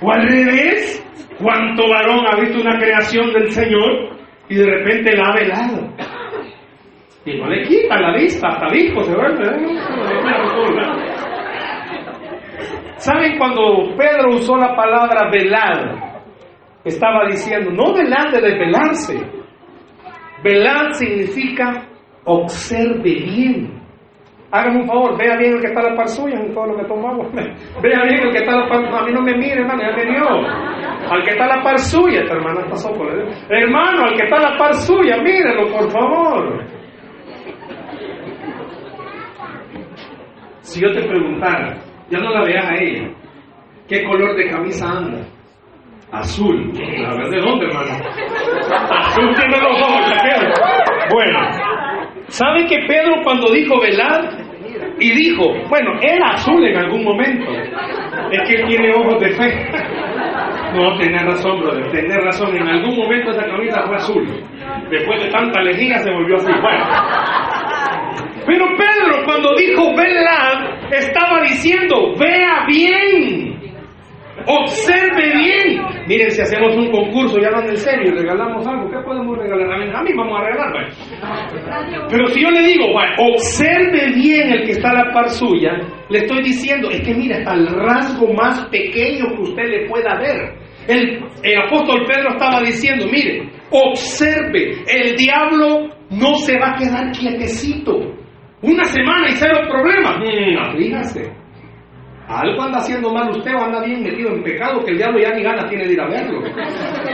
¿O 0.00 0.12
al 0.12 0.28
revés? 0.28 1.00
¿Cuánto 1.40 1.88
varón 1.88 2.20
ha 2.26 2.40
visto 2.40 2.60
una 2.60 2.78
creación 2.78 3.32
del 3.32 3.50
Señor 3.50 4.16
y 4.48 4.54
de 4.54 4.66
repente 4.66 5.16
la 5.16 5.24
ha 5.28 5.34
velado? 5.34 5.94
Y 7.24 7.38
no 7.38 7.48
le 7.48 7.62
quita 7.62 8.00
la 8.00 8.16
vista, 8.16 8.48
hasta 8.48 8.68
disco 8.70 9.02
se 9.02 9.16
vuelve. 9.16 9.44
¿eh? 9.44 9.84
¿Saben 12.96 13.38
cuando 13.38 13.94
Pedro 13.96 14.36
usó 14.36 14.56
la 14.56 14.76
palabra 14.76 15.30
velar? 15.30 16.22
Estaba 16.84 17.26
diciendo, 17.26 17.70
no 17.72 17.92
velar 17.94 18.30
de 18.30 18.40
desvelarse. 18.40 19.43
Velar 20.44 20.92
significa 20.92 21.88
observe 22.24 23.02
bien. 23.02 23.82
Hágame 24.50 24.82
un 24.82 24.86
favor, 24.86 25.18
vea 25.18 25.36
bien 25.38 25.54
el 25.54 25.60
que 25.60 25.68
está 25.68 25.82
la 25.82 25.96
par 25.96 26.06
suya, 26.06 26.38
en 26.38 26.54
todo 26.54 26.66
lo 26.66 26.76
que 26.76 26.84
tomamos. 26.84 27.32
Vea 27.82 28.02
bien 28.04 28.22
el 28.22 28.30
que 28.30 28.38
está 28.38 28.54
la 28.54 28.68
par 28.68 28.82
no, 28.82 28.96
A 28.96 29.04
mí 29.04 29.12
no 29.12 29.22
me 29.22 29.36
mire, 29.36 29.62
hermano, 29.62 29.82
ya 29.82 29.96
me 29.96 30.04
dio. 30.04 30.28
Al 31.10 31.24
que 31.24 31.30
está 31.30 31.46
la 31.46 31.62
par 31.62 31.76
suya, 31.78 32.20
esta 32.20 32.34
hermana 32.34 32.60
pasó 32.70 32.92
por 32.92 33.10
él. 33.12 33.26
Hermano, 33.48 34.04
al 34.04 34.14
que 34.14 34.22
está 34.22 34.38
la 34.38 34.56
par 34.56 34.74
suya, 34.74 35.16
mírelo, 35.16 35.72
por 35.72 35.90
favor. 35.90 36.64
Si 40.60 40.80
yo 40.80 40.92
te 40.92 41.02
preguntara, 41.08 41.76
ya 42.10 42.18
no 42.20 42.30
la 42.30 42.44
veas 42.44 42.64
a 42.64 42.74
ella, 42.76 43.10
¿qué 43.88 44.04
color 44.04 44.36
de 44.36 44.50
camisa 44.50 44.88
anda? 44.88 45.33
Azul. 46.12 46.72
A 47.06 47.14
ver, 47.16 47.28
¿de 47.30 47.40
dónde, 47.40 47.66
hermano? 47.66 47.90
Azul 48.90 49.34
tiene 49.34 49.58
los 49.60 49.82
ojos, 49.82 50.00
Bueno, 51.12 51.38
¿sabe 52.28 52.66
que 52.66 52.78
Pedro 52.86 53.22
cuando 53.24 53.50
dijo 53.52 53.80
velar 53.80 54.44
y 54.98 55.10
dijo, 55.10 55.44
bueno, 55.68 55.92
era 56.00 56.30
azul 56.30 56.64
en 56.64 56.76
algún 56.76 57.04
momento. 57.04 57.50
Es 58.30 58.48
que 58.48 58.54
él 58.54 58.68
tiene 58.68 58.94
ojos 58.94 59.20
de 59.20 59.30
fe. 59.32 59.70
No, 60.74 60.96
tenés 60.98 61.22
razón, 61.22 61.60
brother, 61.60 61.90
tenés 61.90 62.24
razón. 62.24 62.56
En 62.56 62.68
algún 62.68 62.96
momento 62.96 63.30
esa 63.30 63.44
camisa 63.46 63.82
fue 63.86 63.96
azul. 63.96 64.26
Después 64.90 65.22
de 65.22 65.30
tanta 65.30 65.62
lejía 65.62 65.98
se 65.98 66.10
volvió 66.10 66.36
así. 66.36 66.52
Bueno. 66.60 66.84
Pero 68.46 68.66
Pedro 68.76 69.24
cuando 69.24 69.54
dijo 69.56 69.94
velar, 69.96 70.78
estaba 70.90 71.40
diciendo, 71.42 72.14
vea 72.18 72.64
bien. 72.66 73.53
Observe 74.46 75.32
bien. 75.38 75.80
Miren, 76.06 76.30
si 76.30 76.42
hacemos 76.42 76.76
un 76.76 76.90
concurso, 76.90 77.38
ya 77.38 77.50
van 77.50 77.68
en 77.68 77.76
serio, 77.76 78.12
y 78.12 78.14
regalamos 78.14 78.66
algo, 78.66 78.90
¿qué 78.90 78.98
podemos 78.98 79.38
regalar? 79.38 79.96
A 79.96 80.02
mí, 80.02 80.10
vamos 80.14 80.38
a 80.38 80.44
regalar, 80.44 80.90
Pero 82.10 82.26
si 82.26 82.42
yo 82.42 82.50
le 82.50 82.66
digo, 82.66 82.86
observe 83.18 84.12
bien 84.14 84.52
el 84.52 84.64
que 84.64 84.72
está 84.72 84.90
a 84.90 85.04
la 85.04 85.12
par 85.12 85.30
suya, 85.30 85.80
le 86.10 86.18
estoy 86.18 86.42
diciendo, 86.42 86.90
es 86.90 87.00
que 87.00 87.14
mira, 87.14 87.38
hasta 87.38 87.54
el 87.54 87.66
rasgo 87.68 88.32
más 88.34 88.66
pequeño 88.66 89.28
que 89.36 89.42
usted 89.42 89.64
le 89.64 89.88
pueda 89.88 90.18
ver. 90.18 90.64
El, 90.88 91.22
apóstol 91.66 92.04
Pedro 92.06 92.32
estaba 92.32 92.60
diciendo, 92.60 93.06
mire, 93.10 93.48
observe, 93.70 94.82
el 94.86 95.16
diablo 95.16 95.88
no 96.10 96.34
se 96.34 96.58
va 96.58 96.72
a 96.72 96.74
quedar 96.74 97.12
quietecito. 97.12 98.14
Una 98.60 98.84
semana 98.84 99.28
y 99.28 99.32
cero 99.32 99.60
problemas. 99.68 100.18
Mm. 100.18 101.43
Algo 102.26 102.62
anda 102.62 102.78
haciendo 102.78 103.12
mal 103.12 103.30
usted 103.30 103.54
o 103.54 103.60
anda 103.60 103.84
bien 103.84 104.02
metido 104.02 104.30
en 104.30 104.42
pecado 104.42 104.82
que 104.84 104.92
el 104.92 104.98
diablo 104.98 105.20
ya 105.20 105.30
ni 105.34 105.42
gana 105.42 105.68
tiene 105.68 105.86
de 105.86 105.92
ir 105.92 106.00
a 106.00 106.08
verlo. 106.08 106.40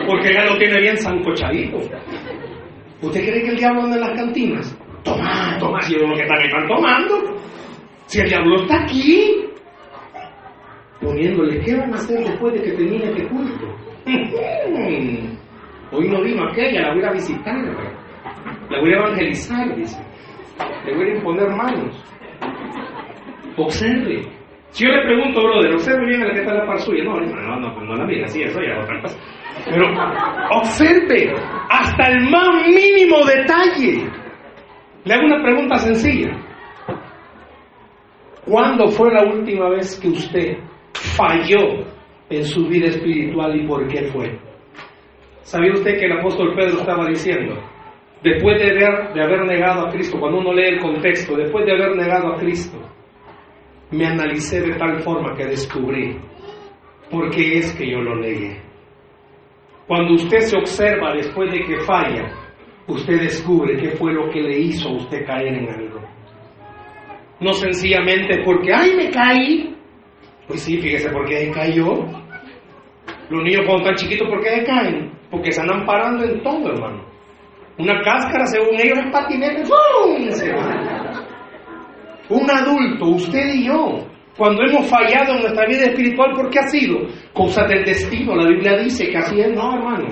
Porque 0.07 0.33
ya 0.33 0.45
lo 0.45 0.57
tiene 0.57 0.81
bien 0.81 0.97
zancochadito. 0.97 1.79
¿Usted 3.03 3.21
cree 3.21 3.43
que 3.43 3.49
el 3.49 3.57
diablo 3.57 3.83
anda 3.83 3.97
en 3.97 4.01
las 4.03 4.17
cantinas? 4.17 4.79
Toma, 5.03 5.57
toma, 5.59 5.81
si 5.81 5.95
es 5.97 6.03
lo 6.03 6.15
que 6.15 6.23
están, 6.23 6.41
están 6.43 6.69
tomando. 6.69 7.37
Si 8.07 8.21
el 8.21 8.29
diablo 8.29 8.57
está 8.63 8.83
aquí, 8.83 9.45
poniéndole, 11.01 11.61
¿qué 11.61 11.75
van 11.75 11.93
a 11.93 11.97
hacer 11.97 12.19
después 12.19 12.55
de 12.55 12.63
que 12.63 12.73
termine 12.73 13.05
este 13.05 13.27
culto? 13.29 13.67
Hoy 15.93 16.09
no 16.09 16.23
vino 16.23 16.45
aquella, 16.49 16.83
la 16.83 16.95
voy 16.95 17.05
a 17.05 17.13
visitar, 17.13 17.57
la 18.71 18.81
voy 18.81 18.93
a 18.93 18.97
evangelizar, 18.97 19.75
dice. 19.75 20.01
Le 20.85 20.95
voy 20.95 21.11
a 21.11 21.15
imponer 21.17 21.49
manos. 21.51 22.05
Observe. 23.57 24.40
Si 24.71 24.85
yo 24.85 24.93
le 24.93 25.03
pregunto, 25.03 25.43
brother, 25.43 25.75
observe 25.75 26.07
bien 26.07 26.23
a 26.23 26.27
la 26.27 26.35
que 26.35 26.41
está 26.41 26.55
la 26.55 26.67
par 26.67 26.79
suya. 26.79 27.05
No, 27.05 27.21
no, 27.21 27.61
no, 27.61 27.75
pues 27.75 27.87
no 27.87 27.97
la 27.97 28.07
mira, 28.07 28.27
sí, 28.29 28.43
eso 28.43 28.61
ya 28.61 28.81
otra. 28.81 29.03
Pero 29.65 29.87
observe 30.51 31.35
hasta 31.69 32.13
el 32.13 32.31
más 32.31 32.67
mínimo 32.67 33.25
detalle. 33.27 34.09
Le 35.05 35.15
hago 35.15 35.25
una 35.25 35.43
pregunta 35.43 35.77
sencilla. 35.77 36.31
¿Cuándo 38.45 38.89
fue 38.89 39.13
la 39.13 39.25
última 39.25 39.69
vez 39.71 39.99
que 40.01 40.09
usted 40.09 40.59
falló 40.93 41.85
en 42.31 42.45
su 42.45 42.67
vida 42.67 42.87
espiritual 42.87 43.57
y 43.57 43.67
por 43.67 43.87
qué 43.89 44.05
fue? 44.05 44.39
¿Sabía 45.43 45.73
usted 45.73 45.99
que 45.99 46.07
el 46.07 46.19
apóstol 46.19 46.55
Pedro 46.55 46.79
estaba 46.79 47.07
diciendo? 47.07 47.55
Después 48.23 48.61
de 48.61 48.71
haber, 48.71 49.15
de 49.15 49.23
haber 49.23 49.47
negado 49.47 49.87
a 49.87 49.91
Cristo, 49.91 50.19
cuando 50.21 50.39
uno 50.39 50.53
lee 50.53 50.75
el 50.75 50.81
contexto, 50.81 51.37
después 51.37 51.65
de 51.65 51.73
haber 51.73 51.97
negado 51.97 52.33
a 52.33 52.37
Cristo, 52.37 52.79
me 53.91 54.07
analicé 54.07 54.61
de 54.61 54.75
tal 54.75 55.01
forma 55.01 55.35
que 55.37 55.47
descubrí 55.47 56.17
por 57.11 57.31
qué 57.31 57.59
es 57.59 57.73
que 57.75 57.91
yo 57.91 58.01
lo 58.01 58.17
negué. 58.17 58.61
Cuando 59.87 60.15
usted 60.15 60.39
se 60.41 60.57
observa 60.57 61.13
después 61.15 61.51
de 61.51 61.65
que 61.65 61.81
falla, 61.81 62.31
usted 62.87 63.21
descubre 63.21 63.77
qué 63.77 63.91
fue 63.91 64.13
lo 64.13 64.31
que 64.31 64.41
le 64.41 64.59
hizo 64.59 64.89
a 64.89 64.97
usted 64.97 65.27
caer 65.27 65.55
en 65.55 65.69
algo. 65.69 66.01
No 67.41 67.53
sencillamente 67.55 68.43
porque, 68.45 68.73
ay, 68.73 68.95
me 68.95 69.11
caí. 69.11 69.75
Pues 70.47 70.63
sí, 70.63 70.79
fíjese 70.79 71.11
por 71.11 71.27
qué 71.27 71.51
cayó. 71.53 72.05
Los 73.31 73.43
niños 73.43 73.63
cuando 73.67 73.85
están 73.85 73.95
chiquitos, 73.97 74.29
¿por 74.29 74.41
qué 74.43 74.63
caen? 74.65 75.13
Porque 75.31 75.51
se 75.51 75.61
andan 75.61 75.87
parando 75.87 76.25
en 76.25 76.43
todo, 76.43 76.73
hermano. 76.73 77.05
Una 77.79 78.01
cáscara, 78.03 78.45
según 78.47 78.75
ellos, 78.75 78.99
es 78.99 79.11
patinete, 79.11 79.63
¡pum! 79.63 80.31
Se 80.31 80.53
un 82.31 82.51
adulto, 82.51 83.07
usted 83.07 83.55
y 83.55 83.67
yo, 83.67 84.07
cuando 84.37 84.63
hemos 84.63 84.89
fallado 84.89 85.35
en 85.35 85.41
nuestra 85.43 85.67
vida 85.67 85.85
espiritual, 85.85 86.33
¿por 86.35 86.49
qué 86.51 86.61
ha 86.61 86.69
sido? 86.69 87.01
Cosa 87.33 87.65
del 87.67 87.85
destino. 87.85 88.35
La 88.37 88.49
Biblia 88.49 88.79
dice 88.79 89.11
que 89.11 89.19
así 89.19 89.41
es, 89.41 89.53
no, 89.53 89.75
hermano. 89.75 90.09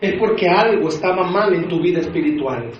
Es 0.00 0.14
porque 0.18 0.48
algo 0.48 0.88
estaba 0.88 1.30
mal 1.30 1.54
en 1.54 1.68
tu 1.68 1.80
vida 1.80 2.00
espiritual. 2.00 2.70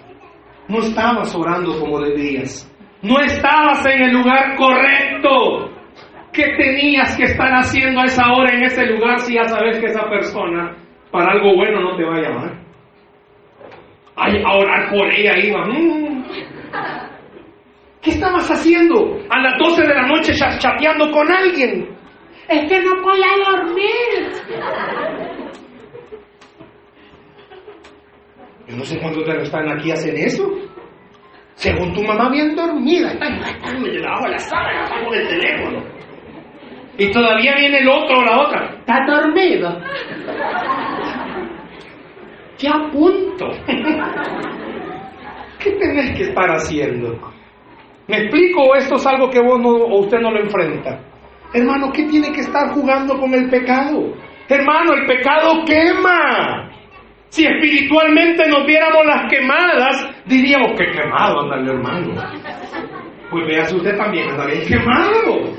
No 0.68 0.80
estabas 0.80 1.34
orando 1.34 1.78
como 1.80 2.00
debías. 2.00 2.70
No 3.02 3.18
estabas 3.20 3.86
en 3.86 4.02
el 4.02 4.12
lugar 4.12 4.56
correcto. 4.56 5.70
¿Qué 6.32 6.44
tenías 6.58 7.16
que 7.16 7.24
estar 7.24 7.50
haciendo 7.54 8.00
a 8.00 8.04
esa 8.04 8.30
hora 8.32 8.52
en 8.52 8.64
ese 8.64 8.84
lugar 8.86 9.20
si 9.20 9.34
ya 9.34 9.44
sabes 9.44 9.78
que 9.78 9.86
esa 9.86 10.08
persona 10.10 10.76
para 11.10 11.32
algo 11.32 11.54
bueno 11.54 11.80
no 11.80 11.96
te 11.96 12.04
va 12.04 12.16
a 12.16 12.20
llamar? 12.20 12.58
Ay, 14.16 14.42
a 14.44 14.56
orar 14.56 14.90
por 14.90 15.10
ella 15.10 15.38
iba. 15.38 15.64
Mm. 15.66 16.24
¿Qué 18.06 18.12
estabas 18.12 18.48
haciendo 18.48 19.18
a 19.28 19.40
las 19.40 19.58
12 19.58 19.82
de 19.82 19.92
la 19.92 20.06
noche 20.06 20.32
chateando 20.32 21.10
con 21.10 21.28
alguien? 21.28 21.88
Es 22.48 22.70
que 22.70 22.80
no 22.80 23.02
podía 23.02 23.26
dormir. 23.44 24.30
Yo 28.68 28.76
no 28.76 28.84
sé 28.84 29.00
cuántos 29.00 29.26
de 29.26 29.34
los 29.34 29.42
están 29.42 29.68
aquí 29.72 29.90
hacen 29.90 30.16
eso. 30.18 30.48
Según 31.54 31.92
tu 31.94 32.04
mamá 32.04 32.30
bien 32.30 32.54
dormida, 32.54 33.10
están, 33.10 33.40
están 33.42 33.82
debajo 33.82 34.24
de 34.26 34.30
la 34.30 34.38
sala, 34.38 34.84
están 34.84 35.04
con 35.04 35.12
el 35.12 35.26
teléfono. 35.26 35.82
Y 36.98 37.10
todavía 37.10 37.56
viene 37.56 37.78
el 37.78 37.88
otro 37.88 38.20
o 38.20 38.24
la 38.24 38.40
otra. 38.40 38.72
Está 38.78 39.04
dormido. 39.04 39.82
Ya 42.58 42.70
a 42.70 42.88
punto. 42.88 43.50
¿Qué 45.58 45.72
tenés 45.72 46.16
que 46.16 46.22
estar 46.22 46.48
haciendo? 46.52 47.34
¿Me 48.08 48.18
explico 48.18 48.62
o 48.62 48.74
esto 48.76 48.94
es 48.94 49.06
algo 49.06 49.28
que 49.30 49.40
vos 49.40 49.60
no, 49.60 49.70
o 49.70 50.00
usted 50.00 50.18
no 50.18 50.30
lo 50.30 50.40
enfrenta? 50.40 51.00
Hermano, 51.52 51.90
¿qué 51.92 52.04
tiene 52.04 52.32
que 52.32 52.40
estar 52.40 52.70
jugando 52.72 53.18
con 53.18 53.34
el 53.34 53.48
pecado? 53.50 54.14
Hermano, 54.48 54.94
el 54.94 55.06
pecado 55.06 55.64
quema. 55.64 56.70
Si 57.28 57.44
espiritualmente 57.44 58.48
nos 58.48 58.64
viéramos 58.64 59.04
las 59.06 59.30
quemadas, 59.30 60.08
diríamos 60.26 60.78
que 60.78 60.86
quemado 60.90 61.40
anda 61.40 61.56
el 61.56 61.68
hermano. 61.68 62.14
Pues 63.30 63.46
véase 63.46 63.74
usted 63.74 63.96
también, 63.96 64.30
anda 64.30 64.46
quemado. 64.68 65.50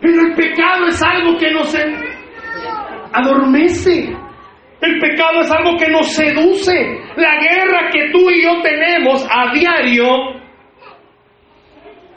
Pero 0.00 0.22
el 0.26 0.34
pecado 0.34 0.86
es 0.88 1.02
algo 1.02 1.38
que 1.38 1.50
nos 1.50 1.74
adormece. 3.12 4.14
El 4.80 5.00
pecado 5.00 5.40
es 5.40 5.50
algo 5.50 5.76
que 5.76 5.90
nos 5.90 6.12
seduce. 6.12 7.00
La 7.16 7.40
guerra 7.40 7.88
que 7.90 8.10
tú 8.12 8.30
y 8.30 8.42
yo 8.42 8.60
tenemos 8.62 9.26
a 9.28 9.52
diario 9.52 10.37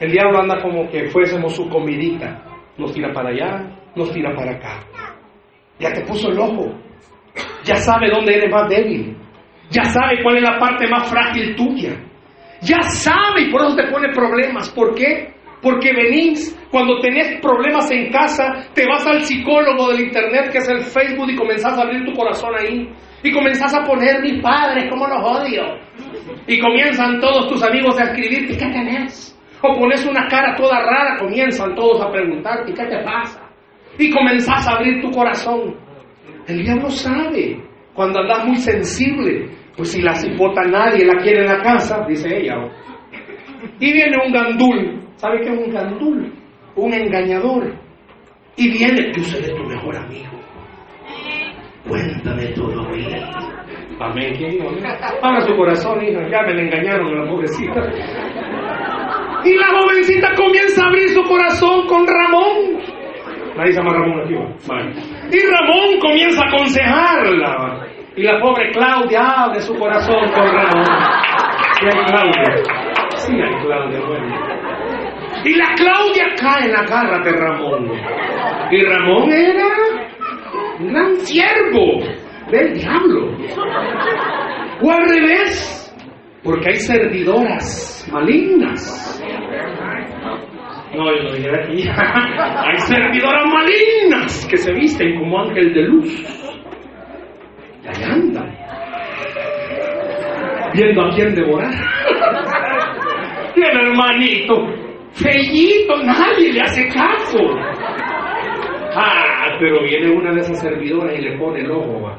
el 0.02 0.10
diablo 0.10 0.40
anda 0.40 0.60
como 0.60 0.90
que 0.90 1.08
fuésemos 1.10 1.54
su 1.54 1.68
comidita. 1.68 2.42
Nos 2.76 2.92
tira 2.92 3.12
para 3.12 3.28
allá, 3.28 3.70
nos 3.94 4.10
tira 4.10 4.34
para 4.34 4.50
acá. 4.50 4.80
Ya 5.78 5.92
te 5.92 6.00
puso 6.00 6.28
el 6.28 6.40
ojo. 6.40 6.74
Ya 7.62 7.76
sabe 7.76 8.10
dónde 8.10 8.34
eres 8.34 8.50
más 8.50 8.68
débil. 8.68 9.16
Ya 9.70 9.84
sabe 9.84 10.20
cuál 10.24 10.38
es 10.38 10.42
la 10.42 10.58
parte 10.58 10.88
más 10.88 11.08
frágil 11.08 11.54
tuya. 11.54 11.92
Ya 12.62 12.82
sabe 12.82 13.42
y 13.42 13.52
por 13.52 13.62
eso 13.62 13.76
te 13.76 13.86
pone 13.92 14.08
problemas. 14.12 14.70
¿Por 14.70 14.92
qué? 14.96 15.34
Porque 15.62 15.92
venís, 15.92 16.52
cuando 16.72 16.98
tenés 16.98 17.40
problemas 17.40 17.88
en 17.92 18.10
casa, 18.10 18.66
te 18.74 18.84
vas 18.88 19.06
al 19.06 19.22
psicólogo 19.22 19.92
del 19.92 20.06
internet 20.06 20.50
que 20.50 20.58
es 20.58 20.68
el 20.68 20.80
Facebook 20.80 21.30
y 21.30 21.36
comenzás 21.36 21.78
a 21.78 21.82
abrir 21.82 22.04
tu 22.04 22.12
corazón 22.12 22.50
ahí. 22.58 22.88
Y 23.22 23.30
comenzás 23.30 23.72
a 23.72 23.84
poner 23.84 24.20
mis 24.20 24.42
padres, 24.42 24.86
cómo 24.90 25.06
los 25.06 25.22
odio. 25.22 25.62
Y 26.48 26.58
comienzan 26.58 27.20
todos 27.20 27.46
tus 27.46 27.62
amigos 27.62 27.96
a 28.00 28.06
escribirte, 28.06 28.58
¿qué 28.58 28.66
tenés? 28.66 29.32
O 29.62 29.78
pones 29.78 30.04
una 30.06 30.26
cara 30.26 30.56
toda 30.56 30.80
rara, 30.80 31.16
comienzan 31.18 31.74
todos 31.74 32.00
a 32.02 32.10
preguntarte, 32.10 32.72
¿qué 32.74 32.84
te 32.84 32.98
pasa? 33.04 33.40
Y 33.98 34.10
comenzás 34.10 34.66
a 34.66 34.72
abrir 34.72 35.00
tu 35.00 35.10
corazón. 35.10 35.76
El 36.48 36.64
diablo 36.64 36.90
sabe, 36.90 37.62
cuando 37.94 38.20
andas 38.20 38.44
muy 38.44 38.56
sensible, 38.56 39.48
pues 39.76 39.92
si 39.92 40.02
la 40.02 40.14
cipota 40.14 40.62
nadie 40.62 41.04
la 41.04 41.22
quiere 41.22 41.42
en 41.42 41.46
la 41.46 41.62
casa, 41.62 42.04
dice 42.08 42.28
ella. 42.36 42.56
Y 43.78 43.92
viene 43.92 44.16
un 44.26 44.32
gandul, 44.32 45.00
¿sabe 45.16 45.40
qué 45.42 45.52
es 45.52 45.58
un 45.66 45.72
gandul? 45.72 46.32
Un 46.74 46.92
engañador. 46.92 47.74
Y 48.56 48.70
viene, 48.70 49.12
tú 49.12 49.20
seré 49.20 49.54
tu 49.54 49.62
mejor 49.64 49.96
amigo. 49.96 50.32
Cuéntame 51.88 52.46
todo 52.48 52.90
bien. 52.90 53.22
Amén. 54.00 54.34
Abra 55.22 55.40
su 55.42 55.54
corazón, 55.56 56.02
hija. 56.02 56.28
Ya 56.28 56.42
me 56.42 56.54
la 56.54 56.62
engañaron 56.62 57.16
la 57.16 57.30
pobrecita. 57.30 57.80
Y 59.44 59.54
la 59.56 59.66
jovencita 59.68 60.34
comienza 60.36 60.84
a 60.84 60.88
abrir 60.88 61.08
su 61.08 61.22
corazón 61.24 61.86
con 61.86 62.06
Ramón. 62.06 62.80
Nadie 63.56 63.72
se 63.72 63.78
llama 63.78 63.92
Ramón 63.92 64.20
aquí. 64.20 64.34
Vale. 64.68 64.92
Y 65.30 65.40
Ramón 65.50 66.00
comienza 66.00 66.44
a 66.44 66.48
aconsejarla. 66.48 67.86
Y 68.16 68.22
la 68.22 68.40
pobre 68.40 68.70
Claudia 68.70 69.20
abre 69.44 69.60
su 69.60 69.74
corazón 69.74 70.30
con 70.32 70.46
Ramón. 70.46 70.84
Hay 71.82 72.04
Claudia. 72.06 72.54
Sí 73.16 73.32
hay 73.32 73.64
Claudia, 73.64 74.00
bueno. 74.06 74.52
Y 75.44 75.54
la 75.56 75.74
Claudia 75.74 76.24
cae 76.40 76.66
en 76.66 76.72
la 76.72 76.82
garra 76.82 77.18
de 77.24 77.32
Ramón. 77.32 77.90
Y 78.70 78.84
Ramón 78.84 79.32
era 79.32 79.68
un 80.78 80.92
gran 80.92 81.16
siervo 81.16 82.00
del 82.50 82.74
diablo. 82.74 83.36
O 84.82 84.90
al 84.90 85.08
revés, 85.08 85.94
porque 86.44 86.68
hay 86.68 86.76
servidoras 86.76 88.01
malignas. 88.12 89.22
No, 90.94 91.10
yo 91.16 91.22
no 91.22 91.30
llegué 91.30 91.50
aquí. 91.50 91.88
hay 91.88 92.78
servidoras 92.78 93.44
malignas 93.46 94.46
que 94.48 94.56
se 94.56 94.72
visten 94.72 95.18
como 95.18 95.40
ángel 95.40 95.72
de 95.72 95.82
luz. 95.82 96.20
Y 97.82 97.88
ahí 97.88 98.04
andan. 98.04 98.56
Viendo 100.74 101.02
a 101.02 101.10
quién 101.10 101.34
devorar. 101.34 101.72
y 103.56 103.60
el 103.60 103.88
hermanito, 103.88 104.54
fellito, 105.12 105.96
nadie 106.02 106.52
le 106.52 106.60
hace 106.60 106.88
caso. 106.88 107.38
Ah, 108.94 109.56
pero 109.58 109.82
viene 109.82 110.10
una 110.10 110.32
de 110.32 110.40
esas 110.40 110.60
servidoras 110.60 111.18
y 111.18 111.22
le 111.22 111.38
pone 111.38 111.60
el 111.60 111.70
ojo. 111.70 112.10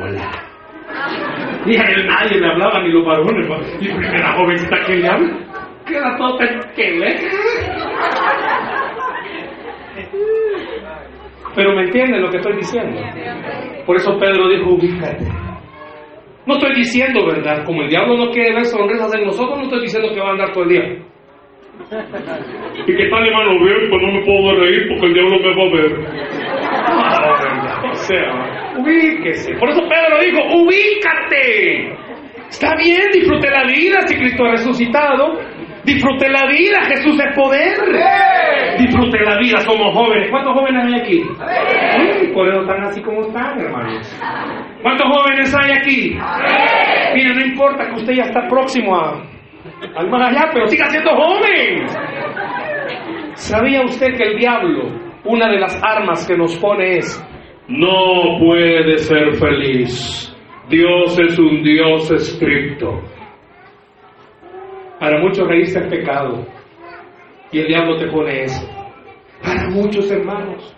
Hola. 0.00 0.57
Y 1.66 1.76
a 1.76 1.84
él 1.84 2.06
nadie 2.06 2.40
le 2.40 2.46
hablaba, 2.46 2.80
ni 2.82 2.90
los 2.90 3.04
varones. 3.04 3.50
va. 3.50 3.58
Y 3.80 3.88
primera 3.88 4.32
jovencita 4.34 4.76
que 4.86 4.96
le 4.96 5.08
habla, 5.08 5.28
queda 5.86 6.16
todo 6.16 6.38
que 6.74 6.90
le. 6.92 7.16
Pero 11.54 11.74
me 11.74 11.82
entienden 11.82 12.22
lo 12.22 12.30
que 12.30 12.36
estoy 12.36 12.56
diciendo. 12.56 13.00
Por 13.84 13.96
eso 13.96 14.16
Pedro 14.18 14.48
dijo, 14.48 14.70
ubícate. 14.70 15.24
No 16.46 16.54
estoy 16.54 16.74
diciendo, 16.76 17.26
¿verdad? 17.26 17.64
Como 17.66 17.82
el 17.82 17.90
diablo 17.90 18.16
no 18.16 18.30
quiere 18.30 18.54
ver 18.54 18.64
sonrisas 18.64 19.12
en 19.14 19.24
nosotros, 19.24 19.58
no 19.58 19.64
estoy 19.64 19.80
diciendo 19.82 20.08
que 20.14 20.20
va 20.20 20.28
a 20.28 20.32
andar 20.32 20.52
todo 20.52 20.64
el 20.64 20.70
día. 20.70 20.82
¿Y 22.86 22.96
qué 22.96 23.08
tal, 23.08 23.26
hermano? 23.26 23.64
Ver, 23.64 23.88
pues 23.90 24.02
no 24.02 24.12
me 24.12 24.24
puedo 24.24 24.54
reír 24.60 24.88
porque 24.88 25.06
el 25.06 25.14
diablo 25.14 25.38
me 25.38 25.54
va 25.54 25.62
a 25.62 25.70
ver. 25.74 26.57
Sea, 28.08 28.72
ubíquese. 28.78 29.54
Por 29.56 29.68
eso 29.68 29.82
Pedro 29.86 30.18
dijo, 30.22 30.40
ubícate. 30.62 31.92
Está 32.48 32.74
bien, 32.76 33.02
disfrute 33.12 33.50
la 33.50 33.64
vida 33.64 34.00
si 34.06 34.16
Cristo 34.16 34.46
ha 34.46 34.52
resucitado. 34.52 35.38
Disfrute 35.84 36.28
la 36.30 36.46
vida, 36.46 36.84
Jesús 36.86 37.18
es 37.22 37.36
poder. 37.36 37.76
Disfrute 38.78 39.20
la 39.20 39.38
vida, 39.38 39.60
somos 39.60 39.94
jóvenes. 39.94 40.30
¿Cuántos 40.30 40.54
jóvenes 40.54 40.84
hay 40.86 41.00
aquí? 41.00 41.22
Uy, 41.22 42.28
por 42.32 42.48
eso 42.48 42.62
están 42.62 42.84
así 42.84 43.02
como 43.02 43.20
están, 43.22 43.60
hermanos. 43.60 44.20
¿Cuántos 44.82 45.06
jóvenes 45.06 45.54
hay 45.54 45.72
aquí? 45.72 46.18
Mire, 47.14 47.34
no 47.34 47.40
importa 47.44 47.88
que 47.88 47.94
usted 47.94 48.14
ya 48.14 48.22
está 48.24 48.48
próximo 48.48 48.96
a, 48.96 49.22
al 49.96 50.08
más 50.08 50.30
allá, 50.30 50.48
pero 50.52 50.66
siga 50.66 50.86
siendo 50.86 51.10
joven. 51.10 51.86
¿Sabía 53.34 53.82
usted 53.82 54.16
que 54.16 54.22
el 54.22 54.38
diablo, 54.38 54.88
una 55.24 55.50
de 55.50 55.60
las 55.60 55.78
armas 55.82 56.26
que 56.26 56.36
nos 56.36 56.56
pone 56.56 56.98
es, 56.98 57.22
no 57.68 58.38
puede 58.38 58.98
ser 58.98 59.34
feliz? 59.36 60.34
Dios 60.68 61.18
es 61.18 61.38
un 61.38 61.62
Dios 61.62 62.10
estricto. 62.10 63.00
Para 64.98 65.20
muchos 65.20 65.46
reírse 65.46 65.78
es 65.78 65.86
pecado. 65.86 66.46
Y 67.52 67.60
el 67.60 67.66
diablo 67.68 67.96
te 67.96 68.08
pone 68.08 68.42
eso. 68.42 68.68
Para 69.42 69.68
muchos 69.70 70.10
hermanos, 70.10 70.74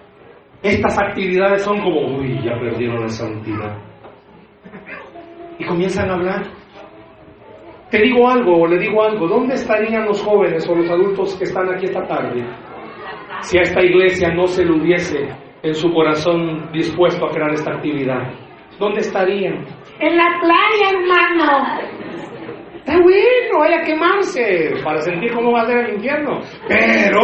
estas 0.62 0.98
actividades 0.98 1.62
son 1.62 1.80
como, 1.80 2.18
uy, 2.18 2.40
ya 2.44 2.58
perdieron 2.60 3.00
la 3.00 3.08
santidad. 3.08 3.78
Y 5.58 5.64
comienzan 5.64 6.10
a 6.10 6.14
hablar. 6.14 6.42
Te 7.90 7.98
digo 7.98 8.28
algo 8.28 8.60
o 8.60 8.66
le 8.68 8.78
digo 8.78 9.02
algo, 9.02 9.26
¿dónde 9.26 9.54
estarían 9.54 10.06
los 10.06 10.22
jóvenes 10.22 10.68
o 10.68 10.74
los 10.76 10.88
adultos 10.88 11.34
que 11.36 11.44
están 11.44 11.68
aquí 11.74 11.86
esta 11.86 12.06
tarde 12.06 12.44
si 13.42 13.58
a 13.58 13.62
esta 13.62 13.82
iglesia 13.82 14.32
no 14.34 14.46
se 14.46 14.64
le 14.64 14.72
hubiese 14.72 15.28
en 15.62 15.74
su 15.74 15.92
corazón 15.92 16.70
dispuesto 16.72 17.26
a 17.26 17.30
crear 17.30 17.52
esta 17.52 17.72
actividad? 17.74 18.32
¿Dónde 18.78 19.00
estarían? 19.00 19.64
En 20.00 20.16
la 20.16 20.40
playa, 20.40 20.90
hermano. 20.90 21.80
Está 22.76 22.98
bueno, 22.98 23.58
vaya 23.58 23.80
a 23.80 23.84
quemarse 23.84 24.72
para 24.82 25.00
sentir 25.00 25.32
cómo 25.32 25.52
va 25.52 25.62
a 25.62 25.66
ser 25.66 25.78
el 25.78 25.94
infierno. 25.96 26.40
Pero, 26.66 27.20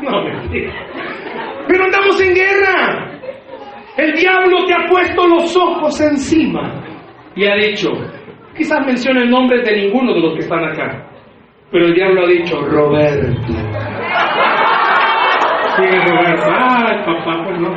no 0.00 0.24
mentira. 0.24 0.72
Pero 1.66 1.84
andamos 1.84 2.20
en 2.22 2.34
guerra. 2.34 3.12
El 3.96 4.14
diablo 4.14 4.64
te 4.64 4.74
ha 4.74 4.88
puesto 4.88 5.26
los 5.26 5.56
ojos 5.56 6.00
encima 6.00 6.82
y 7.34 7.46
ha 7.46 7.56
dicho, 7.56 7.90
quizás 8.56 8.86
mencione 8.86 9.22
el 9.22 9.30
nombre 9.30 9.62
de 9.62 9.76
ninguno 9.82 10.14
de 10.14 10.20
los 10.20 10.34
que 10.34 10.40
están 10.40 10.64
acá, 10.64 11.08
pero 11.70 11.86
el 11.86 11.94
diablo 11.94 12.24
ha 12.24 12.28
dicho, 12.28 12.60
Roberto. 12.60 13.52
Sí, 15.76 15.84
Roberto. 16.10 16.50
Ay, 16.50 16.96
papá, 17.04 17.44
pues 17.44 17.60
no. 17.60 17.70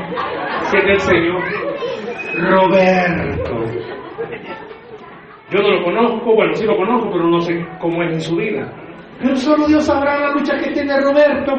Si 0.64 0.78
es 0.78 0.86
del 0.86 1.00
Señor. 1.00 1.42
Roberto. 2.38 3.56
Yo 5.52 5.62
no 5.62 5.70
lo 5.70 5.84
conozco, 5.84 6.36
bueno, 6.36 6.54
sí 6.56 6.66
lo 6.66 6.76
conozco, 6.76 7.10
pero 7.12 7.28
no 7.28 7.40
sé 7.40 7.66
cómo 7.80 8.04
es 8.04 8.14
en 8.14 8.22
su 8.22 8.36
vida. 8.36 8.74
Pero 9.22 9.36
solo 9.36 9.68
Dios 9.68 9.86
sabrá 9.86 10.20
la 10.20 10.32
lucha 10.32 10.58
que 10.58 10.72
tiene 10.72 11.00
Roberto. 11.00 11.54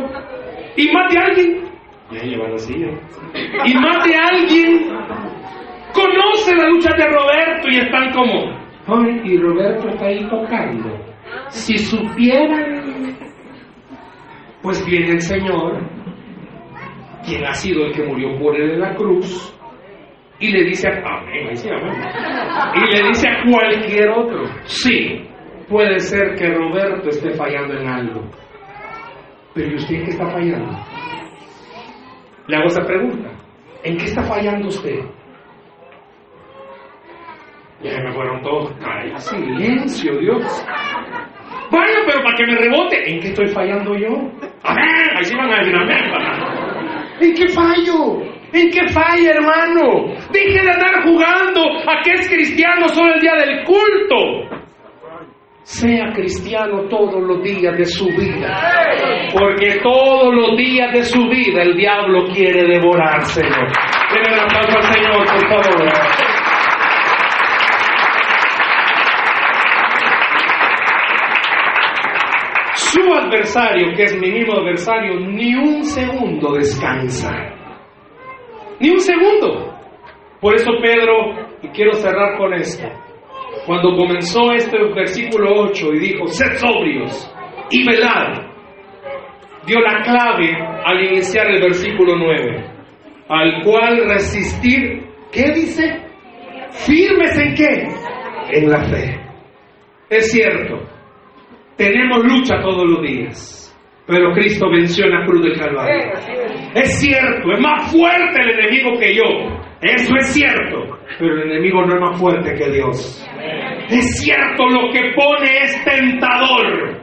Y 0.76 0.93
más 0.93 1.12
de 1.12 1.18
alguien, 1.18 1.64
ya 2.11 2.22
lleva 2.22 2.49
la 2.49 2.59
silla, 2.59 2.89
y 3.64 3.74
más 3.74 4.05
de 4.05 4.14
alguien 4.14 4.89
conoce 5.95 6.55
la 6.55 6.68
lucha 6.68 6.91
de 6.95 7.07
Roberto 7.07 7.68
y 7.70 7.78
están 7.78 8.12
como, 8.12 8.51
ay, 8.89 9.20
y 9.24 9.39
Roberto 9.39 9.89
está 9.89 10.07
ahí 10.07 10.28
tocando. 10.28 10.91
Si 11.49 11.78
supieran, 11.78 13.16
pues 14.62 14.84
viene 14.84 15.12
el 15.12 15.20
Señor, 15.22 15.80
quien 17.27 17.45
ha 17.45 17.53
sido 17.53 17.87
el 17.87 17.93
que 17.93 18.05
murió 18.05 18.39
por 18.39 18.57
él 18.57 18.72
en 18.72 18.81
la 18.81 18.95
cruz, 18.95 19.53
y 20.39 20.53
le 20.53 20.64
dice 20.64 20.89
a, 20.89 21.18
amén, 21.18 21.49
ahí 21.49 21.57
sí, 21.57 21.68
amén. 21.68 21.95
y 22.74 22.95
le 22.95 23.09
dice 23.09 23.29
a 23.29 23.43
cualquier 23.51 24.09
otro, 24.11 24.45
sí, 24.64 25.27
puede 25.68 25.99
ser 25.99 26.35
que 26.37 26.55
Roberto 26.55 27.09
esté 27.09 27.33
fallando 27.33 27.74
en 27.74 27.89
algo, 27.89 28.22
pero 29.55 29.70
¿y 29.70 29.74
usted 29.74 29.95
en 29.97 30.05
qué 30.05 30.11
está 30.11 30.27
fallando? 30.31 30.79
Le 32.49 32.57
hago 32.57 32.66
esa 32.66 32.83
pregunta, 32.83 33.31
¿en 33.83 33.97
qué 33.97 34.05
está 34.05 34.22
fallando 34.22 34.68
usted? 34.68 35.01
Ya 37.83 37.99
me 38.03 38.12
fueron 38.12 38.43
todos, 38.43 38.72
calla, 38.81 39.18
silencio, 39.18 40.18
Dios. 40.18 40.66
Vaya, 41.70 41.99
pero 42.07 42.22
para 42.22 42.37
que 42.37 42.47
me 42.47 42.57
rebote, 42.57 43.11
¿en 43.11 43.20
qué 43.20 43.29
estoy 43.29 43.49
fallando 43.49 43.95
yo? 43.95 44.09
Amén, 44.62 45.11
ahí 45.16 45.24
sí 45.24 45.37
van 45.37 45.53
a 45.53 45.59
decir 45.59 45.77
amén. 45.77 46.11
¿En 47.21 47.35
qué 47.35 47.49
fallo? 47.49 48.21
¿En 48.53 48.71
qué 48.71 48.89
falla, 48.89 49.31
hermano? 49.31 50.14
Deje 50.33 50.62
de 50.62 50.71
andar 50.71 51.03
jugando 51.05 51.62
a 51.89 52.03
que 52.03 52.12
es 52.12 52.29
cristiano 52.29 52.89
solo 52.89 53.14
el 53.14 53.21
día 53.21 53.35
del 53.35 53.64
culto. 53.64 54.57
sea 55.62 56.12
cristiano 56.12 56.83
todos 56.89 57.21
los 57.21 57.43
días 57.43 57.77
de 57.77 57.85
su 57.85 58.07
vida. 58.07 59.31
Porque 59.33 59.81
todos 59.83 60.33
los 60.33 60.57
días 60.57 60.93
de 60.93 61.03
su 61.03 61.29
vida 61.29 61.62
el 61.62 61.77
diablo 61.77 62.27
quiere 62.33 62.64
devorárselo. 62.69 63.67
Denle 64.12 64.37
la 64.37 64.47
palabra 64.47 64.77
al 64.77 64.95
Señor, 64.95 65.27
por 65.27 65.49
favor. 65.49 66.36
Su 72.97 73.12
adversario, 73.12 73.94
que 73.94 74.05
es 74.05 74.18
mi 74.18 74.30
mismo 74.30 74.55
adversario, 74.55 75.20
ni 75.20 75.55
un 75.55 75.84
segundo 75.84 76.55
descansa. 76.55 77.30
Ni 78.80 78.88
un 78.88 79.01
segundo. 79.01 79.76
Por 80.40 80.55
eso 80.55 80.70
Pedro, 80.80 81.34
y 81.61 81.68
quiero 81.68 81.92
cerrar 81.92 82.38
con 82.38 82.55
esto, 82.55 82.88
cuando 83.66 83.94
comenzó 83.97 84.51
este 84.53 84.78
versículo 84.94 85.64
8 85.64 85.92
y 85.92 85.99
dijo, 85.99 86.26
sed 86.28 86.57
sobrios 86.57 87.30
y 87.70 87.86
velad, 87.86 88.47
dio 89.66 89.78
la 89.80 90.01
clave 90.03 90.57
al 90.86 91.05
iniciar 91.05 91.49
el 91.49 91.61
versículo 91.61 92.16
9, 92.16 92.64
al 93.28 93.62
cual 93.62 94.09
resistir, 94.09 95.07
¿qué 95.30 95.51
dice? 95.53 96.03
Firmes 96.70 97.38
en 97.38 97.55
qué? 97.55 97.88
En 98.59 98.70
la 98.70 98.82
fe. 98.84 99.20
Es 100.09 100.32
cierto, 100.32 100.95
tenemos 101.77 102.24
lucha 102.24 102.61
todos 102.61 102.85
los 102.85 103.03
días, 103.03 103.77
pero 104.07 104.33
Cristo 104.33 104.70
venció 104.70 105.07
en 105.07 105.12
la 105.12 105.27
cruz 105.27 105.43
del 105.43 105.59
Calvario. 105.59 106.12
Es 106.74 107.01
cierto, 107.01 107.53
es 107.53 107.61
más 107.61 107.93
fuerte 107.93 108.41
el 108.41 108.59
enemigo 108.59 108.99
que 108.99 109.14
yo, 109.14 109.22
eso 109.83 110.16
es 110.16 110.33
cierto, 110.33 110.99
pero 111.18 111.35
el 111.35 111.51
enemigo 111.51 111.85
no 111.85 111.95
es 111.95 112.01
más 112.01 112.18
fuerte 112.18 112.55
que 112.55 112.70
Dios. 112.70 113.29
Es 113.91 114.20
cierto, 114.20 114.68
lo 114.68 114.91
que 114.91 115.12
pone 115.14 115.59
es 115.62 115.85
tentador. 115.85 116.97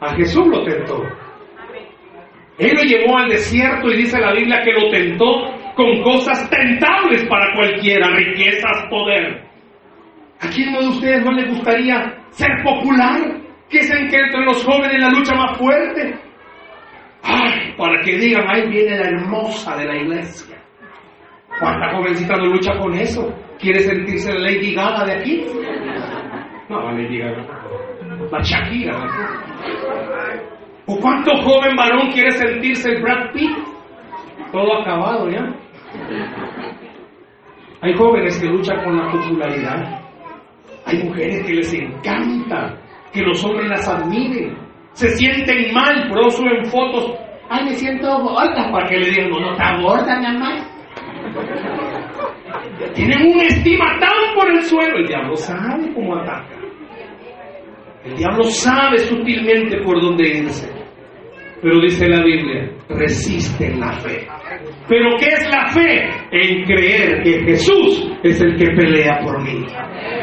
A 0.00 0.14
Jesús 0.14 0.46
lo 0.46 0.64
tentó. 0.64 1.02
Él 2.58 2.72
lo 2.74 2.82
llevó 2.82 3.18
al 3.18 3.28
desierto 3.28 3.88
y 3.88 3.96
dice 3.96 4.20
la 4.20 4.32
Biblia 4.34 4.62
que 4.64 4.72
lo 4.72 4.88
tentó 4.90 5.52
con 5.74 6.02
cosas 6.02 6.48
tentables 6.48 7.26
para 7.28 7.54
cualquiera, 7.54 8.08
riquezas, 8.14 8.86
poder. 8.88 9.42
¿A 10.42 10.48
quién 10.48 10.72
de 10.72 10.88
ustedes 10.88 11.24
no 11.24 11.30
le 11.32 11.48
gustaría 11.50 11.94
ser 12.30 12.50
popular? 12.64 13.20
Que 13.70 13.78
que 13.78 14.18
entre 14.18 14.44
los 14.44 14.64
jóvenes 14.64 15.00
la 15.00 15.08
lucha 15.10 15.34
más 15.34 15.56
fuerte. 15.56 16.14
Ay, 17.22 17.72
para 17.78 18.02
que 18.02 18.18
digan, 18.18 18.44
ahí 18.48 18.68
viene 18.68 18.98
la 18.98 19.06
hermosa 19.06 19.76
de 19.76 19.86
la 19.86 19.96
iglesia. 19.96 20.56
¿Cuánta 21.60 21.94
jovencita 21.94 22.36
no 22.36 22.46
lucha 22.46 22.76
con 22.76 22.92
eso? 22.94 23.32
¿Quiere 23.58 23.80
sentirse 23.80 24.32
la 24.32 24.40
Lady 24.40 24.74
Gaga 24.74 25.04
de 25.04 25.12
aquí? 25.12 25.46
No, 26.68 26.80
la 26.80 26.92
Lady 26.92 27.18
Gaga. 27.18 27.46
La 28.30 28.42
Shakira. 28.42 28.98
¿O 30.86 30.96
cuánto 30.98 31.30
joven 31.42 31.76
varón 31.76 32.10
quiere 32.10 32.32
sentirse 32.32 32.90
el 32.90 33.02
Brad 33.02 33.32
Pitt? 33.32 33.56
Todo 34.50 34.80
acabado 34.80 35.30
ya. 35.30 35.54
Hay 37.80 37.94
jóvenes 37.94 38.38
que 38.40 38.48
luchan 38.48 38.82
con 38.84 38.96
la 38.96 39.10
popularidad. 39.10 40.01
Hay 40.86 41.02
mujeres 41.04 41.46
que 41.46 41.54
les 41.54 41.74
encanta 41.74 42.78
que 43.12 43.22
los 43.22 43.44
hombres 43.44 43.68
las 43.68 43.88
admiren. 43.88 44.56
Se 44.92 45.08
sienten 45.10 45.72
mal, 45.72 46.08
por 46.08 46.20
eso 46.20 46.38
suben 46.38 46.64
fotos. 46.66 47.14
Ay, 47.48 47.64
me 47.64 47.72
siento 47.72 48.18
gorda, 48.18 48.70
para 48.70 48.88
que 48.88 48.98
le 48.98 49.10
digan, 49.10 49.30
no, 49.30 49.40
no 49.40 49.52
está 49.52 49.80
gorda, 49.80 50.18
mi 50.18 50.26
amor. 50.26 50.54
Tienen 52.94 53.32
una 53.34 53.44
estima 53.44 53.98
tan 53.98 54.34
por 54.34 54.50
el 54.50 54.62
suelo. 54.62 54.98
El 54.98 55.06
diablo 55.06 55.36
sabe 55.36 55.92
cómo 55.94 56.16
ataca. 56.16 56.56
El 58.04 58.16
diablo 58.16 58.44
sabe 58.44 58.98
sutilmente 58.98 59.80
por 59.82 60.00
dónde 60.00 60.28
irse. 60.28 60.81
Pero 61.62 61.80
dice 61.80 62.08
la 62.08 62.24
Biblia, 62.24 62.68
resiste 62.88 63.72
la 63.76 63.92
fe. 64.00 64.26
Pero 64.88 65.16
¿qué 65.16 65.28
es 65.28 65.48
la 65.48 65.68
fe? 65.68 66.10
En 66.32 66.64
creer 66.64 67.22
que 67.22 67.44
Jesús 67.44 68.10
es 68.24 68.40
el 68.40 68.56
que 68.56 68.66
pelea 68.74 69.20
por 69.22 69.40
mí. 69.44 69.64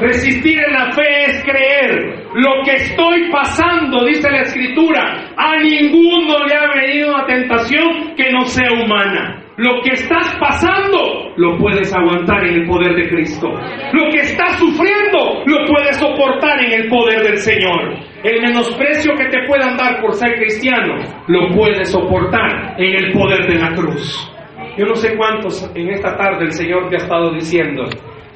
Resistir 0.01 0.59
en 0.59 0.73
la 0.73 0.91
fe 0.91 1.25
es 1.27 1.43
creer. 1.43 2.25
Lo 2.33 2.61
que 2.65 2.75
estoy 2.75 3.31
pasando, 3.31 4.05
dice 4.05 4.29
la 4.29 4.41
Escritura, 4.41 5.31
a 5.37 5.57
ninguno 5.59 6.45
le 6.45 6.55
ha 6.55 6.73
venido 6.75 7.15
una 7.15 7.25
tentación 7.25 8.15
que 8.17 8.31
no 8.33 8.41
sea 8.41 8.73
humana. 8.73 9.48
Lo 9.59 9.81
que 9.83 9.89
estás 9.89 10.37
pasando 10.39 11.33
lo 11.35 11.57
puedes 11.57 11.93
aguantar 11.93 12.47
en 12.47 12.61
el 12.61 12.65
poder 12.65 12.95
de 12.95 13.09
Cristo. 13.09 13.49
Lo 13.91 14.09
que 14.09 14.21
estás 14.21 14.57
sufriendo 14.57 15.43
lo 15.45 15.65
puedes 15.65 15.97
soportar 15.97 16.63
en 16.63 16.79
el 16.79 16.87
poder 16.87 17.23
del 17.23 17.37
Señor. 17.39 17.93
El 18.23 18.41
menosprecio 18.41 19.13
que 19.15 19.25
te 19.25 19.45
puedan 19.47 19.75
dar 19.75 19.99
por 19.99 20.13
ser 20.13 20.37
cristiano 20.37 21.03
lo 21.27 21.49
puedes 21.53 21.91
soportar 21.91 22.75
en 22.77 23.03
el 23.03 23.11
poder 23.11 23.47
de 23.51 23.59
la 23.59 23.75
cruz. 23.75 24.31
Yo 24.77 24.85
no 24.85 24.95
sé 24.95 25.17
cuántos 25.17 25.69
en 25.75 25.89
esta 25.89 26.15
tarde 26.15 26.45
el 26.45 26.53
Señor 26.53 26.87
te 26.87 26.95
ha 26.95 26.99
estado 26.99 27.33
diciendo, 27.33 27.83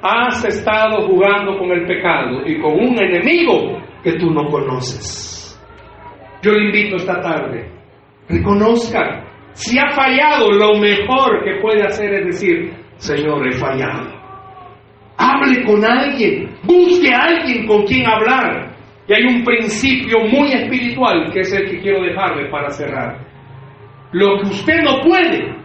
has 0.02 0.44
estado 0.44 1.08
jugando 1.08 1.58
con 1.58 1.72
el 1.72 1.86
pecado 1.86 2.42
y 2.46 2.60
con 2.60 2.74
un 2.74 3.02
enemigo 3.02 3.82
que 4.04 4.12
tú 4.20 4.30
no 4.30 4.44
conoces. 4.52 5.58
Yo 6.42 6.52
le 6.52 6.66
invito 6.66 6.98
esta 6.98 7.22
tarde, 7.22 7.72
reconozca 8.28 9.24
si 9.54 9.78
ha 9.78 9.90
fallado, 9.92 10.52
lo 10.52 10.80
mejor 10.80 11.44
que 11.44 11.62
puede 11.62 11.84
hacer 11.84 12.14
es 12.14 12.26
decir, 12.26 12.74
Señor, 12.98 13.48
he 13.48 13.52
fallado. 13.54 14.12
Hable 15.18 15.64
con 15.64 15.86
alguien, 15.86 16.56
busque 16.64 17.14
a 17.14 17.26
alguien 17.26 17.68
con 17.68 17.84
quien 17.86 18.08
hablar. 18.08 18.74
Y 19.08 19.14
hay 19.14 19.26
un 19.26 19.44
principio 19.44 20.20
muy 20.32 20.54
espiritual 20.54 21.30
que 21.32 21.42
es 21.42 21.54
el 21.54 21.70
que 21.70 21.82
quiero 21.82 22.04
dejarle 22.04 22.50
para 22.50 22.70
cerrar. 22.72 23.20
Lo 24.12 24.38
que 24.40 24.50
usted 24.50 24.82
no 24.84 25.02
puede, 25.02 25.56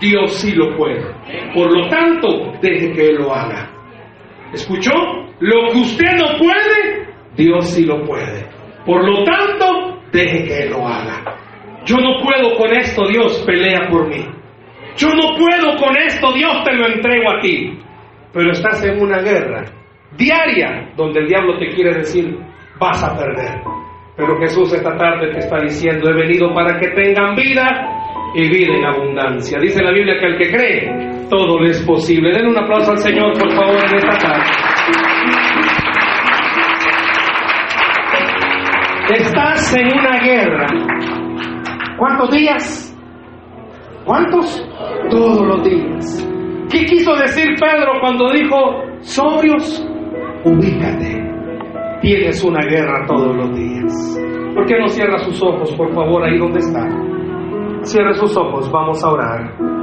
Dios 0.00 0.34
sí 0.34 0.52
lo 0.52 0.76
puede. 0.76 1.04
Por 1.54 1.70
lo 1.72 1.88
tanto, 1.88 2.52
deje 2.62 2.92
que 2.92 3.06
Él 3.08 3.16
lo 3.16 3.34
haga. 3.34 3.70
¿Escuchó? 4.52 4.92
Lo 5.40 5.68
que 5.72 5.78
usted 5.78 6.12
no 6.16 6.38
puede, 6.38 7.08
Dios 7.36 7.68
sí 7.68 7.84
lo 7.84 8.02
puede. 8.04 8.46
Por 8.86 9.04
lo 9.04 9.22
tanto, 9.24 10.00
deje 10.12 10.44
que 10.44 10.62
Él 10.64 10.70
lo 10.70 10.86
haga. 10.86 11.36
Yo 11.88 11.96
no 11.96 12.20
puedo 12.22 12.54
con 12.58 12.70
esto, 12.76 13.08
Dios, 13.08 13.42
pelea 13.46 13.88
por 13.88 14.08
mí. 14.08 14.22
Yo 14.98 15.08
no 15.08 15.34
puedo 15.38 15.74
con 15.78 15.96
esto, 15.96 16.32
Dios, 16.34 16.62
te 16.62 16.74
lo 16.74 16.86
entrego 16.86 17.30
a 17.30 17.40
ti. 17.40 17.78
Pero 18.30 18.50
estás 18.52 18.84
en 18.84 19.00
una 19.00 19.22
guerra 19.22 19.64
diaria 20.18 20.92
donde 20.96 21.20
el 21.20 21.28
diablo 21.28 21.58
te 21.58 21.68
quiere 21.68 21.94
decir, 21.94 22.38
vas 22.78 23.02
a 23.02 23.16
perder. 23.16 23.62
Pero 24.18 24.38
Jesús 24.38 24.70
esta 24.74 24.98
tarde 24.98 25.32
te 25.32 25.38
está 25.38 25.60
diciendo, 25.62 26.10
he 26.10 26.14
venido 26.14 26.52
para 26.52 26.78
que 26.78 26.88
tengan 26.88 27.34
vida 27.34 27.88
y 28.34 28.50
vida 28.50 28.74
en 28.74 28.84
abundancia. 28.84 29.58
Dice 29.58 29.82
la 29.82 29.92
Biblia 29.92 30.18
que 30.20 30.26
al 30.26 30.36
que 30.36 30.50
cree, 30.50 31.28
todo 31.30 31.58
le 31.58 31.70
es 31.70 31.82
posible. 31.86 32.32
Den 32.32 32.48
un 32.48 32.58
aplauso 32.58 32.90
al 32.90 32.98
Señor, 32.98 33.32
por 33.38 33.50
favor, 33.54 33.76
en 33.76 33.96
esta 33.96 34.18
tarde. 34.18 34.44
Estás 39.14 39.74
en 39.74 39.98
una 39.98 40.18
guerra. 40.20 40.66
¿Cuántos 41.98 42.30
días? 42.30 42.96
¿Cuántos? 44.04 44.64
Todos 45.10 45.46
los 45.46 45.62
días. 45.64 46.28
¿Qué 46.70 46.84
quiso 46.84 47.14
decir 47.16 47.56
Pedro 47.60 47.92
cuando 48.00 48.30
dijo, 48.30 48.56
sobrios, 49.00 49.84
ubícate? 50.44 51.24
Tienes 52.00 52.44
una 52.44 52.60
guerra 52.66 53.04
todos 53.06 53.34
los 53.34 53.54
días. 53.56 54.20
¿Por 54.54 54.66
qué 54.66 54.78
no 54.78 54.88
cierra 54.88 55.18
sus 55.18 55.42
ojos, 55.42 55.74
por 55.74 55.92
favor, 55.92 56.22
ahí 56.24 56.38
donde 56.38 56.58
está? 56.58 56.86
Cierre 57.82 58.14
sus 58.14 58.36
ojos, 58.36 58.70
vamos 58.70 59.02
a 59.02 59.10
orar. 59.10 59.77